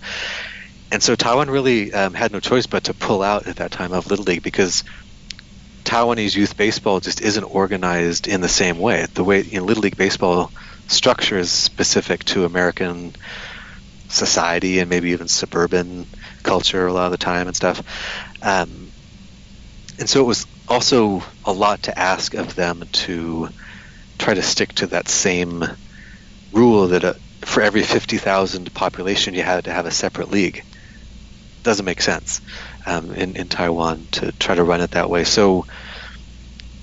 And 0.92 1.02
so 1.02 1.16
Taiwan 1.16 1.50
really 1.50 1.94
um, 1.94 2.14
had 2.14 2.32
no 2.32 2.40
choice 2.40 2.66
but 2.66 2.86
to 2.86 2.94
pull 2.94 3.22
out 3.22 3.48
at 3.48 3.58
that 3.58 3.72
time 3.72 3.94
of 3.94 4.08
Little 4.08 4.26
League 4.26 4.44
because 4.44 4.84
Taiwanese 5.84 6.36
youth 6.36 6.58
baseball 6.58 7.00
just 7.00 7.22
isn't 7.22 7.44
organized 7.44 8.28
in 8.28 8.42
the 8.42 8.50
same 8.50 8.80
way. 8.80 9.06
The 9.14 9.24
way 9.24 9.42
you 9.42 9.60
know, 9.60 9.66
Little 9.66 9.84
League 9.84 9.98
baseball 9.98 10.52
structure 10.88 11.38
is 11.38 11.52
specific 11.52 12.24
to 12.26 12.46
American 12.46 13.14
society 14.08 14.80
and 14.80 14.90
maybe 14.90 15.12
even 15.12 15.28
suburban 15.28 16.06
culture 16.44 16.88
a 16.88 16.94
lot 16.94 17.06
of 17.06 17.12
the 17.12 17.18
time 17.18 17.48
and 17.48 17.56
stuff. 17.56 17.82
Um, 18.42 18.90
and 20.00 20.10
so 20.10 20.22
it 20.22 20.28
was 20.28 20.46
also 20.68 21.24
a 21.46 21.52
lot 21.52 21.84
to 21.84 21.98
ask 21.98 22.34
of 22.34 22.56
them 22.56 22.84
to 22.92 23.50
try 24.18 24.34
to 24.34 24.42
stick 24.42 24.74
to 24.74 24.88
that 24.88 25.08
same 25.08 25.64
rule 26.52 26.88
that 26.90 27.04
uh, 27.04 27.14
for 27.42 27.62
every 27.62 27.82
50,000 27.82 28.74
population 28.74 29.34
you 29.34 29.44
had 29.44 29.66
to 29.66 29.72
have 29.72 29.86
a 29.86 29.92
separate 29.92 30.32
league. 30.32 30.64
Doesn't 31.64 31.86
make 31.86 32.02
sense 32.02 32.42
um, 32.86 33.12
in, 33.14 33.36
in 33.36 33.48
Taiwan 33.50 34.08
to 34.14 34.32
try 34.34 34.56
to 34.56 34.64
run 34.64 34.82
it 34.82 34.92
that 34.92 35.10
way. 35.10 35.24
So 35.24 35.66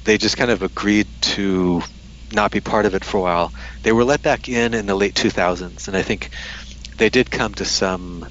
they 0.05 0.19
just 0.19 0.37
kind 0.37 0.51
of 0.51 0.63
agreed 0.63 1.09
to 1.23 1.83
not 2.33 2.51
be 2.51 2.61
part 2.61 2.87
of 2.87 2.95
it 2.95 3.05
for 3.05 3.19
a 3.19 3.23
while. 3.23 3.53
They 3.83 3.93
were 3.93 4.05
let 4.05 4.23
back 4.23 4.49
in 4.49 4.75
in 4.75 4.87
the 4.87 4.95
late 4.95 5.15
2000s, 5.15 5.89
and 5.89 5.97
I 5.97 6.03
think 6.03 6.35
they 6.99 7.11
did 7.11 7.31
come 7.31 7.55
to 7.55 7.65
some 7.65 8.29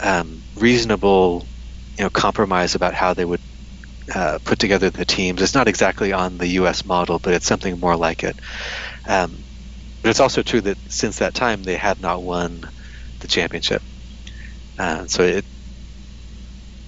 um, 0.00 0.44
reasonable, 0.56 1.48
you 1.98 2.04
know, 2.04 2.10
compromise 2.10 2.74
about 2.74 2.94
how 2.94 3.14
they 3.14 3.24
would 3.24 3.40
uh, 4.14 4.38
put 4.44 4.58
together 4.58 4.90
the 4.90 5.06
teams. 5.06 5.42
It's 5.42 5.54
not 5.54 5.68
exactly 5.68 6.12
on 6.12 6.38
the 6.38 6.48
U.S. 6.48 6.84
model, 6.84 7.18
but 7.20 7.34
it's 7.34 7.46
something 7.46 7.80
more 7.80 7.96
like 7.96 8.24
it. 8.24 8.40
Um, 9.08 9.44
but 10.02 10.10
it's 10.10 10.20
also 10.20 10.42
true 10.42 10.62
that 10.62 10.78
since 10.88 11.18
that 11.18 11.34
time 11.34 11.62
they 11.62 11.76
have 11.76 12.00
not 12.00 12.22
won 12.22 12.62
the 13.20 13.28
championship. 13.28 13.82
Uh, 14.78 15.06
so 15.06 15.22
it 15.24 15.46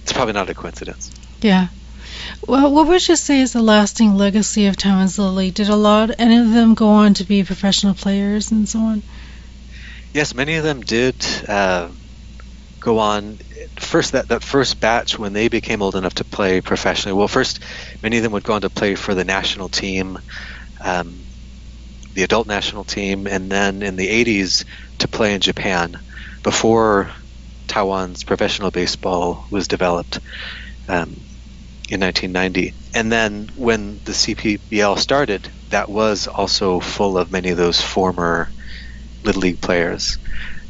it's 0.03 0.13
probably 0.13 0.33
not 0.33 0.49
a 0.49 0.53
coincidence. 0.53 1.11
Yeah. 1.41 1.69
Well, 2.45 2.71
what 2.73 2.87
would 2.87 3.07
you 3.07 3.15
say 3.15 3.39
is 3.39 3.53
the 3.53 3.61
lasting 3.63 4.15
legacy 4.15 4.67
of 4.67 4.75
Tom 4.75 4.99
and 4.99 5.17
Lily? 5.17 5.49
Did 5.49 5.69
a 5.69 5.75
lot, 5.75 6.11
any 6.19 6.37
of 6.37 6.51
them, 6.51 6.73
go 6.73 6.89
on 6.89 7.13
to 7.15 7.23
be 7.23 7.43
professional 7.43 7.93
players 7.93 8.51
and 8.51 8.67
so 8.67 8.79
on? 8.79 9.03
Yes, 10.13 10.35
many 10.35 10.55
of 10.55 10.63
them 10.63 10.81
did. 10.81 11.15
Uh, 11.47 11.89
go 12.81 12.99
on 12.99 13.39
first 13.79 14.11
that, 14.11 14.27
that 14.27 14.43
first 14.43 14.81
batch 14.81 15.17
when 15.17 15.31
they 15.31 15.47
became 15.47 15.81
old 15.81 15.95
enough 15.95 16.15
to 16.15 16.25
play 16.25 16.59
professionally 16.59 17.17
well 17.17 17.29
first 17.29 17.61
many 18.01 18.17
of 18.17 18.23
them 18.23 18.33
would 18.33 18.43
go 18.43 18.53
on 18.53 18.61
to 18.61 18.69
play 18.69 18.93
for 18.93 19.15
the 19.15 19.23
national 19.23 19.69
team 19.69 20.19
um, 20.81 21.23
the 22.13 22.23
adult 22.23 22.45
national 22.45 22.83
team 22.83 23.25
and 23.25 23.49
then 23.49 23.81
in 23.81 23.95
the 23.95 24.07
80s 24.25 24.65
to 24.97 25.07
play 25.07 25.33
in 25.33 25.39
japan 25.39 25.97
before 26.43 27.09
taiwan's 27.67 28.23
professional 28.23 28.71
baseball 28.71 29.47
was 29.49 29.67
developed 29.67 30.19
um, 30.87 31.25
in 31.89 31.99
1990 32.01 32.73
and 32.93 33.11
then 33.11 33.49
when 33.55 34.01
the 34.05 34.11
cpbl 34.11 34.97
started 34.97 35.51
that 35.69 35.89
was 35.89 36.27
also 36.27 36.79
full 36.79 37.17
of 37.17 37.31
many 37.31 37.49
of 37.49 37.57
those 37.57 37.81
former 37.81 38.51
little 39.23 39.41
league 39.41 39.61
players 39.61 40.17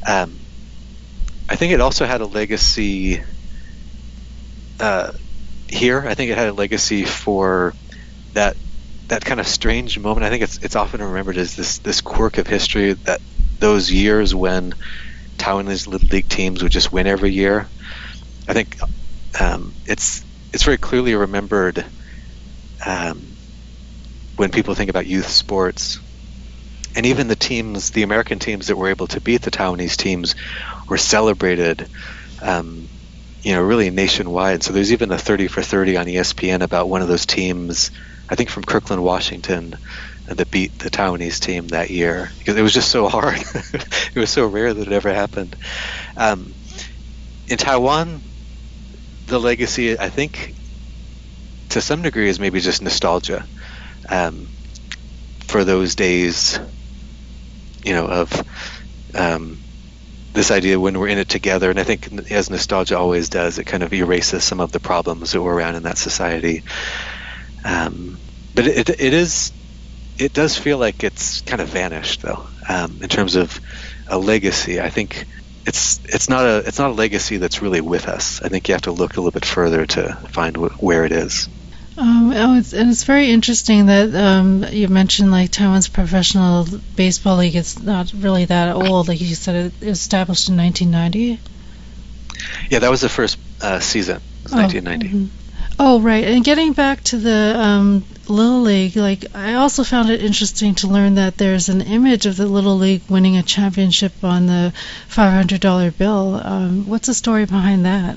um, 0.05 0.45
I 1.49 1.55
think 1.55 1.73
it 1.73 1.81
also 1.81 2.05
had 2.05 2.21
a 2.21 2.25
legacy 2.25 3.21
uh, 4.79 5.11
here. 5.67 6.05
I 6.07 6.13
think 6.15 6.31
it 6.31 6.37
had 6.37 6.49
a 6.49 6.53
legacy 6.53 7.05
for 7.05 7.75
that 8.33 8.55
that 9.09 9.25
kind 9.25 9.39
of 9.39 9.47
strange 9.47 9.99
moment. 9.99 10.25
I 10.25 10.29
think 10.29 10.43
it's 10.43 10.59
it's 10.61 10.75
often 10.75 11.01
remembered 11.01 11.37
as 11.37 11.55
this 11.55 11.79
this 11.79 12.01
quirk 12.01 12.37
of 12.37 12.47
history 12.47 12.95
that 13.05 13.21
those 13.59 13.91
years 13.91 14.33
when 14.33 14.73
Taiwanese 15.37 15.87
little 15.87 16.07
league 16.11 16.29
teams 16.29 16.63
would 16.63 16.71
just 16.71 16.91
win 16.91 17.07
every 17.07 17.31
year. 17.31 17.71
I 18.47 18.53
think 18.53 18.77
um, 19.39 19.75
it's 19.85 20.25
it's 20.53 20.63
very 20.63 20.77
clearly 20.77 21.15
remembered 21.15 21.91
um, 22.85 23.37
when 24.37 24.51
people 24.51 24.75
think 24.75 24.89
about 24.89 25.07
youth 25.07 25.27
sports, 25.27 26.01
and 26.95 27.05
even 27.05 27.27
the 27.27 27.35
teams, 27.35 27.91
the 27.91 28.03
American 28.03 28.39
teams 28.39 28.67
that 28.67 28.77
were 28.77 28.89
able 28.89 29.07
to 29.07 29.21
beat 29.21 29.41
the 29.41 29.51
Taiwanese 29.51 29.97
teams, 29.97 30.35
were 30.89 30.97
celebrated, 30.97 31.89
um, 32.41 32.89
you 33.43 33.53
know, 33.53 33.61
really 33.61 33.91
nationwide. 33.91 34.63
So 34.63 34.73
there's 34.73 34.93
even 34.93 35.11
a 35.11 35.17
30 35.17 35.47
for 35.47 35.61
30 35.63 35.97
on 35.97 36.07
ESPN 36.07 36.61
about 36.63 36.89
one 36.89 37.01
of 37.01 37.07
those 37.07 37.25
teams, 37.25 37.91
I 38.29 38.35
think 38.35 38.49
from 38.49 38.63
Kirkland, 38.63 39.03
Washington, 39.03 39.77
that 40.27 40.51
beat 40.51 40.77
the 40.79 40.89
Taiwanese 40.89 41.39
team 41.39 41.67
that 41.67 41.89
year 41.89 42.29
because 42.39 42.55
it 42.55 42.61
was 42.61 42.73
just 42.73 42.89
so 42.89 43.07
hard. 43.09 43.39
it 43.73 44.15
was 44.15 44.29
so 44.29 44.45
rare 44.47 44.73
that 44.73 44.87
it 44.87 44.93
ever 44.93 45.13
happened. 45.13 45.55
Um, 46.15 46.53
in 47.47 47.57
Taiwan, 47.57 48.21
the 49.27 49.39
legacy, 49.39 49.97
I 49.99 50.09
think, 50.09 50.55
to 51.69 51.81
some 51.81 52.01
degree, 52.01 52.29
is 52.29 52.39
maybe 52.39 52.59
just 52.59 52.81
nostalgia 52.81 53.45
um, 54.09 54.47
for 55.47 55.63
those 55.63 55.95
days, 55.95 56.59
you 57.83 57.93
know, 57.93 58.05
of 58.05 58.43
um, 59.13 59.59
this 60.33 60.51
idea 60.51 60.79
when 60.79 60.97
we're 60.97 61.07
in 61.07 61.17
it 61.17 61.29
together, 61.29 61.69
and 61.69 61.79
I 61.79 61.83
think 61.83 62.31
as 62.31 62.49
nostalgia 62.49 62.97
always 62.97 63.29
does, 63.29 63.59
it 63.59 63.65
kind 63.65 63.83
of 63.83 63.93
erases 63.93 64.43
some 64.43 64.59
of 64.59 64.71
the 64.71 64.79
problems 64.79 65.31
that 65.31 65.41
were 65.41 65.53
around 65.53 65.75
in 65.75 65.83
that 65.83 65.97
society. 65.97 66.63
Um, 67.63 68.17
but 68.55 68.67
it, 68.67 68.89
it 68.89 69.13
is 69.13 69.51
it 70.17 70.33
does 70.33 70.57
feel 70.57 70.77
like 70.77 71.03
it's 71.03 71.41
kind 71.41 71.61
of 71.61 71.69
vanished 71.69 72.21
though 72.21 72.47
um, 72.69 72.99
in 73.01 73.09
terms 73.09 73.35
of 73.35 73.59
a 74.07 74.17
legacy. 74.17 74.79
I 74.81 74.89
think 74.89 75.25
it's 75.65 75.99
it's 76.05 76.29
not 76.29 76.45
a 76.45 76.57
it's 76.67 76.79
not 76.79 76.91
a 76.91 76.93
legacy 76.93 77.37
that's 77.37 77.61
really 77.61 77.81
with 77.81 78.07
us. 78.07 78.41
I 78.41 78.49
think 78.49 78.67
you 78.67 78.73
have 78.75 78.81
to 78.83 78.91
look 78.91 79.17
a 79.17 79.21
little 79.21 79.31
bit 79.31 79.45
further 79.45 79.85
to 79.85 80.19
find 80.29 80.55
wh- 80.57 80.81
where 80.83 81.05
it 81.05 81.11
is. 81.11 81.47
Um, 81.95 82.31
oh, 82.35 82.57
it's, 82.57 82.73
and 82.73 82.89
it's 82.89 83.03
very 83.03 83.29
interesting 83.29 83.85
that 83.85 84.15
um, 84.15 84.65
you 84.71 84.87
mentioned 84.87 85.31
like 85.31 85.51
Taiwan's 85.51 85.87
professional 85.89 86.65
baseball 86.95 87.37
league. 87.37 87.55
It's 87.55 87.79
not 87.79 88.11
really 88.13 88.45
that 88.45 88.75
old. 88.75 89.07
Like 89.07 89.21
you 89.21 89.35
said, 89.35 89.73
it 89.81 89.85
was 89.85 89.99
established 89.99 90.49
in 90.49 90.57
1990. 90.57 91.39
Yeah, 92.69 92.79
that 92.79 92.89
was 92.91 93.01
the 93.01 93.09
first 93.09 93.37
uh, 93.61 93.79
season. 93.79 94.21
Oh, 94.51 94.57
1990. 94.57 95.07
mhm. 95.09 95.42
Oh, 95.79 95.99
right. 95.99 96.23
And 96.23 96.43
getting 96.43 96.73
back 96.73 97.03
to 97.05 97.17
the 97.17 97.55
um, 97.57 98.05
Little 98.27 98.61
League, 98.61 98.95
like 98.95 99.25
I 99.35 99.55
also 99.55 99.83
found 99.83 100.09
it 100.09 100.23
interesting 100.23 100.75
to 100.75 100.87
learn 100.87 101.15
that 101.15 101.37
there's 101.37 101.69
an 101.69 101.81
image 101.81 102.25
of 102.25 102.37
the 102.37 102.45
Little 102.45 102.77
League 102.77 103.01
winning 103.09 103.37
a 103.37 103.43
championship 103.43 104.13
on 104.23 104.45
the 104.45 104.73
$500 105.09 105.97
bill. 105.97 106.39
Um, 106.43 106.87
what's 106.87 107.07
the 107.07 107.13
story 107.13 107.45
behind 107.45 107.85
that? 107.85 108.15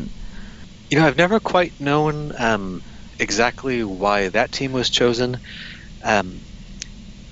You 0.90 0.98
know, 0.98 1.06
I've 1.06 1.16
never 1.16 1.40
quite 1.40 1.80
known 1.80 2.32
um, 2.38 2.82
exactly 3.18 3.82
why 3.82 4.28
that 4.28 4.52
team 4.52 4.72
was 4.72 4.90
chosen. 4.90 5.38
Um, 6.04 6.40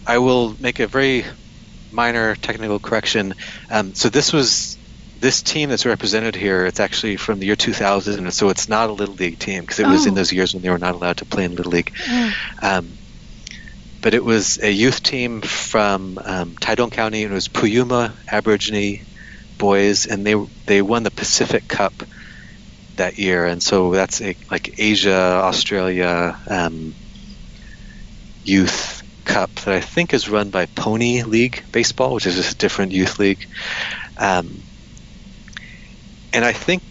I 0.06 0.18
will 0.18 0.56
make 0.58 0.80
a 0.80 0.86
very 0.86 1.24
minor 1.92 2.34
technical 2.34 2.78
correction. 2.78 3.34
Um, 3.70 3.94
so 3.94 4.08
this 4.08 4.32
was 4.32 4.76
this 5.24 5.40
team 5.40 5.70
that's 5.70 5.86
represented 5.86 6.36
here. 6.36 6.66
It's 6.66 6.80
actually 6.80 7.16
from 7.16 7.38
the 7.40 7.46
year 7.46 7.56
2000, 7.56 8.18
and 8.18 8.32
so 8.34 8.50
it's 8.50 8.68
not 8.68 8.90
a 8.90 8.92
little 8.92 9.14
league 9.14 9.38
team 9.38 9.62
because 9.62 9.78
it 9.80 9.86
was 9.86 10.04
in 10.04 10.12
Oh. 10.12 10.16
those 10.16 10.30
years 10.34 10.52
when 10.52 10.62
they 10.62 10.68
were 10.68 10.78
not 10.78 10.94
allowed 10.94 11.16
to 11.16 11.24
play 11.24 11.44
in 11.46 11.54
little 11.56 11.72
league. 11.72 11.92
Oh. 12.06 12.32
Um, 12.60 12.90
but 14.02 14.12
it 14.12 14.22
was 14.22 14.58
a 14.62 14.70
youth 14.70 15.02
team 15.02 15.40
from 15.40 16.18
um, 16.22 16.50
Taidong 16.56 16.92
County, 16.92 17.22
and 17.24 17.32
it 17.32 17.34
was 17.34 17.48
Puyuma 17.48 18.12
Aborigine 18.30 19.00
boys, 19.56 20.06
and 20.06 20.26
they 20.26 20.34
they 20.66 20.82
won 20.82 21.04
the 21.04 21.10
Pacific 21.10 21.66
Cup 21.68 21.94
that 22.96 23.16
year, 23.18 23.46
and 23.46 23.62
so 23.62 23.92
that's 23.92 24.20
a, 24.20 24.36
like 24.50 24.78
Asia 24.78 25.40
Australia 25.42 26.36
um, 26.48 26.94
Youth 28.44 29.02
Cup 29.24 29.50
that 29.54 29.74
I 29.74 29.80
think 29.80 30.12
is 30.12 30.28
run 30.28 30.50
by 30.50 30.66
Pony 30.66 31.22
League 31.22 31.64
Baseball, 31.72 32.12
which 32.14 32.26
is 32.26 32.34
just 32.36 32.52
a 32.52 32.58
different 32.58 32.92
youth 32.92 33.18
league. 33.18 33.46
Um, 34.18 34.60
and 36.34 36.44
I 36.44 36.52
think 36.52 36.82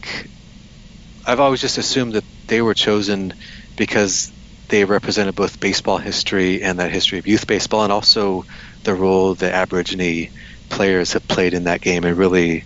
I've 1.25 1.39
always 1.39 1.61
just 1.61 1.77
assumed 1.77 2.13
that 2.13 2.25
they 2.47 2.61
were 2.61 2.73
chosen 2.73 3.33
because 3.77 4.31
they 4.69 4.85
represented 4.85 5.35
both 5.35 5.59
baseball 5.59 5.97
history 5.97 6.63
and 6.63 6.79
that 6.79 6.91
history 6.91 7.19
of 7.19 7.27
youth 7.27 7.45
baseball, 7.45 7.83
and 7.83 7.91
also 7.91 8.45
the 8.83 8.95
role 8.95 9.35
that 9.35 9.53
Aborigine 9.53 10.29
players 10.69 11.13
have 11.13 11.27
played 11.27 11.53
in 11.53 11.65
that 11.65 11.81
game 11.81 12.05
and 12.05 12.17
really 12.17 12.65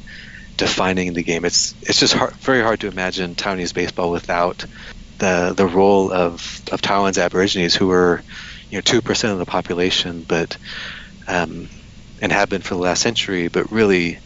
defining 0.58 1.14
the 1.14 1.24
game. 1.24 1.46
It's 1.46 1.76
it's 1.82 2.00
just 2.00 2.14
hard, 2.14 2.34
very 2.42 2.62
hard 2.62 2.80
to 2.82 2.88
imagine 2.88 3.36
Taiwanese 3.36 3.74
baseball 3.74 4.12
without 4.12 4.66
the 5.20 5.54
the 5.58 5.68
role 5.68 6.12
of, 6.12 6.62
of 6.72 6.82
Taiwan's 6.82 7.18
Aborigines, 7.18 7.76
who 7.76 7.88
were 7.88 8.24
you 8.70 8.78
know 8.78 8.82
two 8.82 9.02
percent 9.02 9.34
of 9.34 9.40
the 9.40 9.46
population, 9.46 10.26
but 10.28 10.58
um, 11.28 11.70
and 12.22 12.32
have 12.32 12.50
been 12.50 12.62
for 12.62 12.76
the 12.76 12.82
last 12.82 13.02
century, 13.02 13.48
but 13.48 13.72
really 13.72 14.20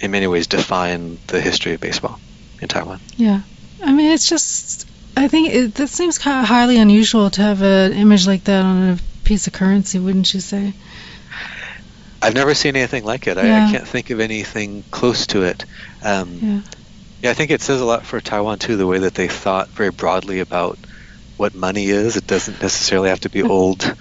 in 0.00 0.10
many 0.10 0.26
ways 0.26 0.46
define 0.46 1.18
the 1.28 1.40
history 1.40 1.74
of 1.74 1.80
baseball 1.80 2.18
in 2.60 2.68
Taiwan. 2.68 3.00
Yeah. 3.16 3.40
I 3.82 3.92
mean, 3.92 4.10
it's 4.12 4.28
just, 4.28 4.86
I 5.16 5.28
think 5.28 5.52
it, 5.52 5.74
that 5.74 5.88
seems 5.88 6.18
kind 6.18 6.40
of 6.40 6.48
highly 6.48 6.78
unusual 6.78 7.30
to 7.30 7.42
have 7.42 7.62
an 7.62 7.92
image 7.92 8.26
like 8.26 8.44
that 8.44 8.64
on 8.64 8.90
a 8.90 8.98
piece 9.24 9.46
of 9.46 9.52
currency, 9.52 9.98
wouldn't 9.98 10.32
you 10.32 10.40
say? 10.40 10.72
I've 12.22 12.34
never 12.34 12.54
seen 12.54 12.76
anything 12.76 13.04
like 13.04 13.26
it. 13.26 13.38
I, 13.38 13.68
I 13.68 13.70
can't 13.70 13.86
think 13.86 14.10
of 14.10 14.20
anything 14.20 14.84
close 14.90 15.26
to 15.28 15.42
it. 15.42 15.64
Um, 16.02 16.38
Yeah. 16.42 16.60
yeah, 17.22 17.30
I 17.30 17.34
think 17.34 17.50
it 17.50 17.60
says 17.60 17.80
a 17.80 17.84
lot 17.84 18.06
for 18.06 18.20
Taiwan 18.20 18.58
too, 18.58 18.76
the 18.76 18.86
way 18.86 18.98
that 19.00 19.14
they 19.14 19.28
thought 19.28 19.70
very 19.70 19.90
broadly 19.90 20.40
about 20.40 20.78
what 21.36 21.54
money 21.54 21.86
is. 21.86 22.16
It 22.16 22.26
doesn't 22.26 22.62
necessarily 22.62 23.10
have 23.10 23.20
to 23.20 23.30
be 23.30 23.42
old, 23.42 23.94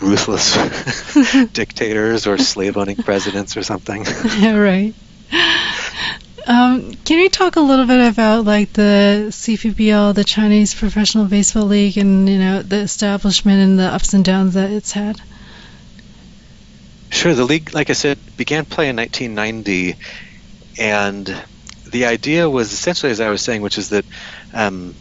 ruthless 0.00 0.56
dictators 1.52 2.26
or 2.26 2.38
slave-owning 2.38 2.96
presidents 2.96 3.56
or 3.56 3.62
something. 3.62 4.04
yeah, 4.38 4.56
right. 4.56 4.94
Um, 6.46 6.94
can 7.04 7.18
you 7.18 7.28
talk 7.28 7.56
a 7.56 7.60
little 7.60 7.86
bit 7.86 8.08
about 8.08 8.44
like 8.44 8.72
the 8.72 9.26
CPBL, 9.30 10.14
the 10.14 10.22
Chinese 10.22 10.74
Professional 10.74 11.24
Baseball 11.24 11.64
League, 11.64 11.98
and 11.98 12.28
you 12.28 12.38
know 12.38 12.62
the 12.62 12.76
establishment 12.76 13.58
and 13.58 13.78
the 13.78 13.84
ups 13.84 14.14
and 14.14 14.24
downs 14.24 14.54
that 14.54 14.70
it's 14.70 14.92
had? 14.92 15.20
Sure. 17.10 17.34
The 17.34 17.44
league, 17.44 17.74
like 17.74 17.90
I 17.90 17.94
said, 17.94 18.18
began 18.36 18.64
play 18.64 18.88
in 18.88 18.96
1990, 18.96 19.96
and 20.78 21.44
the 21.90 22.04
idea 22.06 22.48
was 22.48 22.72
essentially, 22.72 23.10
as 23.10 23.20
I 23.20 23.30
was 23.30 23.42
saying, 23.42 23.62
which 23.62 23.78
is 23.78 23.88
that 23.88 24.04
um, 24.52 24.94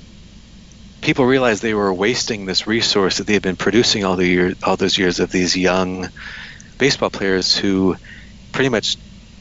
people 1.05 1.23
realized 1.23 1.61
they 1.61 1.75
were 1.75 1.93
wasting 1.93 2.47
this 2.47 2.65
resource 2.65 3.19
that 3.19 3.27
they 3.27 3.33
had 3.33 3.43
been 3.43 3.55
producing 3.55 4.03
all 4.03 4.15
the 4.15 4.25
year, 4.25 4.55
all 4.63 4.75
those 4.75 4.97
years 4.97 5.19
of 5.19 5.31
these 5.31 5.55
young 5.55 6.09
baseball 6.79 7.11
players 7.11 7.55
who, 7.55 7.95
pretty 8.51 8.69
much, 8.69 8.97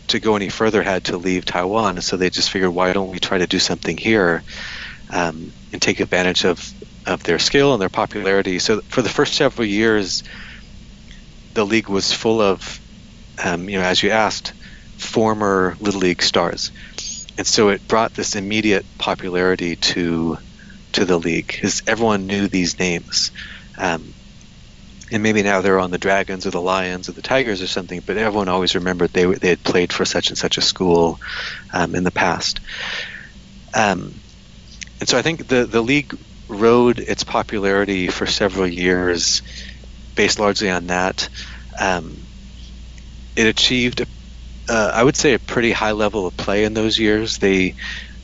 to 0.09 0.21
go 0.21 0.37
any 0.37 0.51
further, 0.51 0.83
had 0.83 1.05
to 1.05 1.17
leave 1.17 1.47
Taiwan. 1.47 2.03
So 2.03 2.19
they 2.19 2.29
just 2.29 2.51
figured, 2.51 2.75
why 2.75 2.93
don't 2.93 3.11
we 3.11 3.19
try 3.19 3.39
to 3.39 3.47
do 3.47 3.59
something 3.59 3.97
here 3.97 4.43
um, 5.11 5.51
and 5.73 5.81
take 5.81 6.01
advantage 6.01 6.45
of 6.45 6.71
of 7.07 7.23
their 7.23 7.39
skill 7.39 7.73
and 7.73 7.81
their 7.81 7.89
popularity? 7.89 8.59
So 8.59 8.83
for 8.83 9.01
the 9.01 9.09
first 9.09 9.33
several 9.33 9.67
years 9.67 10.23
the 11.55 11.65
league 11.65 11.89
was 11.89 12.13
full 12.13 12.43
of, 12.43 12.79
um, 13.43 13.71
you 13.71 13.79
know, 13.79 13.85
as 13.85 14.03
you 14.03 14.11
asked, 14.11 14.53
former 14.99 15.77
little 15.81 16.01
league 16.01 16.21
stars, 16.21 16.73
and 17.39 17.47
so 17.47 17.71
it 17.71 17.89
brought 17.89 18.13
this 18.13 18.37
immediate 18.37 18.85
popularity 18.99 19.77
to 19.77 20.37
to 20.95 21.05
the 21.07 21.19
league 21.19 21.49
because 21.49 21.83
everyone 21.87 22.27
knew 22.27 22.49
these 22.49 22.79
names, 22.79 23.33
um, 23.79 24.15
and 25.13 25.23
maybe 25.23 25.43
now 25.43 25.61
they're 25.61 25.81
on 25.81 25.91
the 25.91 25.99
Dragons 25.99 26.47
or 26.47 26.51
the 26.51 26.61
Lions 26.63 27.09
or 27.09 27.13
the 27.13 27.23
Tigers 27.23 27.63
or 27.63 27.67
something, 27.67 28.03
but 28.07 28.17
everyone 28.17 28.49
always 28.49 28.75
remembered 28.75 29.13
they 29.13 29.27
they 29.27 29.51
had 29.51 29.63
played 29.63 29.93
for 29.93 30.05
such 30.05 30.31
and 30.31 30.39
such 30.39 30.59
a 30.59 30.63
school 30.63 31.21
um, 31.73 31.95
in 31.95 32.05
the 32.05 32.13
past. 32.13 32.61
Um, 33.75 34.21
and 35.01 35.09
so 35.09 35.19
I 35.19 35.23
think 35.23 35.49
the 35.49 35.67
the 35.67 35.83
league 35.83 36.15
rode 36.49 37.01
its 37.01 37.25
popularity 37.25 38.09
for 38.09 38.27
several 38.27 38.69
years 38.69 39.43
based 40.17 40.39
largely 40.41 40.71
on 40.71 40.89
that. 40.89 41.29
Um, 41.81 42.29
it 43.37 43.47
achieved, 43.47 44.03
uh, 44.69 44.93
I 44.95 45.03
would 45.03 45.17
say, 45.17 45.35
a 45.35 45.39
pretty 45.39 45.73
high 45.73 45.93
level 45.93 46.27
of 46.27 46.37
play 46.37 46.65
in 46.65 46.75
those 46.75 46.99
years. 46.99 47.39
They 47.39 47.75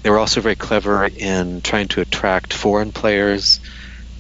they 0.03 0.11
were 0.11 0.18
also 0.18 0.40
very 0.40 0.57
clever 0.57 1.05
in 1.05 1.61
trying 1.61 1.88
to 1.88 2.01
attract 2.01 2.53
foreign 2.53 2.92
players 2.92 3.61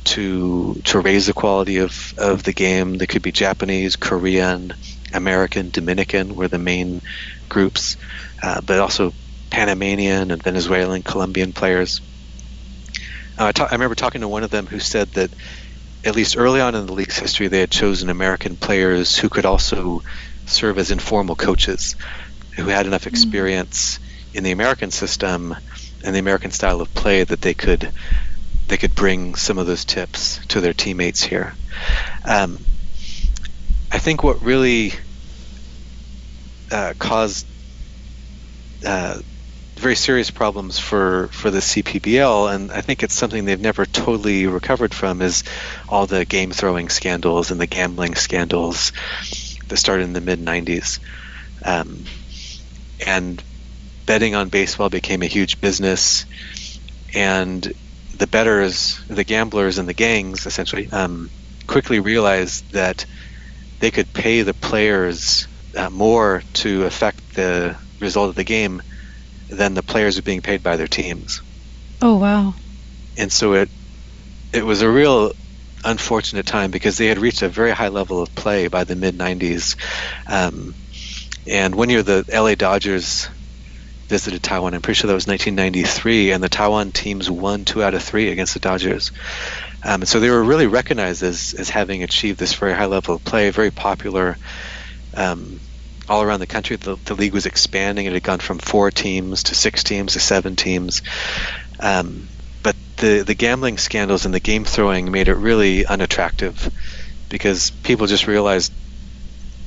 to 0.04 0.80
to 0.84 1.00
raise 1.00 1.26
the 1.26 1.32
quality 1.32 1.78
of, 1.78 2.14
of 2.18 2.42
the 2.42 2.52
game. 2.52 2.94
They 2.94 3.06
could 3.06 3.22
be 3.22 3.32
Japanese, 3.32 3.96
Korean, 3.96 4.72
American, 5.12 5.70
Dominican 5.70 6.34
were 6.34 6.48
the 6.48 6.58
main 6.58 7.00
groups, 7.48 7.96
uh, 8.42 8.60
but 8.60 8.78
also 8.78 9.12
Panamanian 9.50 10.30
and 10.30 10.42
Venezuelan, 10.42 11.02
Colombian 11.02 11.52
players. 11.52 12.00
Uh, 13.38 13.46
I, 13.46 13.52
ta- 13.52 13.68
I 13.70 13.74
remember 13.74 13.94
talking 13.94 14.20
to 14.22 14.28
one 14.28 14.44
of 14.44 14.50
them 14.50 14.66
who 14.66 14.78
said 14.78 15.08
that 15.12 15.34
at 16.04 16.16
least 16.16 16.36
early 16.38 16.60
on 16.60 16.74
in 16.74 16.86
the 16.86 16.92
league's 16.94 17.18
history, 17.18 17.48
they 17.48 17.60
had 17.60 17.70
chosen 17.70 18.08
American 18.08 18.56
players 18.56 19.16
who 19.16 19.28
could 19.28 19.44
also 19.44 20.02
serve 20.46 20.78
as 20.78 20.90
informal 20.90 21.36
coaches, 21.36 21.96
who 22.56 22.64
had 22.64 22.86
enough 22.86 23.06
experience 23.06 23.98
in 24.34 24.44
the 24.44 24.52
American 24.52 24.90
system 24.90 25.54
and 26.04 26.14
the 26.14 26.18
American 26.18 26.50
style 26.50 26.80
of 26.80 26.92
play 26.94 27.24
that 27.24 27.40
they 27.40 27.54
could 27.54 27.92
they 28.68 28.76
could 28.76 28.94
bring 28.94 29.34
some 29.34 29.58
of 29.58 29.66
those 29.66 29.84
tips 29.84 30.38
to 30.46 30.60
their 30.60 30.72
teammates 30.72 31.22
here. 31.22 31.54
Um, 32.24 32.58
I 33.90 33.98
think 33.98 34.22
what 34.22 34.42
really 34.42 34.92
uh, 36.70 36.94
caused 36.96 37.46
uh, 38.86 39.18
very 39.80 39.96
serious 39.96 40.30
problems 40.30 40.78
for, 40.78 41.28
for 41.32 41.50
the 41.50 41.58
CPBL, 41.58 42.54
and 42.54 42.70
I 42.70 42.80
think 42.82 43.02
it's 43.02 43.14
something 43.14 43.44
they've 43.44 43.60
never 43.60 43.86
totally 43.86 44.46
recovered 44.46 44.94
from, 44.94 45.22
is 45.22 45.42
all 45.88 46.06
the 46.06 46.24
game 46.24 46.52
throwing 46.52 46.90
scandals 46.90 47.50
and 47.50 47.60
the 47.60 47.66
gambling 47.66 48.14
scandals 48.14 48.92
that 49.68 49.78
started 49.78 50.04
in 50.04 50.12
the 50.12 50.20
mid 50.20 50.38
90s. 50.38 51.00
Um, 51.64 52.04
and 53.04 53.42
betting 54.10 54.34
on 54.34 54.48
baseball 54.48 54.88
became 54.88 55.22
a 55.22 55.26
huge 55.26 55.60
business, 55.60 56.26
and 57.14 57.72
the 58.18 58.26
betters, 58.26 59.00
the 59.06 59.22
gamblers, 59.22 59.78
and 59.78 59.88
the 59.88 59.94
gangs 59.94 60.46
essentially 60.46 60.90
um, 60.90 61.30
quickly 61.68 62.00
realized 62.00 62.72
that 62.72 63.06
they 63.78 63.92
could 63.92 64.12
pay 64.12 64.42
the 64.42 64.52
players 64.52 65.46
uh, 65.76 65.88
more 65.90 66.42
to 66.52 66.86
affect 66.86 67.36
the 67.36 67.76
result 68.00 68.30
of 68.30 68.34
the 68.34 68.42
game 68.42 68.82
than 69.48 69.74
the 69.74 69.82
players 69.82 70.16
were 70.16 70.22
being 70.22 70.42
paid 70.42 70.60
by 70.60 70.76
their 70.76 70.88
teams. 70.88 71.40
Oh 72.02 72.16
wow! 72.16 72.54
And 73.16 73.30
so 73.30 73.52
it 73.52 73.68
it 74.52 74.66
was 74.66 74.82
a 74.82 74.90
real 74.90 75.30
unfortunate 75.84 76.46
time 76.46 76.72
because 76.72 76.98
they 76.98 77.06
had 77.06 77.18
reached 77.18 77.42
a 77.42 77.48
very 77.48 77.70
high 77.70 77.90
level 77.90 78.20
of 78.20 78.34
play 78.34 78.66
by 78.66 78.82
the 78.82 78.96
mid 78.96 79.16
'90s. 79.16 79.76
Um, 80.26 80.74
and 81.46 81.76
one 81.76 81.90
year 81.90 82.02
the 82.02 82.24
LA 82.28 82.56
Dodgers 82.56 83.28
visited 84.10 84.42
Taiwan. 84.42 84.74
I'm 84.74 84.82
pretty 84.82 84.98
sure 84.98 85.08
that 85.08 85.14
was 85.14 85.28
1993, 85.28 86.32
and 86.32 86.42
the 86.42 86.48
Taiwan 86.48 86.90
teams 86.90 87.30
won 87.30 87.64
two 87.64 87.82
out 87.82 87.94
of 87.94 88.02
three 88.02 88.28
against 88.28 88.52
the 88.52 88.60
Dodgers. 88.60 89.12
Um, 89.82 90.04
so 90.04 90.20
they 90.20 90.28
were 90.28 90.42
really 90.42 90.66
recognized 90.66 91.22
as, 91.22 91.54
as 91.54 91.70
having 91.70 92.02
achieved 92.02 92.38
this 92.38 92.52
very 92.52 92.74
high 92.74 92.86
level 92.86 93.14
of 93.14 93.24
play, 93.24 93.48
very 93.50 93.70
popular 93.70 94.36
um, 95.14 95.60
all 96.08 96.22
around 96.22 96.40
the 96.40 96.46
country. 96.46 96.76
The, 96.76 96.96
the, 97.04 97.14
league 97.14 97.32
was 97.32 97.46
expanding. 97.46 98.04
It 98.06 98.12
had 98.12 98.22
gone 98.22 98.40
from 98.40 98.58
four 98.58 98.90
teams 98.90 99.44
to 99.44 99.54
six 99.54 99.84
teams 99.84 100.14
to 100.14 100.20
seven 100.20 100.56
teams. 100.56 101.02
Um, 101.78 102.28
but 102.62 102.76
the, 102.96 103.22
the 103.22 103.34
gambling 103.34 103.78
scandals 103.78 104.26
and 104.26 104.34
the 104.34 104.40
game 104.40 104.64
throwing 104.64 105.10
made 105.10 105.28
it 105.28 105.36
really 105.36 105.86
unattractive 105.86 106.68
because 107.28 107.70
people 107.70 108.08
just 108.08 108.26
realized 108.26 108.72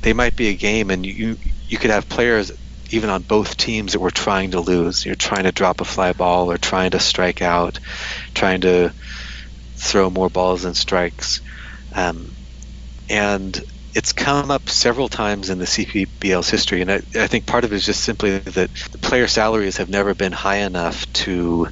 they 0.02 0.12
might 0.14 0.36
be 0.36 0.50
a 0.50 0.54
game 0.54 0.91
and 0.91 1.06
you, 1.06 1.38
you 1.70 1.78
could 1.78 1.91
have 1.91 2.10
players 2.10 2.52
even 2.94 3.10
on 3.10 3.24
both 3.24 3.58
teams 3.58 3.94
that 3.94 4.00
were 4.00 4.12
trying 4.12 4.52
to 4.52 4.60
lose. 4.60 5.04
You're 5.04 5.16
trying 5.16 5.46
to 5.46 5.52
drop 5.52 5.82
a 5.82 5.86
fly 5.86 6.14
ball 6.14 6.52
or 6.52 6.58
trying 6.58 6.91
to 6.91 7.00
strike 7.00 7.41
out, 7.41 7.80
trying 8.36 8.62
to 8.62 8.94
throw 9.78 10.12
more 10.12 10.30
balls 10.30 10.62
than 10.62 10.76
strikes. 10.76 11.41
Um, 11.96 12.32
and 13.10 13.60
it's 13.96 14.14
come 14.14 14.52
up 14.52 14.70
several 14.70 15.10
times 15.10 15.50
in 15.50 15.58
the 15.58 15.66
CPBL's 15.66 16.50
history, 16.50 16.82
and 16.82 16.91
I, 16.91 16.96
I, 17.16 17.28
think 17.28 17.46
part 17.46 17.64
of 17.64 17.74
it 17.74 17.76
is 17.76 17.86
just 17.86 18.04
simply 18.04 18.39
that 18.39 18.70
the 18.91 18.98
player 19.00 19.28
salaries 19.28 19.78
have 19.78 19.89
never 19.89 20.14
been 20.14 20.32
high 20.32 20.58
enough 20.58 21.12
to 21.14 21.68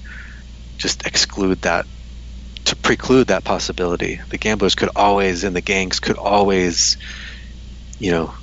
just 0.77 1.05
exclude 1.05 1.61
that, 1.61 1.85
to 2.65 2.75
preclude 2.75 3.27
that 3.27 3.43
possibility. 3.43 4.19
The 4.29 4.37
gamblers 4.37 4.75
could 4.75 4.89
always, 4.95 5.43
and 5.43 5.55
the 5.55 5.61
gangs 5.61 5.99
could 5.99 6.17
always, 6.17 6.97
you 7.99 8.11
know, 8.11 8.33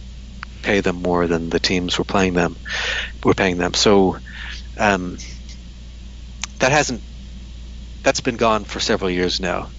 pay 0.62 0.80
them 0.80 0.96
more 0.96 1.26
than 1.26 1.50
the 1.50 1.60
teams 1.60 1.98
were 1.98 2.04
playing 2.04 2.34
them 2.34 2.58
were 3.24 3.34
paying 3.34 3.58
them. 3.58 3.74
So 3.74 4.18
um, 4.78 5.18
that 6.60 6.72
hasn't 6.72 7.04
that's 8.02 8.20
been 8.20 8.36
gone 8.36 8.64
for 8.64 8.80
several 8.80 9.10
years 9.10 9.40
now. 9.40 9.70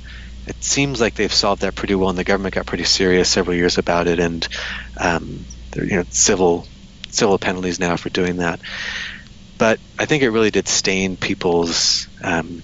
It 0.47 0.63
seems 0.63 1.01
like 1.01 1.15
they've 1.15 1.33
solved 1.33 1.61
that 1.61 1.75
pretty 1.75 1.95
well, 1.95 2.09
and 2.09 2.17
the 2.17 2.23
government 2.23 2.55
got 2.55 2.65
pretty 2.65 2.83
serious 2.85 3.29
several 3.29 3.55
years 3.55 3.77
about 3.77 4.07
it, 4.07 4.19
and 4.19 4.47
um, 4.99 5.45
there 5.71 5.85
you 5.85 5.97
know 5.97 6.05
civil 6.09 6.67
civil 7.11 7.39
penalties 7.39 7.79
now 7.79 7.95
for 7.97 8.09
doing 8.09 8.37
that. 8.37 8.61
But 9.57 9.79
I 9.97 10.05
think 10.05 10.23
it 10.23 10.31
really 10.31 10.51
did 10.51 10.67
stain 10.67 11.17
people's 11.17 12.09
um, 12.23 12.63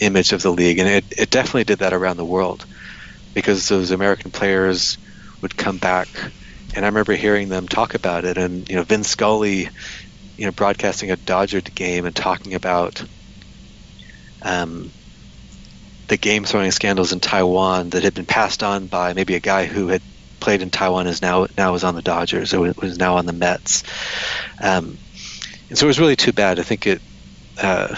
image 0.00 0.32
of 0.32 0.42
the 0.42 0.52
league, 0.52 0.78
and 0.78 0.88
it, 0.88 1.06
it 1.16 1.30
definitely 1.30 1.64
did 1.64 1.80
that 1.80 1.94
around 1.94 2.16
the 2.18 2.26
world 2.26 2.66
because 3.34 3.68
those 3.68 3.90
American 3.90 4.32
players 4.32 4.98
would 5.42 5.56
come 5.56 5.78
back 5.78 6.34
and 6.74 6.84
I 6.84 6.88
remember 6.88 7.14
hearing 7.14 7.48
them 7.48 7.68
talk 7.68 7.94
about 7.94 8.24
it, 8.24 8.36
and 8.36 8.68
you 8.68 8.76
know, 8.76 8.82
Vin 8.82 9.04
Scully, 9.04 9.68
you 10.36 10.46
know, 10.46 10.52
broadcasting 10.52 11.10
a 11.10 11.16
Dodger 11.16 11.60
game 11.60 12.06
and 12.06 12.14
talking 12.14 12.54
about 12.54 13.02
um, 14.42 14.90
the 16.08 16.16
game 16.16 16.44
throwing 16.44 16.70
scandals 16.70 17.12
in 17.12 17.20
Taiwan 17.20 17.90
that 17.90 18.02
had 18.02 18.14
been 18.14 18.26
passed 18.26 18.62
on 18.62 18.86
by 18.86 19.12
maybe 19.14 19.34
a 19.34 19.40
guy 19.40 19.66
who 19.66 19.88
had 19.88 20.02
played 20.40 20.62
in 20.62 20.70
Taiwan 20.70 21.06
is 21.06 21.22
now 21.22 21.46
now 21.56 21.72
was 21.72 21.84
on 21.84 21.94
the 21.94 22.02
Dodgers 22.02 22.52
or 22.52 22.60
was 22.60 22.98
now 22.98 23.16
on 23.16 23.26
the 23.26 23.32
Mets, 23.32 23.84
um, 24.60 24.96
and 25.68 25.78
so 25.78 25.86
it 25.86 25.88
was 25.88 26.00
really 26.00 26.16
too 26.16 26.32
bad. 26.32 26.58
I 26.58 26.62
think 26.62 26.86
it 26.86 27.00
uh, 27.62 27.94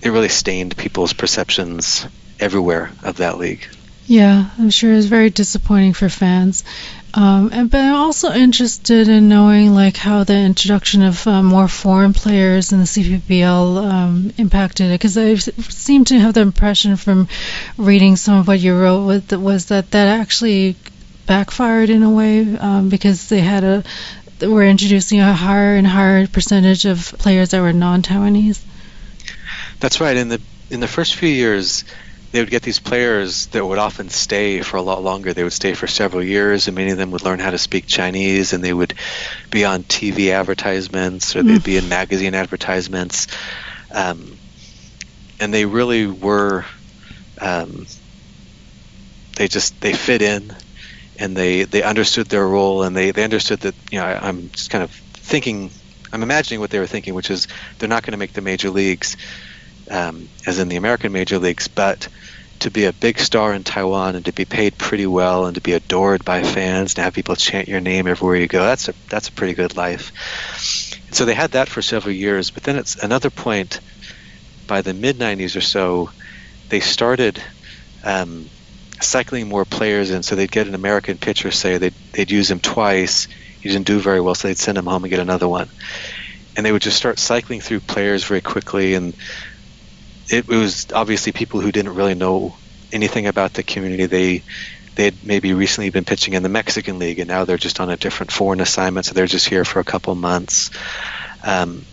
it 0.00 0.10
really 0.10 0.28
stained 0.28 0.76
people's 0.76 1.12
perceptions 1.12 2.06
everywhere 2.38 2.90
of 3.02 3.16
that 3.16 3.38
league. 3.38 3.66
Yeah, 4.06 4.48
I'm 4.58 4.70
sure 4.70 4.92
it 4.92 4.96
was 4.96 5.06
very 5.06 5.28
disappointing 5.28 5.92
for 5.92 6.08
fans. 6.08 6.64
Um, 7.18 7.50
and, 7.52 7.68
but 7.68 7.80
I'm 7.80 7.96
also 7.96 8.30
interested 8.30 9.08
in 9.08 9.28
knowing 9.28 9.74
like 9.74 9.96
how 9.96 10.22
the 10.22 10.36
introduction 10.36 11.02
of 11.02 11.26
uh, 11.26 11.42
more 11.42 11.66
foreign 11.66 12.12
players 12.12 12.70
in 12.70 12.78
the 12.78 12.84
CPBL 12.84 13.90
um, 13.90 14.32
impacted 14.38 14.86
it, 14.86 15.00
because 15.00 15.18
I 15.18 15.34
seem 15.34 16.04
to 16.04 16.18
have 16.20 16.34
the 16.34 16.42
impression 16.42 16.94
from 16.94 17.26
reading 17.76 18.14
some 18.14 18.38
of 18.38 18.46
what 18.46 18.60
you 18.60 18.78
wrote 18.78 19.04
with, 19.04 19.32
was 19.32 19.66
that 19.66 19.90
that 19.90 20.20
actually 20.20 20.76
backfired 21.26 21.90
in 21.90 22.04
a 22.04 22.10
way 22.10 22.56
um, 22.56 22.88
because 22.88 23.28
they 23.28 23.40
had 23.40 23.64
a 23.64 23.82
were 24.40 24.62
introducing 24.62 25.18
a 25.18 25.32
higher 25.32 25.74
and 25.74 25.88
higher 25.88 26.28
percentage 26.28 26.84
of 26.84 27.12
players 27.18 27.50
that 27.50 27.60
were 27.60 27.72
non-Taiwanese. 27.72 28.62
That's 29.80 30.00
right. 30.00 30.16
In 30.16 30.28
the 30.28 30.40
in 30.70 30.78
the 30.78 30.86
first 30.86 31.16
few 31.16 31.28
years, 31.28 31.82
they 32.30 32.40
would 32.40 32.50
get 32.50 32.62
these 32.62 32.78
players 32.78 33.46
that 33.48 33.64
would 33.64 33.78
often 33.78 34.10
stay 34.10 34.60
for 34.60 34.76
a 34.76 34.82
lot 34.82 35.02
longer. 35.02 35.32
They 35.32 35.44
would 35.44 35.52
stay 35.52 35.72
for 35.72 35.86
several 35.86 36.22
years, 36.22 36.68
and 36.68 36.74
many 36.74 36.90
of 36.90 36.98
them 36.98 37.10
would 37.12 37.22
learn 37.22 37.38
how 37.38 37.50
to 37.50 37.58
speak 37.58 37.86
Chinese, 37.86 38.52
and 38.52 38.62
they 38.62 38.72
would 38.72 38.94
be 39.50 39.64
on 39.64 39.82
TV 39.82 40.30
advertisements 40.30 41.34
or 41.34 41.42
they'd 41.42 41.64
be 41.64 41.78
in 41.78 41.88
magazine 41.88 42.34
advertisements. 42.34 43.28
Um, 43.90 44.36
and 45.40 45.54
they 45.54 45.64
really 45.64 46.06
were, 46.06 46.66
um, 47.40 47.86
they 49.36 49.48
just 49.48 49.80
they 49.80 49.94
fit 49.94 50.20
in, 50.20 50.54
and 51.18 51.34
they 51.34 51.64
they 51.64 51.82
understood 51.82 52.26
their 52.26 52.46
role, 52.46 52.82
and 52.82 52.94
they 52.94 53.10
they 53.10 53.24
understood 53.24 53.60
that 53.60 53.74
you 53.90 54.00
know 54.00 54.04
I, 54.04 54.28
I'm 54.28 54.50
just 54.50 54.68
kind 54.68 54.84
of 54.84 54.90
thinking, 54.90 55.70
I'm 56.12 56.22
imagining 56.22 56.60
what 56.60 56.70
they 56.70 56.78
were 56.78 56.86
thinking, 56.86 57.14
which 57.14 57.30
is 57.30 57.48
they're 57.78 57.88
not 57.88 58.02
going 58.02 58.12
to 58.12 58.18
make 58.18 58.34
the 58.34 58.42
major 58.42 58.68
leagues 58.68 59.16
um, 59.90 60.28
as 60.46 60.58
in 60.58 60.68
the 60.68 60.76
American 60.76 61.12
major 61.12 61.38
leagues, 61.38 61.68
but 61.68 62.08
to 62.60 62.70
be 62.70 62.84
a 62.86 62.92
big 62.92 63.18
star 63.18 63.54
in 63.54 63.62
Taiwan 63.62 64.16
and 64.16 64.24
to 64.24 64.32
be 64.32 64.44
paid 64.44 64.76
pretty 64.76 65.06
well 65.06 65.46
and 65.46 65.54
to 65.54 65.60
be 65.60 65.72
adored 65.72 66.24
by 66.24 66.42
fans 66.42 66.94
and 66.94 67.04
have 67.04 67.14
people 67.14 67.36
chant 67.36 67.68
your 67.68 67.80
name 67.80 68.06
everywhere 68.06 68.36
you 68.36 68.48
go, 68.48 68.64
that's 68.64 68.88
a 68.88 68.94
that's 69.08 69.28
a 69.28 69.32
pretty 69.32 69.54
good 69.54 69.76
life. 69.76 70.12
So 71.12 71.24
they 71.24 71.34
had 71.34 71.52
that 71.52 71.68
for 71.68 71.82
several 71.82 72.14
years, 72.14 72.50
but 72.50 72.64
then 72.64 72.76
it's 72.76 72.96
another 72.96 73.30
point 73.30 73.80
by 74.66 74.82
the 74.82 74.94
mid 74.94 75.18
90s 75.18 75.56
or 75.56 75.60
so, 75.60 76.10
they 76.68 76.80
started 76.80 77.42
um, 78.04 78.48
cycling 79.00 79.48
more 79.48 79.64
players 79.64 80.10
in. 80.10 80.22
So 80.22 80.36
they'd 80.36 80.50
get 80.50 80.68
an 80.68 80.74
American 80.74 81.18
pitcher, 81.18 81.50
say 81.50 81.78
they'd, 81.78 81.94
they'd 82.12 82.30
use 82.30 82.50
him 82.50 82.60
twice. 82.60 83.26
He 83.60 83.68
didn't 83.68 83.86
do 83.86 83.98
very 83.98 84.20
well, 84.20 84.34
so 84.36 84.46
they'd 84.46 84.58
send 84.58 84.78
him 84.78 84.86
home 84.86 85.02
and 85.02 85.10
get 85.10 85.18
another 85.18 85.48
one. 85.48 85.68
And 86.56 86.64
they 86.64 86.70
would 86.70 86.82
just 86.82 86.96
start 86.96 87.18
cycling 87.18 87.60
through 87.60 87.80
players 87.80 88.24
very 88.24 88.40
quickly 88.40 88.94
and 88.94 89.14
it 90.28 90.46
was 90.46 90.86
obviously 90.92 91.32
people 91.32 91.60
who 91.60 91.72
didn't 91.72 91.94
really 91.94 92.14
know 92.14 92.54
anything 92.92 93.26
about 93.26 93.54
the 93.54 93.62
community. 93.62 94.06
They 94.06 94.42
they 94.94 95.04
had 95.04 95.24
maybe 95.24 95.54
recently 95.54 95.90
been 95.90 96.04
pitching 96.04 96.34
in 96.34 96.42
the 96.42 96.48
Mexican 96.48 96.98
League, 96.98 97.20
and 97.20 97.28
now 97.28 97.44
they're 97.44 97.56
just 97.56 97.78
on 97.78 97.88
a 97.88 97.96
different 97.96 98.32
foreign 98.32 98.60
assignment, 98.60 99.06
so 99.06 99.14
they're 99.14 99.26
just 99.26 99.48
here 99.48 99.64
for 99.64 99.78
a 99.78 99.84
couple 99.84 100.14
months. 100.16 100.70
Um, 101.44 101.84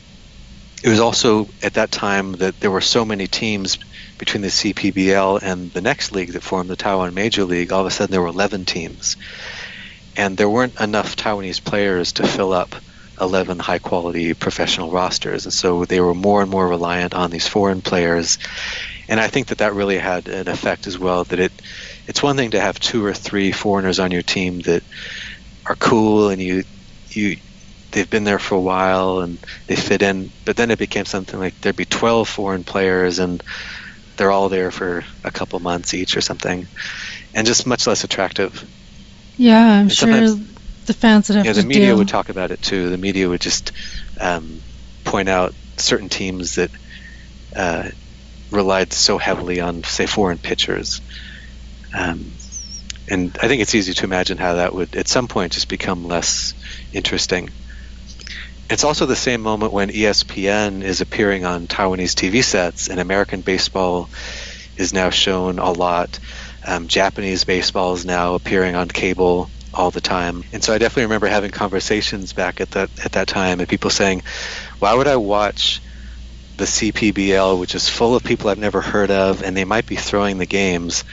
it 0.83 0.89
was 0.89 0.99
also 0.99 1.47
at 1.61 1.75
that 1.75 1.91
time 1.91 2.33
that 2.33 2.59
there 2.59 2.71
were 2.71 2.81
so 2.81 3.05
many 3.05 3.27
teams 3.27 3.77
between 4.17 4.41
the 4.41 4.47
CPBL 4.47 5.41
and 5.43 5.71
the 5.71 5.81
next 5.81 6.13
league 6.13 6.31
that 6.31 6.41
formed 6.41 6.69
the 6.69 6.75
Taiwan 6.75 7.13
Major 7.13 7.45
League. 7.45 7.71
All 7.71 7.81
of 7.81 7.87
a 7.87 7.91
sudden, 7.91 8.11
there 8.11 8.21
were 8.21 8.27
11 8.27 8.65
teams, 8.65 9.17
and 10.17 10.35
there 10.35 10.49
weren't 10.49 10.79
enough 10.79 11.15
Taiwanese 11.15 11.63
players 11.63 12.13
to 12.13 12.27
fill 12.27 12.53
up 12.53 12.75
11 13.19 13.59
high 13.59 13.79
quality 13.79 14.33
professional 14.33 14.91
rosters. 14.91 15.45
And 15.45 15.53
so 15.53 15.85
they 15.85 15.99
were 15.99 16.13
more 16.13 16.41
and 16.41 16.51
more 16.51 16.67
reliant 16.67 17.13
on 17.13 17.31
these 17.31 17.47
foreign 17.47 17.81
players. 17.81 18.37
And 19.07 19.19
I 19.19 19.27
think 19.27 19.47
that 19.47 19.59
that 19.59 19.73
really 19.73 19.97
had 19.97 20.27
an 20.27 20.47
effect 20.47 20.87
as 20.87 20.97
well. 20.97 21.23
That 21.25 21.39
it, 21.39 21.51
it's 22.07 22.23
one 22.23 22.35
thing 22.35 22.51
to 22.51 22.59
have 22.59 22.79
two 22.79 23.05
or 23.05 23.13
three 23.13 23.51
foreigners 23.51 23.99
on 23.99 24.11
your 24.11 24.23
team 24.23 24.59
that 24.61 24.83
are 25.65 25.75
cool 25.75 26.29
and 26.29 26.41
you, 26.41 26.63
you, 27.09 27.37
they've 27.91 28.09
been 28.09 28.23
there 28.23 28.39
for 28.39 28.55
a 28.55 28.61
while 28.61 29.19
and 29.19 29.37
they 29.67 29.75
fit 29.75 30.01
in. 30.01 30.29
But 30.43 30.55
then 30.55 30.71
it 30.71 30.79
became 30.79 31.05
something 31.05 31.39
like 31.39 31.59
there'd 31.61 31.75
be 31.75 31.85
12 31.85 32.27
foreign 32.27 32.63
players 32.63 33.19
and 33.19 33.41
they're 34.17 34.31
all 34.31 34.49
there 34.49 34.71
for 34.71 35.03
a 35.23 35.31
couple 35.31 35.59
months 35.59 35.93
each 35.93 36.15
or 36.15 36.21
something, 36.21 36.65
and 37.33 37.47
just 37.47 37.67
much 37.67 37.85
less 37.87 38.03
attractive. 38.03 38.63
Yeah, 39.37 39.61
I'm 39.61 39.81
and 39.81 39.91
sure 39.91 40.37
the 40.85 40.93
fans 40.93 41.29
would 41.29 41.37
have 41.37 41.45
yeah, 41.45 41.53
the 41.53 41.65
media 41.65 41.95
would 41.95 42.07
talk 42.07 42.29
about 42.29 42.51
it 42.51 42.61
too. 42.61 42.89
The 42.89 42.97
media 42.97 43.27
would 43.29 43.41
just 43.41 43.71
um, 44.19 44.61
point 45.03 45.29
out 45.29 45.53
certain 45.77 46.09
teams 46.09 46.55
that 46.55 46.71
uh, 47.55 47.89
relied 48.51 48.93
so 48.93 49.17
heavily 49.17 49.61
on, 49.61 49.83
say, 49.83 50.05
foreign 50.05 50.37
pitchers. 50.37 51.01
Um, 51.93 52.31
and 53.07 53.37
I 53.41 53.47
think 53.47 53.61
it's 53.61 53.75
easy 53.75 53.93
to 53.93 54.03
imagine 54.05 54.37
how 54.37 54.55
that 54.55 54.73
would, 54.73 54.95
at 54.95 55.07
some 55.07 55.27
point, 55.27 55.53
just 55.53 55.69
become 55.69 56.07
less 56.07 56.53
interesting. 56.91 57.49
It's 58.69 58.83
also 58.83 59.05
the 59.05 59.15
same 59.15 59.41
moment 59.41 59.73
when 59.73 59.89
ESPN 59.89 60.81
is 60.83 61.01
appearing 61.01 61.45
on 61.45 61.67
Taiwanese 61.67 62.15
TV 62.15 62.43
sets, 62.43 62.87
and 62.89 62.99
American 62.99 63.41
baseball 63.41 64.09
is 64.75 64.91
now 64.91 65.11
shown 65.11 65.59
a 65.59 65.71
lot. 65.71 66.19
Um, 66.65 66.87
Japanese 66.87 67.43
baseball 67.43 67.93
is 67.93 68.05
now 68.05 68.33
appearing 68.33 68.75
on 68.75 68.87
cable 68.87 69.49
all 69.75 69.91
the 69.91 70.01
time. 70.01 70.43
And 70.53 70.63
so 70.63 70.73
I 70.73 70.77
definitely 70.77 71.03
remember 71.03 71.27
having 71.27 71.51
conversations 71.51 72.33
back 72.33 72.61
at 72.61 72.71
that 72.71 72.89
at 73.03 73.13
that 73.13 73.27
time 73.27 73.59
and 73.59 73.69
people 73.69 73.89
saying, 73.89 74.23
"Why 74.79 74.93
would 74.93 75.07
I 75.07 75.17
watch 75.17 75.81
the 76.57 76.65
CPBL, 76.65 77.59
which 77.59 77.75
is 77.75 77.89
full 77.89 78.15
of 78.15 78.23
people 78.23 78.49
I've 78.49 78.57
never 78.57 78.81
heard 78.81 79.11
of, 79.11 79.43
and 79.43 79.55
they 79.55 79.65
might 79.65 79.85
be 79.85 79.97
throwing 79.97 80.37
the 80.37 80.45
games, 80.45 81.03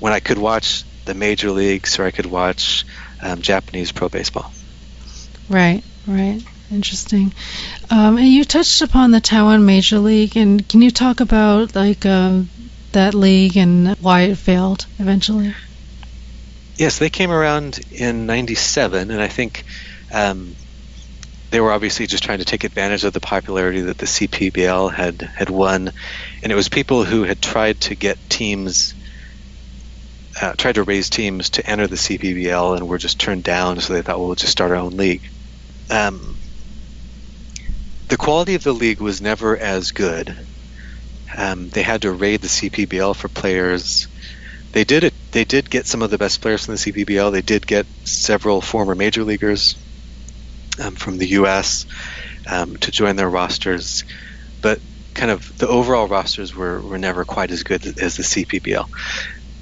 when 0.00 0.12
I 0.12 0.20
could 0.20 0.38
watch 0.38 0.84
the 1.04 1.14
major 1.14 1.50
leagues 1.50 1.98
or 1.98 2.04
I 2.04 2.10
could 2.10 2.26
watch 2.26 2.84
um, 3.22 3.40
Japanese 3.40 3.92
pro 3.92 4.08
baseball?" 4.08 4.52
Right, 5.48 5.82
right. 6.06 6.42
Interesting. 6.70 7.32
Um, 7.90 8.16
and 8.16 8.28
you 8.28 8.44
touched 8.44 8.80
upon 8.80 9.10
the 9.10 9.20
Taiwan 9.20 9.66
Major 9.66 9.98
League, 9.98 10.36
and 10.36 10.66
can 10.68 10.82
you 10.82 10.90
talk 10.90 11.18
about 11.20 11.74
like 11.74 12.06
um, 12.06 12.48
that 12.92 13.14
league 13.14 13.56
and 13.56 13.96
why 14.00 14.22
it 14.22 14.38
failed 14.38 14.86
eventually? 14.98 15.54
Yes, 16.80 16.98
they 16.98 17.10
came 17.10 17.30
around 17.30 17.78
in 17.92 18.24
'97, 18.24 19.10
and 19.10 19.20
I 19.20 19.28
think 19.28 19.64
um, 20.10 20.56
they 21.50 21.60
were 21.60 21.72
obviously 21.72 22.06
just 22.06 22.24
trying 22.24 22.38
to 22.38 22.46
take 22.46 22.64
advantage 22.64 23.04
of 23.04 23.12
the 23.12 23.20
popularity 23.20 23.82
that 23.82 23.98
the 23.98 24.06
CPBL 24.06 24.90
had 24.90 25.20
had 25.20 25.50
won, 25.50 25.92
and 26.42 26.50
it 26.50 26.54
was 26.54 26.70
people 26.70 27.04
who 27.04 27.24
had 27.24 27.42
tried 27.42 27.82
to 27.82 27.94
get 27.94 28.16
teams. 28.30 28.94
Uh, 30.40 30.54
tried 30.54 30.76
to 30.76 30.82
raise 30.82 31.10
teams 31.10 31.50
to 31.50 31.66
enter 31.68 31.86
the 31.86 31.96
CPBL 31.96 32.78
and 32.78 32.88
were 32.88 32.96
just 32.96 33.20
turned 33.20 33.44
down, 33.44 33.78
so 33.82 33.92
they 33.92 34.00
thought, 34.00 34.18
well, 34.18 34.28
we'll 34.28 34.36
just 34.36 34.52
start 34.52 34.70
our 34.70 34.78
own 34.78 34.96
league. 34.96 35.28
Um, 35.90 36.34
the 38.08 38.16
quality 38.16 38.54
of 38.54 38.62
the 38.62 38.72
league 38.72 39.02
was 39.02 39.20
never 39.20 39.54
as 39.54 39.90
good. 39.92 40.34
Um, 41.36 41.68
they 41.68 41.82
had 41.82 42.00
to 42.02 42.10
raid 42.10 42.40
the 42.40 42.48
CPBL 42.48 43.16
for 43.16 43.28
players. 43.28 44.08
They 44.72 44.84
did 44.84 45.04
it. 45.04 45.14
They 45.32 45.44
did 45.44 45.70
get 45.70 45.86
some 45.86 46.02
of 46.02 46.10
the 46.10 46.18
best 46.18 46.40
players 46.40 46.64
from 46.64 46.74
the 46.74 46.78
CPBL. 46.78 47.32
They 47.32 47.42
did 47.42 47.66
get 47.66 47.86
several 48.04 48.60
former 48.60 48.94
major 48.94 49.24
leaguers 49.24 49.76
um, 50.80 50.94
from 50.94 51.18
the 51.18 51.26
U.S. 51.28 51.86
Um, 52.48 52.76
to 52.76 52.90
join 52.90 53.16
their 53.16 53.28
rosters, 53.28 54.04
but 54.62 54.80
kind 55.14 55.30
of 55.30 55.56
the 55.58 55.68
overall 55.68 56.08
rosters 56.08 56.54
were, 56.54 56.80
were 56.80 56.98
never 56.98 57.24
quite 57.24 57.50
as 57.50 57.62
good 57.62 57.84
as 58.00 58.16
the 58.16 58.22
CPBL. 58.22 58.86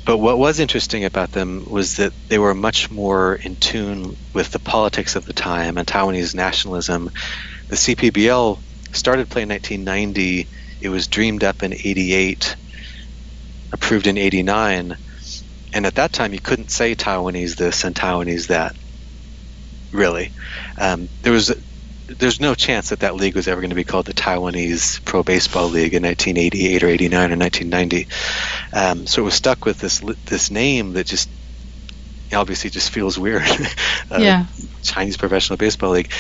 But 0.05 0.19
what 0.19 0.39
was 0.39 0.59
interesting 0.59 1.05
about 1.05 1.33
them 1.33 1.67
was 1.69 1.97
that 1.97 2.13
they 2.29 2.39
were 2.39 2.55
much 2.55 2.91
more 2.91 3.35
in 3.35 3.57
tune 3.57 4.17
with 4.33 4.51
the 4.51 4.59
politics 4.59 5.17
of 5.17 5.27
the 5.27 5.35
time 5.35 5.77
and 5.77 5.87
Taiwanese 5.87 6.35
nationalism. 6.35 7.11
The 7.69 7.77
CPBL 7.77 8.59
started 8.93 9.29
play 9.29 9.43
in 9.43 9.51
1990. 9.51 10.49
It 10.81 10.89
was 10.89 11.09
dreamed 11.09 11.45
up 11.45 11.63
in 11.63 11.75
88, 11.75 12.57
approved 13.73 14.07
in 14.07 14.19
89. 14.19 14.97
And 15.73 15.87
at 15.87 15.97
that 15.97 16.13
time, 16.13 16.33
you 16.33 16.41
couldn't 16.41 16.71
say 16.71 16.95
Taiwanese 16.95 17.57
this 17.57 17.85
and 17.85 17.95
Taiwanese 17.95 18.49
that, 18.49 18.75
really. 19.93 20.33
Um, 20.79 21.09
there 21.23 21.33
was 21.33 21.55
there's 22.09 22.41
no 22.41 22.55
chance 22.55 22.89
that 22.89 23.01
that 23.01 23.15
league 23.17 23.35
was 23.35 23.49
ever 23.49 23.61
going 23.61 23.71
to 23.71 23.77
be 23.77 23.85
called 23.85 24.07
the 24.07 24.15
Taiwanese 24.15 25.05
Pro 25.05 25.23
Baseball 25.23 25.69
League 25.69 25.93
in 25.93 26.03
1988 26.03 26.83
or 26.83 26.89
89 26.89 27.33
or 27.33 27.37
1990. 27.37 28.09
Um, 28.73 29.07
so 29.07 29.23
it 29.23 29.25
was 29.27 29.35
stuck 29.35 29.65
with 29.65 29.79
this 29.79 30.01
this 30.25 30.51
name 30.51 30.95
that 30.95 31.07
just 31.07 31.29
obviously 32.33 32.71
just 32.71 32.91
feels 32.91 33.19
weird. 33.19 33.43
uh, 34.11 34.19
yeah. 34.19 34.47
Chinese 34.83 35.17
Professional 35.17 35.57
Baseball 35.57 35.91
League. 35.91 36.11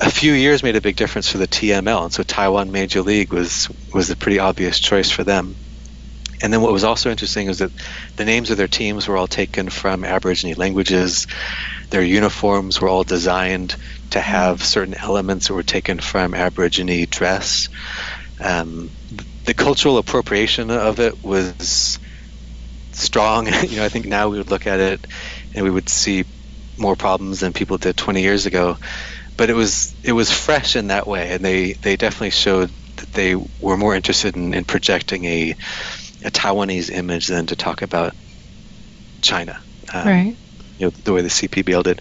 A 0.00 0.10
few 0.10 0.32
years 0.32 0.62
made 0.62 0.76
a 0.76 0.80
big 0.80 0.96
difference 0.96 1.30
for 1.30 1.38
the 1.38 1.46
TML, 1.46 2.04
and 2.04 2.12
so 2.12 2.22
Taiwan 2.22 2.72
Major 2.72 3.02
League 3.02 3.32
was 3.32 3.68
was 3.92 4.10
a 4.10 4.16
pretty 4.16 4.38
obvious 4.38 4.80
choice 4.80 5.10
for 5.10 5.24
them. 5.24 5.54
And 6.42 6.52
then 6.52 6.62
what 6.62 6.72
was 6.72 6.84
also 6.84 7.10
interesting 7.10 7.48
is 7.48 7.58
that 7.58 7.70
the 8.16 8.24
names 8.24 8.50
of 8.50 8.56
their 8.56 8.68
teams 8.68 9.06
were 9.06 9.16
all 9.16 9.26
taken 9.26 9.68
from 9.68 10.04
Aborigine 10.04 10.54
languages. 10.56 11.26
Their 11.90 12.02
uniforms 12.02 12.80
were 12.80 12.88
all 12.88 13.04
designed 13.04 13.76
to 14.10 14.20
have 14.20 14.62
certain 14.62 14.94
elements 14.94 15.48
that 15.48 15.54
were 15.54 15.62
taken 15.62 15.98
from 15.98 16.34
Aborigine 16.34 17.06
dress. 17.10 17.68
Um, 18.42 18.90
the 19.44 19.54
cultural 19.54 19.98
appropriation 19.98 20.70
of 20.70 20.98
it 21.00 21.22
was 21.22 21.98
strong. 22.92 23.46
you 23.68 23.76
know, 23.76 23.84
I 23.84 23.88
think 23.88 24.06
now 24.06 24.28
we 24.28 24.38
would 24.38 24.50
look 24.50 24.66
at 24.66 24.80
it 24.80 25.06
and 25.54 25.64
we 25.64 25.70
would 25.70 25.88
see 25.88 26.24
more 26.78 26.96
problems 26.96 27.40
than 27.40 27.52
people 27.52 27.76
did 27.76 27.96
20 27.96 28.22
years 28.22 28.46
ago. 28.46 28.78
But 29.36 29.50
it 29.50 29.54
was 29.54 29.94
it 30.04 30.12
was 30.12 30.30
fresh 30.30 30.76
in 30.76 30.88
that 30.88 31.06
way, 31.06 31.32
and 31.32 31.42
they, 31.42 31.72
they 31.72 31.96
definitely 31.96 32.30
showed 32.30 32.70
that 32.96 33.12
they 33.12 33.34
were 33.34 33.76
more 33.76 33.94
interested 33.94 34.36
in, 34.36 34.52
in 34.52 34.64
projecting 34.64 35.24
a 35.24 35.56
a 36.24 36.30
Taiwanese 36.30 36.90
image 36.90 37.26
than 37.26 37.46
to 37.46 37.56
talk 37.56 37.82
about 37.82 38.14
China. 39.22 39.60
Um, 39.92 40.06
right. 40.06 40.36
You 40.78 40.86
know, 40.86 40.90
the 40.90 41.12
way 41.12 41.22
the 41.22 41.28
CPBL 41.28 41.82
did. 41.82 42.00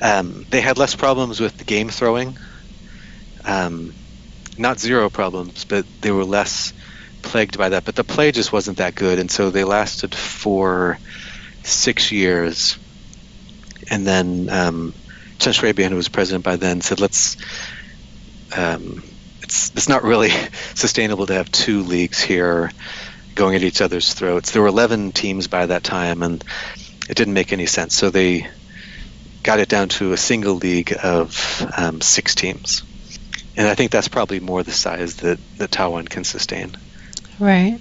Um, 0.00 0.46
they 0.50 0.60
had 0.60 0.78
less 0.78 0.94
problems 0.94 1.40
with 1.40 1.56
the 1.58 1.64
game 1.64 1.88
throwing. 1.88 2.36
Um, 3.44 3.94
not 4.56 4.78
zero 4.78 5.10
problems, 5.10 5.64
but 5.64 5.84
they 6.00 6.10
were 6.10 6.24
less 6.24 6.72
plagued 7.22 7.58
by 7.58 7.70
that. 7.70 7.84
But 7.84 7.96
the 7.96 8.04
play 8.04 8.30
just 8.32 8.52
wasn't 8.52 8.78
that 8.78 8.94
good, 8.94 9.18
and 9.18 9.30
so 9.30 9.50
they 9.50 9.64
lasted 9.64 10.14
for 10.14 10.98
six 11.62 12.12
years. 12.12 12.78
And 13.90 14.06
then 14.06 14.48
um, 14.50 14.94
Chen 15.38 15.52
Shui-bian, 15.52 15.90
who 15.90 15.96
was 15.96 16.08
president 16.08 16.44
by 16.44 16.56
then, 16.56 16.80
said, 16.80 17.00
"Let's." 17.00 17.36
Um, 18.56 19.02
it's 19.42 19.70
it's 19.74 19.88
not 19.88 20.04
really 20.04 20.30
sustainable 20.74 21.26
to 21.26 21.34
have 21.34 21.50
two 21.50 21.82
leagues 21.82 22.20
here 22.20 22.70
going 23.38 23.54
at 23.54 23.62
each 23.62 23.80
other's 23.80 24.12
throats. 24.12 24.50
There 24.50 24.60
were 24.60 24.68
11 24.68 25.12
teams 25.12 25.46
by 25.46 25.66
that 25.66 25.84
time, 25.84 26.22
and 26.22 26.44
it 27.08 27.16
didn't 27.16 27.34
make 27.34 27.52
any 27.52 27.66
sense. 27.66 27.94
So 27.94 28.10
they 28.10 28.46
got 29.42 29.60
it 29.60 29.68
down 29.68 29.88
to 29.88 30.12
a 30.12 30.16
single 30.16 30.56
league 30.56 30.94
of 31.02 31.64
um, 31.76 32.00
six 32.00 32.34
teams. 32.34 32.82
And 33.56 33.66
I 33.66 33.74
think 33.74 33.90
that's 33.90 34.08
probably 34.08 34.40
more 34.40 34.62
the 34.62 34.72
size 34.72 35.16
that, 35.16 35.38
that 35.56 35.70
Taiwan 35.70 36.08
can 36.08 36.24
sustain. 36.24 36.76
Right. 37.38 37.78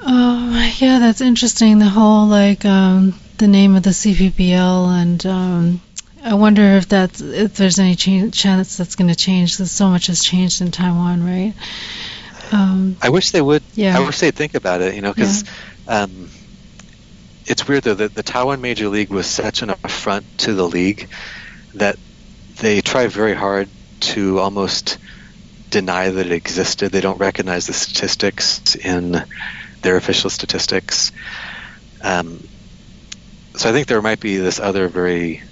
Oh, 0.00 0.72
yeah, 0.78 0.98
that's 0.98 1.20
interesting. 1.20 1.78
The 1.78 1.86
whole, 1.86 2.26
like, 2.26 2.64
um, 2.64 3.14
the 3.38 3.48
name 3.48 3.76
of 3.76 3.84
the 3.84 3.90
CPBL, 3.90 5.02
and 5.02 5.26
um, 5.26 5.80
I 6.22 6.34
wonder 6.34 6.62
if 6.76 6.88
that's 6.88 7.20
if 7.20 7.54
there's 7.54 7.78
any 7.78 7.96
chance 7.96 8.76
that's 8.76 8.96
going 8.96 9.08
to 9.08 9.16
change. 9.16 9.54
Because 9.54 9.70
so 9.70 9.88
much 9.88 10.08
has 10.08 10.22
changed 10.22 10.60
in 10.60 10.70
Taiwan, 10.70 11.24
right? 11.24 11.54
Um, 12.52 12.96
I 13.02 13.10
wish 13.10 13.30
they 13.30 13.42
would. 13.42 13.62
Yeah. 13.74 13.98
I 13.98 14.04
wish 14.04 14.18
they'd 14.20 14.34
think 14.34 14.54
about 14.54 14.80
it. 14.80 14.94
You 14.94 15.02
know, 15.02 15.12
because 15.12 15.44
yeah. 15.86 16.02
um, 16.02 16.30
it's 17.46 17.66
weird 17.66 17.84
though 17.84 17.94
that 17.94 18.14
the 18.14 18.22
Taiwan 18.22 18.60
Major 18.60 18.88
League 18.88 19.10
was 19.10 19.26
such 19.26 19.62
an 19.62 19.70
affront 19.70 20.26
to 20.38 20.54
the 20.54 20.68
league 20.68 21.08
that 21.74 21.96
they 22.60 22.80
try 22.80 23.06
very 23.06 23.34
hard 23.34 23.68
to 24.00 24.38
almost 24.38 24.98
deny 25.70 26.10
that 26.10 26.26
it 26.26 26.32
existed. 26.32 26.92
They 26.92 27.00
don't 27.00 27.18
recognize 27.18 27.66
the 27.66 27.72
statistics 27.72 28.74
in 28.74 29.22
their 29.82 29.96
official 29.96 30.30
statistics. 30.30 31.12
Um, 32.02 32.46
so 33.54 33.68
I 33.68 33.72
think 33.72 33.88
there 33.88 34.02
might 34.02 34.20
be 34.20 34.36
this 34.36 34.60
other 34.60 34.88
very 34.88 35.42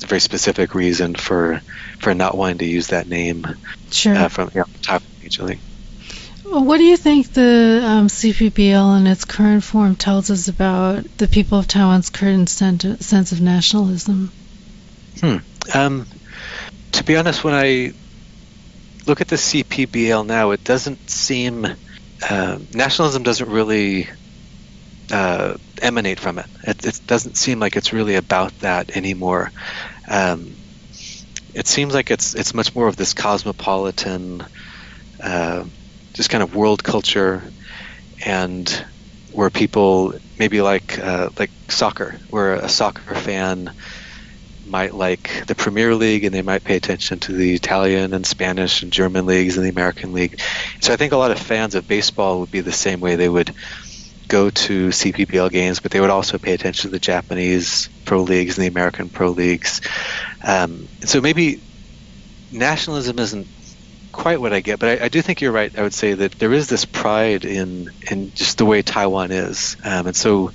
very 0.00 0.20
specific 0.20 0.74
reason 0.74 1.14
for 1.14 1.62
for 2.00 2.14
not 2.14 2.36
wanting 2.36 2.58
to 2.58 2.66
use 2.66 2.88
that 2.88 3.08
name 3.08 3.46
sure. 3.90 4.14
uh, 4.14 4.28
from 4.28 4.50
yeah, 4.54 4.64
Taiwan 4.82 5.02
Major 5.22 5.44
League. 5.44 5.60
What 6.60 6.76
do 6.76 6.84
you 6.84 6.98
think 6.98 7.32
the 7.32 7.80
um, 7.82 8.08
CPBL 8.08 9.00
in 9.00 9.06
its 9.06 9.24
current 9.24 9.64
form 9.64 9.96
tells 9.96 10.30
us 10.30 10.48
about 10.48 11.04
the 11.16 11.26
people 11.26 11.58
of 11.58 11.66
Taiwan's 11.66 12.10
current 12.10 12.50
sense 12.50 13.32
of 13.32 13.40
nationalism? 13.40 14.30
Hmm. 15.20 15.36
Um, 15.72 16.06
to 16.92 17.04
be 17.04 17.16
honest, 17.16 17.42
when 17.42 17.54
I 17.54 17.92
look 19.06 19.22
at 19.22 19.28
the 19.28 19.36
CPBL 19.36 20.26
now, 20.26 20.50
it 20.50 20.62
doesn't 20.62 21.08
seem 21.08 21.66
uh, 22.28 22.58
nationalism 22.74 23.22
doesn't 23.22 23.48
really 23.48 24.08
uh, 25.10 25.56
emanate 25.80 26.20
from 26.20 26.38
it. 26.38 26.46
it. 26.64 26.84
it. 26.84 27.00
doesn't 27.06 27.36
seem 27.36 27.60
like 27.60 27.76
it's 27.76 27.94
really 27.94 28.16
about 28.16 28.56
that 28.60 28.94
anymore. 28.94 29.50
Um, 30.06 30.54
it 31.54 31.66
seems 31.66 31.94
like 31.94 32.10
it's 32.10 32.34
it's 32.34 32.52
much 32.52 32.74
more 32.74 32.88
of 32.88 32.96
this 32.96 33.14
cosmopolitan. 33.14 34.44
Uh, 35.22 35.64
just 36.14 36.30
kind 36.30 36.42
of 36.42 36.54
world 36.54 36.82
culture 36.82 37.42
and 38.24 38.84
where 39.32 39.50
people 39.50 40.14
maybe 40.38 40.60
like 40.60 40.98
uh, 40.98 41.30
like 41.38 41.50
soccer, 41.68 42.18
where 42.30 42.54
a 42.54 42.68
soccer 42.68 43.14
fan 43.14 43.72
might 44.66 44.94
like 44.94 45.46
the 45.46 45.54
Premier 45.54 45.94
League 45.94 46.24
and 46.24 46.34
they 46.34 46.42
might 46.42 46.64
pay 46.64 46.76
attention 46.76 47.18
to 47.18 47.32
the 47.32 47.54
Italian 47.54 48.14
and 48.14 48.24
Spanish 48.24 48.82
and 48.82 48.92
German 48.92 49.26
leagues 49.26 49.56
and 49.56 49.66
the 49.66 49.70
American 49.70 50.12
League. 50.12 50.40
So 50.80 50.92
I 50.92 50.96
think 50.96 51.12
a 51.12 51.16
lot 51.16 51.30
of 51.30 51.38
fans 51.38 51.74
of 51.74 51.88
baseball 51.88 52.40
would 52.40 52.50
be 52.50 52.60
the 52.60 52.72
same 52.72 53.00
way. 53.00 53.16
They 53.16 53.28
would 53.28 53.54
go 54.28 54.50
to 54.50 54.88
CPBL 54.88 55.50
games, 55.50 55.80
but 55.80 55.90
they 55.90 56.00
would 56.00 56.10
also 56.10 56.38
pay 56.38 56.52
attention 56.54 56.88
to 56.88 56.92
the 56.92 56.98
Japanese 56.98 57.90
pro 58.04 58.22
leagues 58.22 58.56
and 58.56 58.64
the 58.64 58.68
American 58.68 59.08
pro 59.08 59.30
leagues. 59.30 59.80
Um, 60.42 60.88
so 61.04 61.20
maybe 61.20 61.60
nationalism 62.50 63.18
isn't 63.18 63.46
quite 64.12 64.40
what 64.40 64.52
I 64.52 64.60
get, 64.60 64.78
but 64.78 65.00
I, 65.00 65.06
I, 65.06 65.08
do 65.08 65.22
think 65.22 65.40
you're 65.40 65.52
right. 65.52 65.76
I 65.76 65.82
would 65.82 65.94
say 65.94 66.14
that 66.14 66.32
there 66.32 66.52
is 66.52 66.68
this 66.68 66.84
pride 66.84 67.44
in 67.44 67.90
in 68.10 68.32
just 68.34 68.58
the 68.58 68.64
way 68.64 68.82
Taiwan 68.82 69.32
is, 69.32 69.76
um, 69.82 70.06
and 70.06 70.16
so 70.16 70.52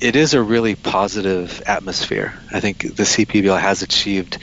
it 0.00 0.16
is 0.16 0.34
a 0.34 0.42
really 0.42 0.74
positive 0.74 1.62
atmosphere. 1.66 2.34
I 2.52 2.60
think 2.60 2.82
the 2.82 3.02
CPBL 3.04 3.60
has 3.60 3.82
achieved. 3.82 4.38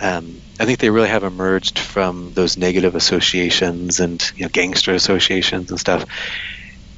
Um, 0.00 0.40
I 0.60 0.64
think 0.64 0.78
they 0.78 0.90
really 0.90 1.08
have 1.08 1.24
emerged 1.24 1.78
from 1.78 2.32
those 2.34 2.56
negative 2.56 2.94
associations 2.94 4.00
and 4.00 4.32
you 4.36 4.42
know, 4.42 4.48
gangster 4.48 4.92
associations 4.94 5.70
and 5.70 5.78
stuff. 5.78 6.04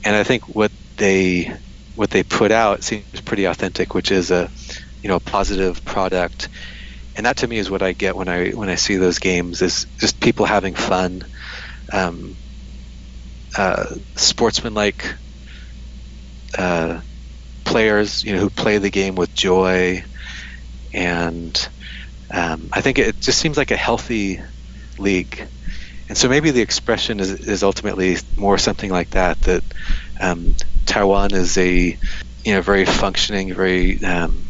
And 0.04 0.16
I 0.16 0.24
think 0.24 0.54
what 0.54 0.72
they 0.96 1.52
what 1.96 2.10
they 2.10 2.22
put 2.22 2.52
out 2.52 2.82
seems 2.82 3.20
pretty 3.24 3.44
authentic, 3.44 3.94
which 3.94 4.10
is 4.10 4.30
a 4.30 4.50
you 5.02 5.08
know 5.08 5.16
a 5.16 5.20
positive 5.20 5.84
product. 5.84 6.48
And 7.20 7.26
that 7.26 7.36
to 7.36 7.46
me 7.46 7.58
is 7.58 7.70
what 7.70 7.82
I 7.82 7.92
get 7.92 8.16
when 8.16 8.30
I 8.30 8.52
when 8.52 8.70
I 8.70 8.76
see 8.76 8.96
those 8.96 9.18
games 9.18 9.60
is 9.60 9.86
just 10.00 10.20
people 10.20 10.46
having 10.46 10.74
fun, 10.74 11.20
um, 11.92 12.38
uh, 13.56 13.84
sportsmanlike 14.16 15.16
uh, 16.58 17.00
players, 17.64 18.24
you 18.24 18.34
know, 18.34 18.40
who 18.40 18.50
play 18.50 18.78
the 18.78 18.90
game 18.90 19.14
with 19.16 19.34
joy, 19.34 20.04
and 20.94 21.70
um, 22.32 22.70
I 22.72 22.80
think 22.82 22.98
it 22.98 23.20
just 23.20 23.38
seems 23.40 23.56
like 23.56 23.70
a 23.72 23.76
healthy 23.76 24.42
league. 24.98 25.48
And 26.08 26.18
so 26.18 26.28
maybe 26.28 26.52
the 26.52 26.62
expression 26.62 27.20
is, 27.20 27.32
is 27.32 27.62
ultimately 27.64 28.18
more 28.36 28.58
something 28.58 28.90
like 28.90 29.10
that. 29.12 29.40
That 29.42 29.64
um, 30.20 30.56
Taiwan 30.86 31.34
is 31.34 31.58
a 31.58 31.98
you 32.44 32.54
know 32.54 32.62
very 32.62 32.86
functioning, 32.86 33.54
very 33.54 34.02
um, 34.04 34.49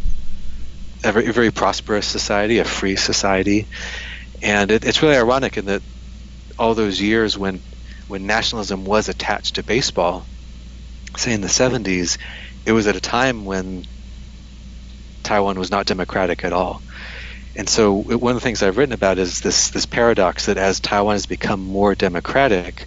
a 1.05 1.12
very, 1.12 1.32
very 1.32 1.51
prosperous 1.51 2.07
society, 2.07 2.59
a 2.59 2.64
free 2.64 2.96
society, 2.96 3.68
and 4.42 4.70
it, 4.70 4.84
it's 4.84 5.03
really 5.03 5.16
ironic 5.16 5.57
in 5.57 5.66
that 5.66 5.82
all 6.59 6.74
those 6.74 7.01
years 7.01 7.38
when 7.38 7.62
when 8.07 8.26
nationalism 8.26 8.84
was 8.84 9.09
attached 9.09 9.55
to 9.55 9.64
baseball, 9.64 10.28
say 11.16 11.32
in 11.32 11.40
the 11.40 11.48
70s, 11.48 12.18
it 12.66 12.72
was 12.72 12.86
at 12.88 12.96
a 12.96 13.01
time 13.01 13.44
when 13.44 13.84
Taiwan 15.22 15.59
was 15.59 15.70
not 15.70 15.86
democratic 15.86 16.44
at 16.44 16.53
all. 16.53 16.82
And 17.57 17.68
so 17.68 17.94
one 17.94 18.34
of 18.34 18.36
the 18.36 18.44
things 18.44 18.62
I've 18.62 18.78
written 18.78 18.92
about 18.94 19.18
is 19.18 19.40
this 19.40 19.70
this 19.70 19.86
paradox 19.86 20.46
that 20.46 20.59
as 20.59 20.80
Taiwan 20.80 21.14
has 21.14 21.26
become 21.26 21.61
more 21.61 21.94
democratic, 21.94 22.86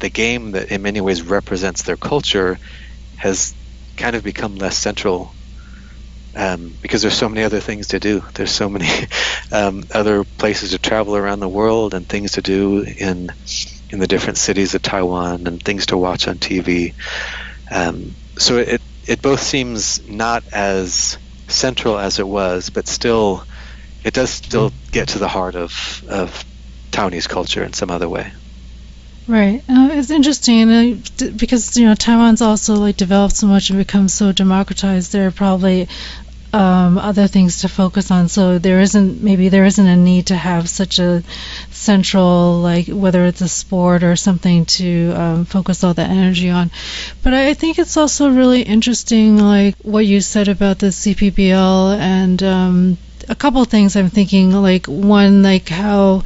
the 0.00 0.10
game 0.10 0.52
that 0.52 0.70
in 0.70 0.82
many 0.82 1.00
ways 1.00 1.22
represents 1.22 1.82
their 1.82 1.96
culture 1.96 2.58
has 3.16 3.54
kind 3.96 4.16
of 4.16 4.22
become 4.24 4.56
less 4.56 4.76
central 4.78 5.33
um, 6.36 6.74
because 6.82 7.02
there's 7.02 7.16
so 7.16 7.28
many 7.28 7.44
other 7.44 7.60
things 7.60 7.88
to 7.88 8.00
do. 8.00 8.22
There's 8.34 8.50
so 8.50 8.68
many 8.68 8.88
um, 9.52 9.84
other 9.92 10.24
places 10.24 10.70
to 10.70 10.78
travel 10.78 11.16
around 11.16 11.40
the 11.40 11.48
world 11.48 11.94
and 11.94 12.08
things 12.08 12.32
to 12.32 12.42
do 12.42 12.82
in 12.82 13.30
in 13.90 13.98
the 14.00 14.06
different 14.06 14.38
cities 14.38 14.74
of 14.74 14.82
Taiwan 14.82 15.46
and 15.46 15.62
things 15.62 15.86
to 15.86 15.96
watch 15.96 16.26
on 16.26 16.38
TV. 16.38 16.94
Um, 17.70 18.14
so 18.38 18.58
it 18.58 18.80
it 19.06 19.22
both 19.22 19.40
seems 19.40 20.06
not 20.08 20.44
as 20.52 21.18
central 21.48 21.98
as 21.98 22.18
it 22.18 22.26
was, 22.26 22.70
but 22.70 22.88
still, 22.88 23.44
it 24.02 24.14
does 24.14 24.30
still 24.30 24.72
get 24.90 25.08
to 25.08 25.18
the 25.18 25.28
heart 25.28 25.54
of 25.54 26.04
of 26.08 26.44
Taiwanese 26.90 27.28
culture 27.28 27.62
in 27.62 27.72
some 27.72 27.90
other 27.90 28.08
way. 28.08 28.32
Right. 29.26 29.62
Uh, 29.68 29.88
it's 29.92 30.10
interesting 30.10 30.70
uh, 30.70 31.30
because 31.36 31.76
you 31.78 31.86
know 31.86 31.94
Taiwan's 31.94 32.42
also 32.42 32.74
like 32.74 32.96
developed 32.96 33.36
so 33.36 33.46
much 33.46 33.70
and 33.70 33.78
become 33.78 34.08
so 34.08 34.32
democratized. 34.32 35.12
There 35.12 35.26
are 35.26 35.32
probably 35.32 35.88
um, 36.54 36.98
other 36.98 37.26
things 37.26 37.62
to 37.62 37.68
focus 37.68 38.12
on. 38.12 38.28
So 38.28 38.58
there 38.58 38.80
isn't 38.80 39.22
maybe 39.22 39.48
there 39.48 39.64
isn't 39.64 39.86
a 39.86 39.96
need 39.96 40.28
to 40.28 40.36
have 40.36 40.68
such 40.68 41.00
a 41.00 41.22
central 41.70 42.60
like 42.60 42.86
whether 42.86 43.26
it's 43.26 43.40
a 43.40 43.48
sport 43.48 44.04
or 44.04 44.14
something 44.14 44.64
to 44.78 45.12
um, 45.16 45.44
focus 45.46 45.82
all 45.82 45.94
that 45.94 46.10
energy 46.10 46.50
on. 46.50 46.70
But 47.24 47.34
I 47.34 47.54
think 47.54 47.80
it's 47.80 47.96
also 47.96 48.30
really 48.30 48.62
interesting 48.62 49.36
like 49.36 49.74
what 49.82 50.06
you 50.06 50.20
said 50.20 50.46
about 50.46 50.78
the 50.78 50.92
CPBL 50.92 51.98
and 51.98 52.40
um, 52.42 52.98
a 53.28 53.34
couple 53.34 53.64
things 53.64 53.96
I'm 53.96 54.10
thinking 54.10 54.52
like 54.52 54.86
one 54.86 55.42
like 55.42 55.68
how 55.68 56.22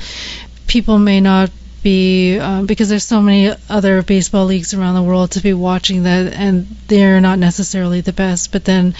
people 0.66 0.98
may 0.98 1.20
not 1.22 1.50
be 1.88 2.38
um, 2.38 2.66
because 2.66 2.90
there's 2.90 3.04
so 3.14 3.22
many 3.22 3.50
other 3.70 4.02
baseball 4.02 4.44
leagues 4.44 4.74
around 4.74 4.94
the 4.94 5.02
world 5.10 5.30
to 5.30 5.40
be 5.40 5.54
watching 5.54 6.02
that 6.02 6.34
and 6.34 6.66
they're 6.86 7.20
not 7.20 7.38
necessarily 7.38 8.02
the 8.02 8.12
best 8.12 8.52
but 8.52 8.64
then 8.66 8.94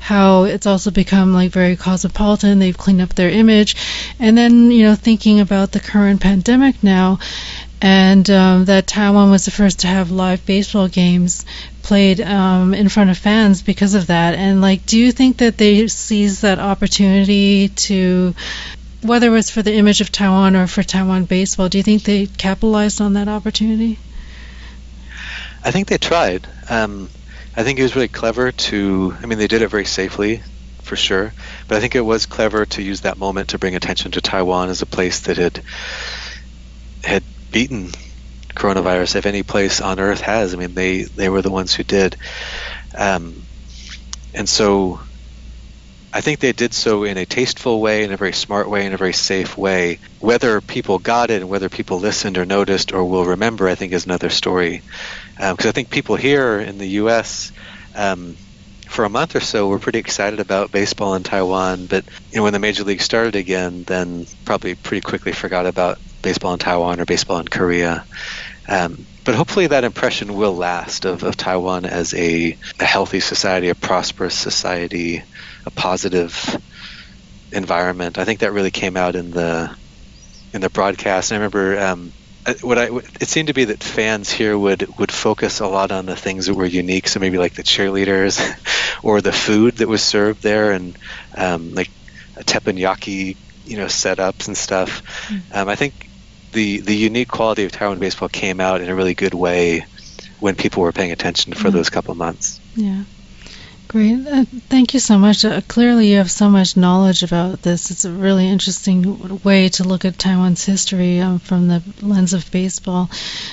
how 0.00 0.42
it's 0.42 0.66
also 0.66 0.90
become 0.90 1.32
like 1.32 1.52
very 1.52 1.76
cosmopolitan 1.76 2.58
they've 2.58 2.82
cleaned 2.84 3.00
up 3.00 3.14
their 3.14 3.30
image 3.30 3.76
and 4.18 4.36
then 4.36 4.72
you 4.72 4.82
know 4.82 4.96
thinking 4.96 5.38
about 5.38 5.70
the 5.70 5.78
current 5.78 6.20
pandemic 6.20 6.82
now 6.82 7.16
and 7.80 8.28
um, 8.30 8.64
that 8.64 8.86
Taiwan 8.86 9.30
was 9.30 9.44
the 9.44 9.50
first 9.50 9.80
to 9.80 9.86
have 9.86 10.10
live 10.10 10.44
baseball 10.46 10.88
games 10.88 11.44
played 11.82 12.20
um, 12.20 12.74
in 12.74 12.88
front 12.88 13.10
of 13.10 13.18
fans 13.18 13.60
because 13.60 13.94
of 13.94 14.06
that. 14.06 14.34
And 14.34 14.60
like, 14.60 14.86
do 14.86 14.96
you 14.96 15.10
think 15.10 15.38
that 15.38 15.58
they 15.58 15.88
seized 15.88 16.42
that 16.42 16.60
opportunity 16.60 17.68
to 17.68 18.34
whether 19.02 19.26
it 19.28 19.30
was 19.30 19.50
for 19.50 19.62
the 19.62 19.74
image 19.74 20.00
of 20.00 20.12
Taiwan 20.12 20.56
or 20.56 20.66
for 20.66 20.82
Taiwan 20.82 21.24
baseball, 21.24 21.68
do 21.68 21.78
you 21.78 21.84
think 21.84 22.04
they 22.04 22.26
capitalized 22.26 23.00
on 23.00 23.14
that 23.14 23.28
opportunity? 23.28 23.98
I 25.64 25.70
think 25.70 25.88
they 25.88 25.98
tried. 25.98 26.46
Um, 26.68 27.08
I 27.56 27.62
think 27.62 27.78
it 27.78 27.82
was 27.82 27.94
really 27.94 28.08
clever 28.08 28.52
to. 28.52 29.16
I 29.22 29.26
mean, 29.26 29.38
they 29.38 29.46
did 29.46 29.62
it 29.62 29.68
very 29.68 29.84
safely, 29.84 30.42
for 30.82 30.96
sure. 30.96 31.32
But 31.68 31.76
I 31.76 31.80
think 31.80 31.94
it 31.94 32.00
was 32.00 32.26
clever 32.26 32.64
to 32.66 32.82
use 32.82 33.02
that 33.02 33.18
moment 33.18 33.50
to 33.50 33.58
bring 33.58 33.76
attention 33.76 34.12
to 34.12 34.20
Taiwan 34.20 34.70
as 34.70 34.82
a 34.82 34.86
place 34.86 35.20
that 35.20 35.36
had 35.36 35.62
had 37.04 37.22
beaten 37.50 37.90
coronavirus, 38.54 39.16
if 39.16 39.26
any 39.26 39.42
place 39.42 39.80
on 39.80 40.00
earth 40.00 40.20
has. 40.20 40.54
I 40.54 40.56
mean, 40.56 40.74
they 40.74 41.02
they 41.02 41.28
were 41.28 41.42
the 41.42 41.50
ones 41.50 41.74
who 41.74 41.82
did. 41.84 42.16
Um, 42.96 43.42
and 44.34 44.48
so 44.48 45.00
I 46.14 46.20
think 46.20 46.40
they 46.40 46.52
did 46.52 46.74
so 46.74 47.04
in 47.04 47.16
a 47.16 47.24
tasteful 47.24 47.80
way, 47.80 48.04
in 48.04 48.12
a 48.12 48.18
very 48.18 48.34
smart 48.34 48.68
way, 48.68 48.84
in 48.84 48.92
a 48.92 48.98
very 48.98 49.14
safe 49.14 49.56
way. 49.56 49.98
Whether 50.20 50.60
people 50.60 50.98
got 50.98 51.30
it 51.30 51.40
and 51.40 51.48
whether 51.48 51.70
people 51.70 52.00
listened 52.00 52.36
or 52.36 52.44
noticed 52.44 52.92
or 52.92 53.04
will 53.04 53.24
remember, 53.24 53.66
I 53.66 53.74
think, 53.76 53.92
is 53.92 54.04
another 54.04 54.28
story. 54.28 54.82
Because 55.36 55.64
um, 55.64 55.68
I 55.68 55.72
think 55.72 55.88
people 55.88 56.16
here 56.16 56.58
in 56.58 56.76
the 56.76 56.88
U.S. 57.00 57.50
Um, 57.96 58.36
for 58.88 59.06
a 59.06 59.08
month 59.08 59.34
or 59.34 59.40
so 59.40 59.68
were 59.68 59.78
pretty 59.78 59.98
excited 59.98 60.38
about 60.38 60.70
baseball 60.70 61.14
in 61.14 61.22
Taiwan, 61.22 61.86
but 61.86 62.04
you 62.30 62.36
know 62.36 62.42
when 62.42 62.52
the 62.52 62.58
major 62.58 62.84
league 62.84 63.00
started 63.00 63.34
again, 63.34 63.84
then 63.84 64.26
probably 64.44 64.74
pretty 64.74 65.00
quickly 65.00 65.32
forgot 65.32 65.64
about 65.64 65.98
baseball 66.20 66.52
in 66.52 66.58
Taiwan 66.58 67.00
or 67.00 67.06
baseball 67.06 67.38
in 67.38 67.48
Korea. 67.48 68.04
Um, 68.68 69.06
but 69.24 69.34
hopefully 69.34 69.68
that 69.68 69.84
impression 69.84 70.34
will 70.34 70.54
last 70.54 71.06
of, 71.06 71.22
of 71.22 71.36
Taiwan 71.36 71.86
as 71.86 72.12
a, 72.12 72.56
a 72.78 72.84
healthy 72.84 73.20
society, 73.20 73.70
a 73.70 73.74
prosperous 73.74 74.34
society, 74.34 75.22
a 75.66 75.70
positive 75.70 76.60
environment. 77.52 78.18
I 78.18 78.24
think 78.24 78.40
that 78.40 78.52
really 78.52 78.70
came 78.70 78.96
out 78.96 79.14
in 79.16 79.30
the 79.30 79.74
in 80.52 80.60
the 80.60 80.70
broadcast. 80.70 81.30
And 81.30 81.36
I 81.36 81.44
remember 81.44 81.78
um, 81.78 82.12
what 82.60 82.78
I 82.78 82.88
it 83.20 83.28
seemed 83.28 83.48
to 83.48 83.54
be 83.54 83.66
that 83.66 83.82
fans 83.82 84.30
here 84.30 84.58
would 84.58 84.98
would 84.98 85.12
focus 85.12 85.60
a 85.60 85.66
lot 85.66 85.92
on 85.92 86.06
the 86.06 86.16
things 86.16 86.46
that 86.46 86.54
were 86.54 86.66
unique. 86.66 87.08
So 87.08 87.20
maybe 87.20 87.38
like 87.38 87.54
the 87.54 87.62
cheerleaders 87.62 88.40
or 89.02 89.20
the 89.20 89.32
food 89.32 89.76
that 89.76 89.88
was 89.88 90.02
served 90.02 90.42
there, 90.42 90.72
and 90.72 90.96
um, 91.36 91.74
like 91.74 91.90
teppanyaki, 92.36 93.36
you 93.64 93.76
know, 93.76 93.86
setups 93.86 94.48
and 94.48 94.56
stuff. 94.56 95.28
Mm-hmm. 95.28 95.56
Um, 95.56 95.68
I 95.68 95.76
think 95.76 96.08
the 96.52 96.80
the 96.80 96.96
unique 96.96 97.28
quality 97.28 97.64
of 97.64 97.72
Taiwan 97.72 97.98
baseball 97.98 98.28
came 98.28 98.60
out 98.60 98.80
in 98.80 98.88
a 98.88 98.94
really 98.94 99.14
good 99.14 99.34
way 99.34 99.86
when 100.40 100.56
people 100.56 100.82
were 100.82 100.92
paying 100.92 101.12
attention 101.12 101.52
for 101.52 101.68
mm-hmm. 101.68 101.76
those 101.76 101.90
couple 101.90 102.14
months. 102.14 102.60
Yeah. 102.74 103.04
Great. 103.92 104.26
Uh, 104.26 104.46
thank 104.70 104.94
you 104.94 105.00
so 105.00 105.18
much. 105.18 105.44
Uh, 105.44 105.60
clearly, 105.68 106.12
you 106.12 106.16
have 106.16 106.30
so 106.30 106.48
much 106.48 106.78
knowledge 106.78 107.22
about 107.22 107.60
this. 107.60 107.90
It's 107.90 108.06
a 108.06 108.10
really 108.10 108.48
interesting 108.48 109.38
way 109.44 109.68
to 109.68 109.84
look 109.84 110.06
at 110.06 110.18
Taiwan's 110.18 110.64
history 110.64 111.20
um, 111.20 111.38
from 111.38 111.68
the 111.68 111.82
lens 112.00 112.32
of 112.32 112.50
baseball. 112.50 113.10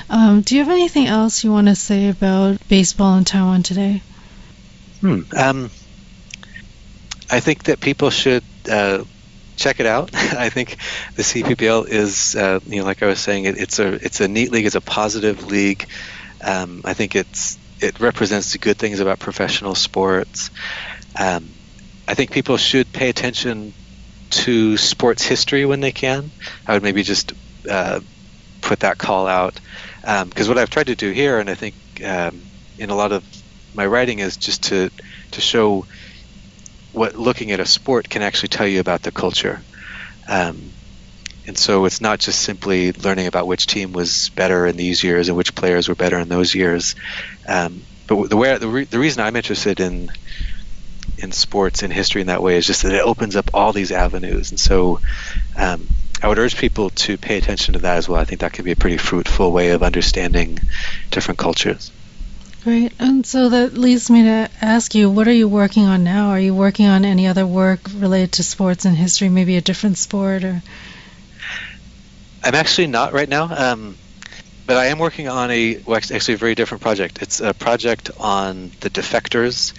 Um, 0.09 0.39
do 0.39 0.55
you 0.55 0.63
have 0.63 0.71
anything 0.71 1.07
else 1.07 1.43
you 1.43 1.51
want 1.51 1.67
to 1.67 1.75
say 1.75 2.07
about 2.07 2.65
baseball 2.69 3.17
in 3.17 3.25
Taiwan 3.25 3.63
today? 3.63 4.01
Hmm. 5.01 5.23
Um, 5.35 5.65
I 7.29 7.41
think 7.41 7.65
that 7.65 7.81
people 7.81 8.09
should 8.09 8.43
uh, 8.71 9.03
check 9.57 9.81
it 9.81 9.85
out. 9.85 10.11
I 10.15 10.47
think 10.47 10.77
the 11.17 11.23
CPBL 11.23 11.89
is, 11.89 12.37
uh, 12.37 12.61
you 12.65 12.79
know, 12.79 12.85
like 12.85 13.03
I 13.03 13.07
was 13.07 13.19
saying, 13.19 13.43
it, 13.43 13.57
it's 13.57 13.79
a 13.79 13.87
it's 13.93 14.21
a 14.21 14.29
neat 14.29 14.53
league. 14.53 14.65
It's 14.65 14.75
a 14.75 14.81
positive 14.81 15.47
league. 15.47 15.85
Um, 16.41 16.83
I 16.85 16.93
think 16.93 17.17
it's 17.17 17.58
it 17.81 17.99
represents 17.99 18.51
the 18.51 18.59
good 18.59 18.77
things 18.77 18.99
about 18.99 19.19
professional 19.19 19.75
sports. 19.75 20.51
Um, 21.19 21.55
I 22.07 22.13
think 22.15 22.31
people 22.31 22.57
should 22.57 22.91
pay 22.91 23.09
attention 23.09 23.75
to 24.31 24.77
sports 24.77 25.23
history 25.23 25.65
when 25.65 25.79
they 25.79 25.91
can. 25.91 26.31
I 26.67 26.73
would 26.73 26.83
maybe 26.83 27.03
just 27.03 27.33
uh, 27.69 28.01
put 28.61 28.81
that 28.81 28.97
call 28.97 29.27
out 29.27 29.59
because 30.01 30.47
um, 30.47 30.49
what 30.49 30.57
I've 30.57 30.69
tried 30.69 30.87
to 30.87 30.95
do 30.95 31.11
here, 31.11 31.39
and 31.39 31.49
I 31.49 31.55
think 31.55 31.75
um, 32.03 32.49
in 32.77 32.89
a 32.89 32.95
lot 32.95 33.11
of 33.11 33.25
my 33.73 33.85
writing, 33.85 34.19
is 34.19 34.37
just 34.37 34.63
to 34.63 34.89
to 35.31 35.41
show 35.41 35.85
what 36.91 37.15
looking 37.15 37.51
at 37.51 37.59
a 37.59 37.65
sport 37.65 38.09
can 38.09 38.21
actually 38.21 38.49
tell 38.49 38.67
you 38.67 38.79
about 38.79 39.01
the 39.01 39.11
culture. 39.11 39.63
Um, 40.27 40.78
and 41.49 41.57
so 41.57 41.85
it's 41.85 41.99
not 41.99 42.19
just 42.19 42.43
simply 42.43 42.91
learning 42.91 43.25
about 43.25 43.47
which 43.47 43.65
team 43.65 43.91
was 43.91 44.29
better 44.29 44.67
in 44.67 44.77
these 44.77 45.03
years 45.03 45.29
and 45.29 45.35
which 45.35 45.55
players 45.55 45.89
were 45.89 45.95
better 45.95 46.19
in 46.19 46.29
those 46.29 46.53
years. 46.53 46.93
Um, 47.47 47.81
but 48.05 48.29
the 48.29 48.37
way 48.37 48.55
the, 48.59 48.67
re- 48.67 48.83
the 48.83 48.99
reason 48.99 49.23
I'm 49.23 49.35
interested 49.35 49.79
in 49.79 50.11
in 51.17 51.31
sports 51.31 51.81
and 51.81 51.91
history 51.91 52.21
in 52.21 52.27
that 52.27 52.43
way 52.43 52.55
is 52.55 52.67
just 52.67 52.83
that 52.83 52.93
it 52.93 53.01
opens 53.01 53.35
up 53.35 53.49
all 53.55 53.73
these 53.73 53.91
avenues. 53.91 54.51
And 54.51 54.59
so 54.59 54.99
um, 55.57 55.87
I 56.21 56.27
would 56.27 56.37
urge 56.37 56.55
people 56.55 56.91
to 56.91 57.17
pay 57.17 57.39
attention 57.39 57.73
to 57.73 57.79
that 57.79 57.97
as 57.97 58.07
well. 58.07 58.21
I 58.21 58.25
think 58.25 58.41
that 58.41 58.53
could 58.53 58.65
be 58.65 58.73
a 58.73 58.75
pretty 58.75 58.97
fruitful 58.97 59.51
way 59.51 59.71
of 59.71 59.81
understanding 59.81 60.59
different 61.09 61.39
cultures. 61.39 61.91
Great. 62.63 62.93
And 62.99 63.25
so 63.25 63.49
that 63.49 63.73
leads 63.73 64.11
me 64.11 64.21
to 64.21 64.51
ask 64.61 64.93
you, 64.93 65.09
what 65.09 65.27
are 65.27 65.33
you 65.33 65.47
working 65.47 65.85
on 65.85 66.03
now? 66.03 66.29
Are 66.29 66.39
you 66.39 66.53
working 66.53 66.85
on 66.85 67.05
any 67.05 67.25
other 67.25 67.47
work 67.47 67.79
related 67.95 68.33
to 68.33 68.43
sports 68.43 68.85
and 68.85 68.95
history, 68.95 69.29
maybe 69.29 69.57
a 69.57 69.61
different 69.61 69.97
sport 69.97 70.43
or? 70.43 70.61
I'm 72.43 72.55
actually 72.55 72.87
not 72.87 73.13
right 73.13 73.27
now, 73.27 73.49
um, 73.49 73.97
but 74.65 74.77
I 74.77 74.87
am 74.87 74.99
working 74.99 75.27
on 75.27 75.51
a 75.51 75.77
well, 75.85 75.97
actually 75.97 76.35
a 76.35 76.37
very 76.37 76.55
different 76.55 76.81
project. 76.81 77.21
It's 77.21 77.41
a 77.41 77.53
project 77.53 78.11
on 78.19 78.71
the 78.79 78.89
defectors 78.89 79.73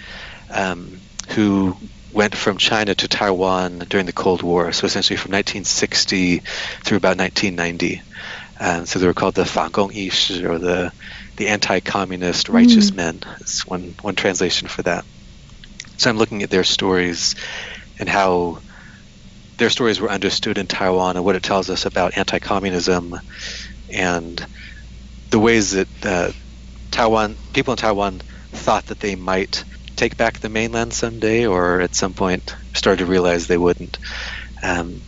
um, 0.49 0.99
who 1.29 1.75
went 2.13 2.35
from 2.35 2.57
China 2.57 2.93
to 2.93 3.07
Taiwan 3.07 3.79
during 3.89 4.05
the 4.05 4.13
Cold 4.13 4.43
War, 4.43 4.71
so 4.73 4.85
essentially 4.85 5.17
from 5.17 5.31
1960 5.31 6.39
through 6.83 6.97
about 6.97 7.17
1990. 7.17 8.01
Um, 8.59 8.85
so 8.85 8.99
they 8.99 9.07
were 9.07 9.13
called 9.13 9.33
the 9.33 9.43
Fangong 9.43 9.91
Yishi, 9.91 10.43
or 10.43 10.59
the 10.59 10.91
the 11.37 11.47
anti-communist 11.47 12.49
righteous 12.49 12.91
mm. 12.91 12.97
men. 12.97 13.19
It's 13.39 13.65
one 13.65 13.95
one 14.01 14.15
translation 14.15 14.67
for 14.67 14.83
that. 14.83 15.03
So 15.97 16.09
I'm 16.09 16.17
looking 16.17 16.43
at 16.43 16.49
their 16.49 16.63
stories 16.63 17.35
and 17.97 18.07
how 18.07 18.59
their 19.61 19.69
stories 19.69 19.99
were 19.99 20.09
understood 20.09 20.57
in 20.57 20.65
Taiwan 20.65 21.17
and 21.17 21.23
what 21.23 21.35
it 21.35 21.43
tells 21.43 21.69
us 21.69 21.85
about 21.85 22.17
anti-communism 22.17 23.15
and 23.93 24.43
the 25.29 25.37
ways 25.37 25.73
that 25.73 25.87
uh, 26.03 26.31
Taiwan 26.89 27.35
people 27.53 27.73
in 27.73 27.77
Taiwan 27.77 28.21
thought 28.51 28.87
that 28.87 28.99
they 28.99 29.13
might 29.15 29.63
take 29.95 30.17
back 30.17 30.39
the 30.39 30.49
mainland 30.49 30.93
someday, 30.93 31.45
or 31.45 31.79
at 31.79 31.93
some 31.93 32.15
point 32.15 32.55
started 32.73 33.05
to 33.05 33.05
realize 33.05 33.45
they 33.45 33.57
wouldn't. 33.57 33.99
Um, 34.63 34.99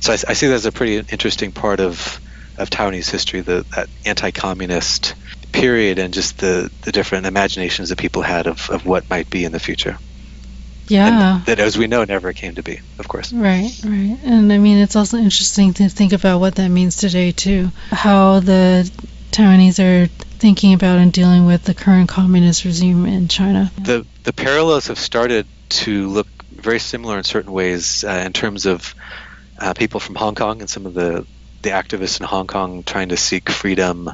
so 0.00 0.14
I, 0.14 0.14
I, 0.14 0.32
see 0.32 0.48
that 0.48 0.54
as 0.54 0.66
a 0.66 0.72
pretty 0.72 0.98
interesting 0.98 1.52
part 1.52 1.78
of 1.78 2.20
of 2.58 2.70
Taiwanese 2.70 3.08
history, 3.08 3.40
the 3.42 3.64
that 3.76 3.88
anti-communist 4.04 5.14
period, 5.52 6.00
and 6.00 6.12
just 6.12 6.38
the 6.38 6.72
the 6.82 6.90
different 6.90 7.26
imaginations 7.26 7.90
that 7.90 7.98
people 7.98 8.22
had 8.22 8.48
of, 8.48 8.68
of 8.68 8.84
what 8.84 9.08
might 9.08 9.30
be 9.30 9.44
in 9.44 9.52
the 9.52 9.60
future. 9.60 9.96
Yeah. 10.88 11.36
And 11.36 11.46
that, 11.46 11.58
as 11.58 11.78
we 11.78 11.86
know, 11.86 12.04
never 12.04 12.32
came 12.32 12.54
to 12.56 12.62
be, 12.62 12.80
of 12.98 13.08
course. 13.08 13.32
Right, 13.32 13.70
right. 13.84 14.18
And 14.24 14.52
I 14.52 14.58
mean, 14.58 14.78
it's 14.78 14.96
also 14.96 15.16
interesting 15.16 15.74
to 15.74 15.88
think 15.88 16.12
about 16.12 16.40
what 16.40 16.56
that 16.56 16.68
means 16.68 16.96
today, 16.96 17.32
too. 17.32 17.70
How 17.90 18.40
the 18.40 18.90
Taiwanese 19.30 19.78
are 19.78 20.08
thinking 20.42 20.74
about 20.74 20.98
and 20.98 21.12
dealing 21.12 21.46
with 21.46 21.64
the 21.64 21.74
current 21.74 22.08
communist 22.08 22.64
regime 22.64 23.06
in 23.06 23.28
China. 23.28 23.70
The 23.80 24.04
the 24.24 24.32
parallels 24.32 24.88
have 24.88 24.98
started 24.98 25.46
to 25.68 26.08
look 26.08 26.26
very 26.50 26.78
similar 26.78 27.16
in 27.16 27.24
certain 27.24 27.52
ways 27.52 28.04
uh, 28.04 28.22
in 28.26 28.32
terms 28.32 28.66
of 28.66 28.94
uh, 29.58 29.72
people 29.74 30.00
from 30.00 30.16
Hong 30.16 30.34
Kong 30.34 30.60
and 30.60 30.68
some 30.68 30.84
of 30.84 30.94
the 30.94 31.26
the 31.62 31.70
activists 31.70 32.20
in 32.20 32.26
Hong 32.26 32.46
Kong 32.46 32.82
trying 32.82 33.10
to 33.10 33.16
seek 33.16 33.48
freedom 33.48 34.10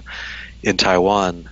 in 0.62 0.77
Taiwan. 0.77 1.49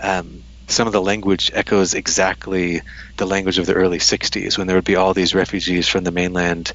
Um, 0.00 0.44
some 0.70 0.86
of 0.86 0.92
the 0.92 1.02
language 1.02 1.50
echoes 1.52 1.94
exactly 1.94 2.82
the 3.16 3.26
language 3.26 3.58
of 3.58 3.66
the 3.66 3.74
early 3.74 3.98
60s 3.98 4.56
when 4.56 4.66
there 4.66 4.76
would 4.76 4.84
be 4.84 4.96
all 4.96 5.14
these 5.14 5.34
refugees 5.34 5.88
from 5.88 6.04
the 6.04 6.12
mainland 6.12 6.72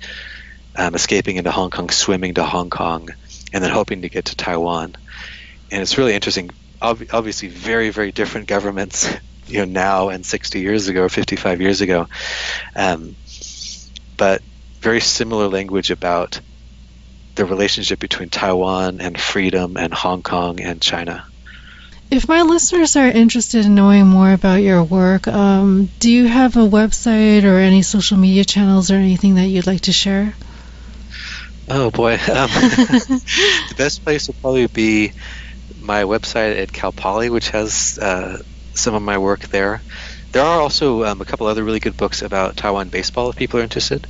um, 0.75 0.93
escaping 0.93 1.37
into 1.37 1.51
Hong 1.51 1.69
Kong, 1.69 1.89
swimming 1.89 2.33
to 2.33 2.43
Hong 2.43 2.69
Kong, 2.69 3.09
and 3.53 3.63
then 3.63 3.71
hoping 3.71 4.01
to 4.01 4.09
get 4.09 4.25
to 4.25 4.35
Taiwan. 4.35 4.95
And 5.71 5.81
it's 5.81 5.97
really 5.97 6.13
interesting 6.13 6.51
ob- 6.81 7.07
obviously 7.11 7.49
very 7.49 7.89
very 7.89 8.11
different 8.11 8.47
governments 8.47 9.09
you 9.47 9.59
know 9.59 9.65
now 9.65 10.09
and 10.09 10.25
60 10.25 10.59
years 10.59 10.87
ago 10.87 11.03
or 11.03 11.09
55 11.09 11.61
years 11.61 11.81
ago 11.81 12.07
um, 12.75 13.15
but 14.17 14.41
very 14.79 14.99
similar 14.99 15.47
language 15.47 15.91
about 15.91 16.39
the 17.35 17.45
relationship 17.45 17.99
between 17.99 18.29
Taiwan 18.29 19.01
and 19.01 19.19
freedom 19.19 19.77
and 19.77 19.93
Hong 19.93 20.23
Kong 20.23 20.61
and 20.61 20.81
China. 20.81 21.25
If 22.11 22.27
my 22.27 22.41
listeners 22.43 22.95
are 22.95 23.07
interested 23.07 23.65
in 23.65 23.75
knowing 23.75 24.07
more 24.07 24.31
about 24.33 24.61
your 24.61 24.83
work, 24.83 25.27
um, 25.27 25.89
do 25.99 26.11
you 26.11 26.27
have 26.27 26.55
a 26.55 26.59
website 26.59 27.43
or 27.43 27.57
any 27.57 27.81
social 27.81 28.17
media 28.17 28.45
channels 28.45 28.91
or 28.91 28.95
anything 28.95 29.35
that 29.35 29.47
you'd 29.47 29.67
like 29.67 29.81
to 29.81 29.91
share? 29.93 30.35
Oh 31.67 31.91
boy, 31.91 32.13
um, 32.31 32.49
the 33.69 33.75
best 33.77 34.03
place 34.03 34.27
would 34.27 34.39
probably 34.41 34.67
be 34.67 35.13
my 35.75 36.03
website 36.03 36.59
at 36.59 36.71
Cal 36.71 36.91
Poly, 36.91 37.29
which 37.29 37.49
has 37.49 37.97
uh, 38.01 38.37
some 38.75 38.93
of 38.95 39.01
my 39.01 39.17
work 39.17 39.41
there. 39.49 39.83
There 40.31 40.43
are 40.43 40.61
also 40.61 41.03
um, 41.03 41.21
a 41.21 41.25
couple 41.25 41.47
other 41.47 41.63
really 41.63 41.79
good 41.79 41.97
books 41.97 42.21
about 42.21 42.57
Taiwan 42.57 42.89
baseball 42.89 43.29
if 43.29 43.35
people 43.35 43.59
are 43.59 43.63
interested. 43.63 44.07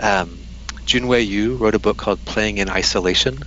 Um, 0.00 0.46
Junwei 0.86 1.26
Yu 1.26 1.56
wrote 1.56 1.74
a 1.74 1.80
book 1.80 1.96
called 1.96 2.24
Playing 2.24 2.58
in 2.58 2.68
Isolation. 2.70 3.38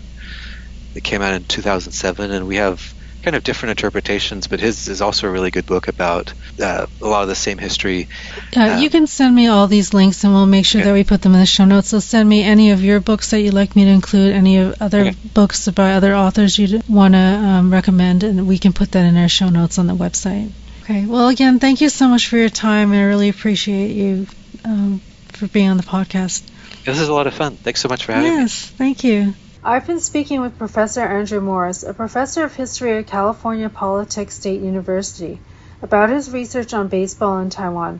It 0.96 1.04
came 1.04 1.22
out 1.22 1.34
in 1.34 1.46
2007, 1.46 2.32
and 2.32 2.48
we 2.48 2.58
have 2.58 2.94
kind 3.24 3.36
of 3.36 3.44
different 3.44 3.72
interpretations, 3.72 4.48
but 4.48 4.60
his 4.60 4.88
is 4.88 5.02
also 5.02 5.28
a 5.28 5.32
really 5.32 5.52
good 5.52 5.66
book 5.66 5.88
about 5.88 6.34
uh, 6.62 6.86
a 7.02 7.06
lot 7.06 7.24
of 7.24 7.28
the 7.28 7.36
same 7.36 7.58
history. 7.58 8.08
Uh, 8.56 8.80
you 8.82 8.90
can 8.90 9.08
send 9.08 9.36
me 9.36 9.48
all 9.48 9.68
these 9.68 9.94
links, 9.94 10.24
and 10.24 10.34
we'll 10.34 10.46
make 10.46 10.66
sure 10.66 10.82
okay. 10.82 10.90
that 10.90 10.94
we 10.94 11.04
put 11.04 11.22
them 11.22 11.34
in 11.34 11.40
the 11.40 11.46
show 11.46 11.66
notes. 11.66 11.90
So 11.90 12.00
send 12.00 12.28
me 12.28 12.44
any 12.44 12.72
of 12.72 12.84
your 12.84 13.00
books 13.00 13.32
that 13.32 13.42
you'd 13.42 13.54
like 13.54 13.76
me 13.76 13.86
to 13.86 13.92
include, 13.92 14.34
any 14.34 14.58
of 14.58 14.82
other 14.82 15.02
okay. 15.02 15.16
books 15.34 15.68
by 15.70 15.94
other 15.94 16.16
authors 16.16 16.58
you'd 16.58 16.88
want 16.88 17.14
to 17.14 17.20
um, 17.20 17.72
recommend, 17.72 18.24
and 18.24 18.48
we 18.48 18.58
can 18.58 18.74
put 18.74 18.92
that 18.92 19.06
in 19.06 19.18
our 19.18 19.30
show 19.30 19.50
notes 19.50 19.78
on 19.78 19.88
the 19.88 19.96
website. 19.96 20.52
Okay. 20.84 21.06
Well, 21.06 21.28
again, 21.28 21.60
thank 21.60 21.82
you 21.82 21.90
so 21.90 22.08
much 22.08 22.28
for 22.28 22.38
your 22.38 22.50
time, 22.50 22.92
and 22.92 23.02
I 23.02 23.04
really 23.04 23.30
appreciate 23.30 23.92
you 23.92 24.28
um, 24.66 25.02
for 25.28 25.48
being 25.48 25.70
on 25.70 25.78
the 25.78 25.84
podcast. 25.84 26.44
This 26.86 27.00
is 27.00 27.10
a 27.10 27.14
lot 27.14 27.28
of 27.28 27.34
fun. 27.34 27.58
Thanks 27.58 27.82
so 27.82 27.90
much 27.90 28.06
for 28.06 28.14
having 28.14 28.32
yes, 28.32 28.38
me. 28.38 28.42
Yes, 28.42 28.66
thank 28.72 29.04
you. 29.04 29.34
I've 29.62 29.86
been 29.86 30.00
speaking 30.00 30.40
with 30.40 30.58
Professor 30.58 31.02
Andrew 31.02 31.42
Morris, 31.42 31.84
a 31.84 31.94
professor 31.94 32.46
of 32.46 32.56
history 32.56 32.98
at 32.98 33.08
California 33.08 33.70
Polytech 33.70 34.32
State 34.32 34.62
University, 34.62 35.42
about 35.82 36.10
his 36.10 36.32
research 36.32 36.74
on 36.74 36.88
baseball 36.88 37.40
in 37.40 37.50
Taiwan. 37.50 38.00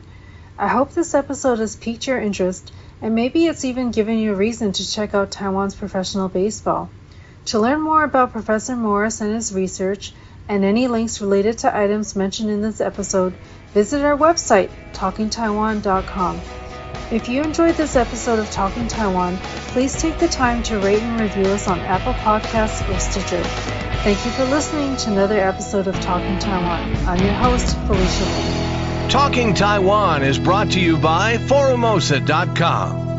I 0.58 0.68
hope 0.68 0.92
this 0.92 1.14
episode 1.14 1.58
has 1.58 1.76
piqued 1.76 2.06
your 2.06 2.18
interest 2.18 2.72
and 3.02 3.14
maybe 3.14 3.44
it's 3.44 3.66
even 3.66 3.90
given 3.90 4.18
you 4.18 4.32
a 4.32 4.36
reason 4.36 4.72
to 4.72 4.90
check 4.90 5.14
out 5.14 5.32
Taiwan's 5.32 5.74
professional 5.74 6.30
baseball. 6.30 6.88
To 7.46 7.58
learn 7.58 7.82
more 7.82 8.04
about 8.04 8.32
Professor 8.32 8.74
Morris 8.74 9.20
and 9.20 9.34
his 9.34 9.52
research 9.52 10.14
and 10.48 10.64
any 10.64 10.88
links 10.88 11.20
related 11.20 11.58
to 11.58 11.76
items 11.76 12.16
mentioned 12.16 12.48
in 12.48 12.62
this 12.62 12.80
episode, 12.80 13.34
visit 13.74 14.02
our 14.02 14.16
website, 14.16 14.70
talkingtaiwan.com. 14.94 16.40
If 17.10 17.28
you 17.28 17.42
enjoyed 17.42 17.74
this 17.74 17.96
episode 17.96 18.38
of 18.38 18.50
Talking 18.50 18.86
Taiwan, 18.86 19.36
please 19.68 20.00
take 20.00 20.18
the 20.18 20.28
time 20.28 20.62
to 20.64 20.78
rate 20.78 21.02
and 21.02 21.20
review 21.20 21.46
us 21.46 21.66
on 21.66 21.80
Apple 21.80 22.14
Podcasts 22.14 22.88
or 22.88 22.98
Stitcher. 22.98 23.42
Thank 24.02 24.24
you 24.24 24.30
for 24.30 24.44
listening 24.44 24.96
to 24.96 25.10
another 25.10 25.38
episode 25.38 25.86
of 25.86 26.00
Talking 26.00 26.38
Taiwan. 26.38 26.96
I'm 27.06 27.20
your 27.20 27.34
host, 27.34 27.76
Felicia 27.86 28.24
Lee. 28.24 29.08
Talking 29.10 29.54
Taiwan 29.54 30.22
is 30.22 30.38
brought 30.38 30.70
to 30.72 30.80
you 30.80 30.96
by 30.96 31.36
Forumosa.com 31.36 33.09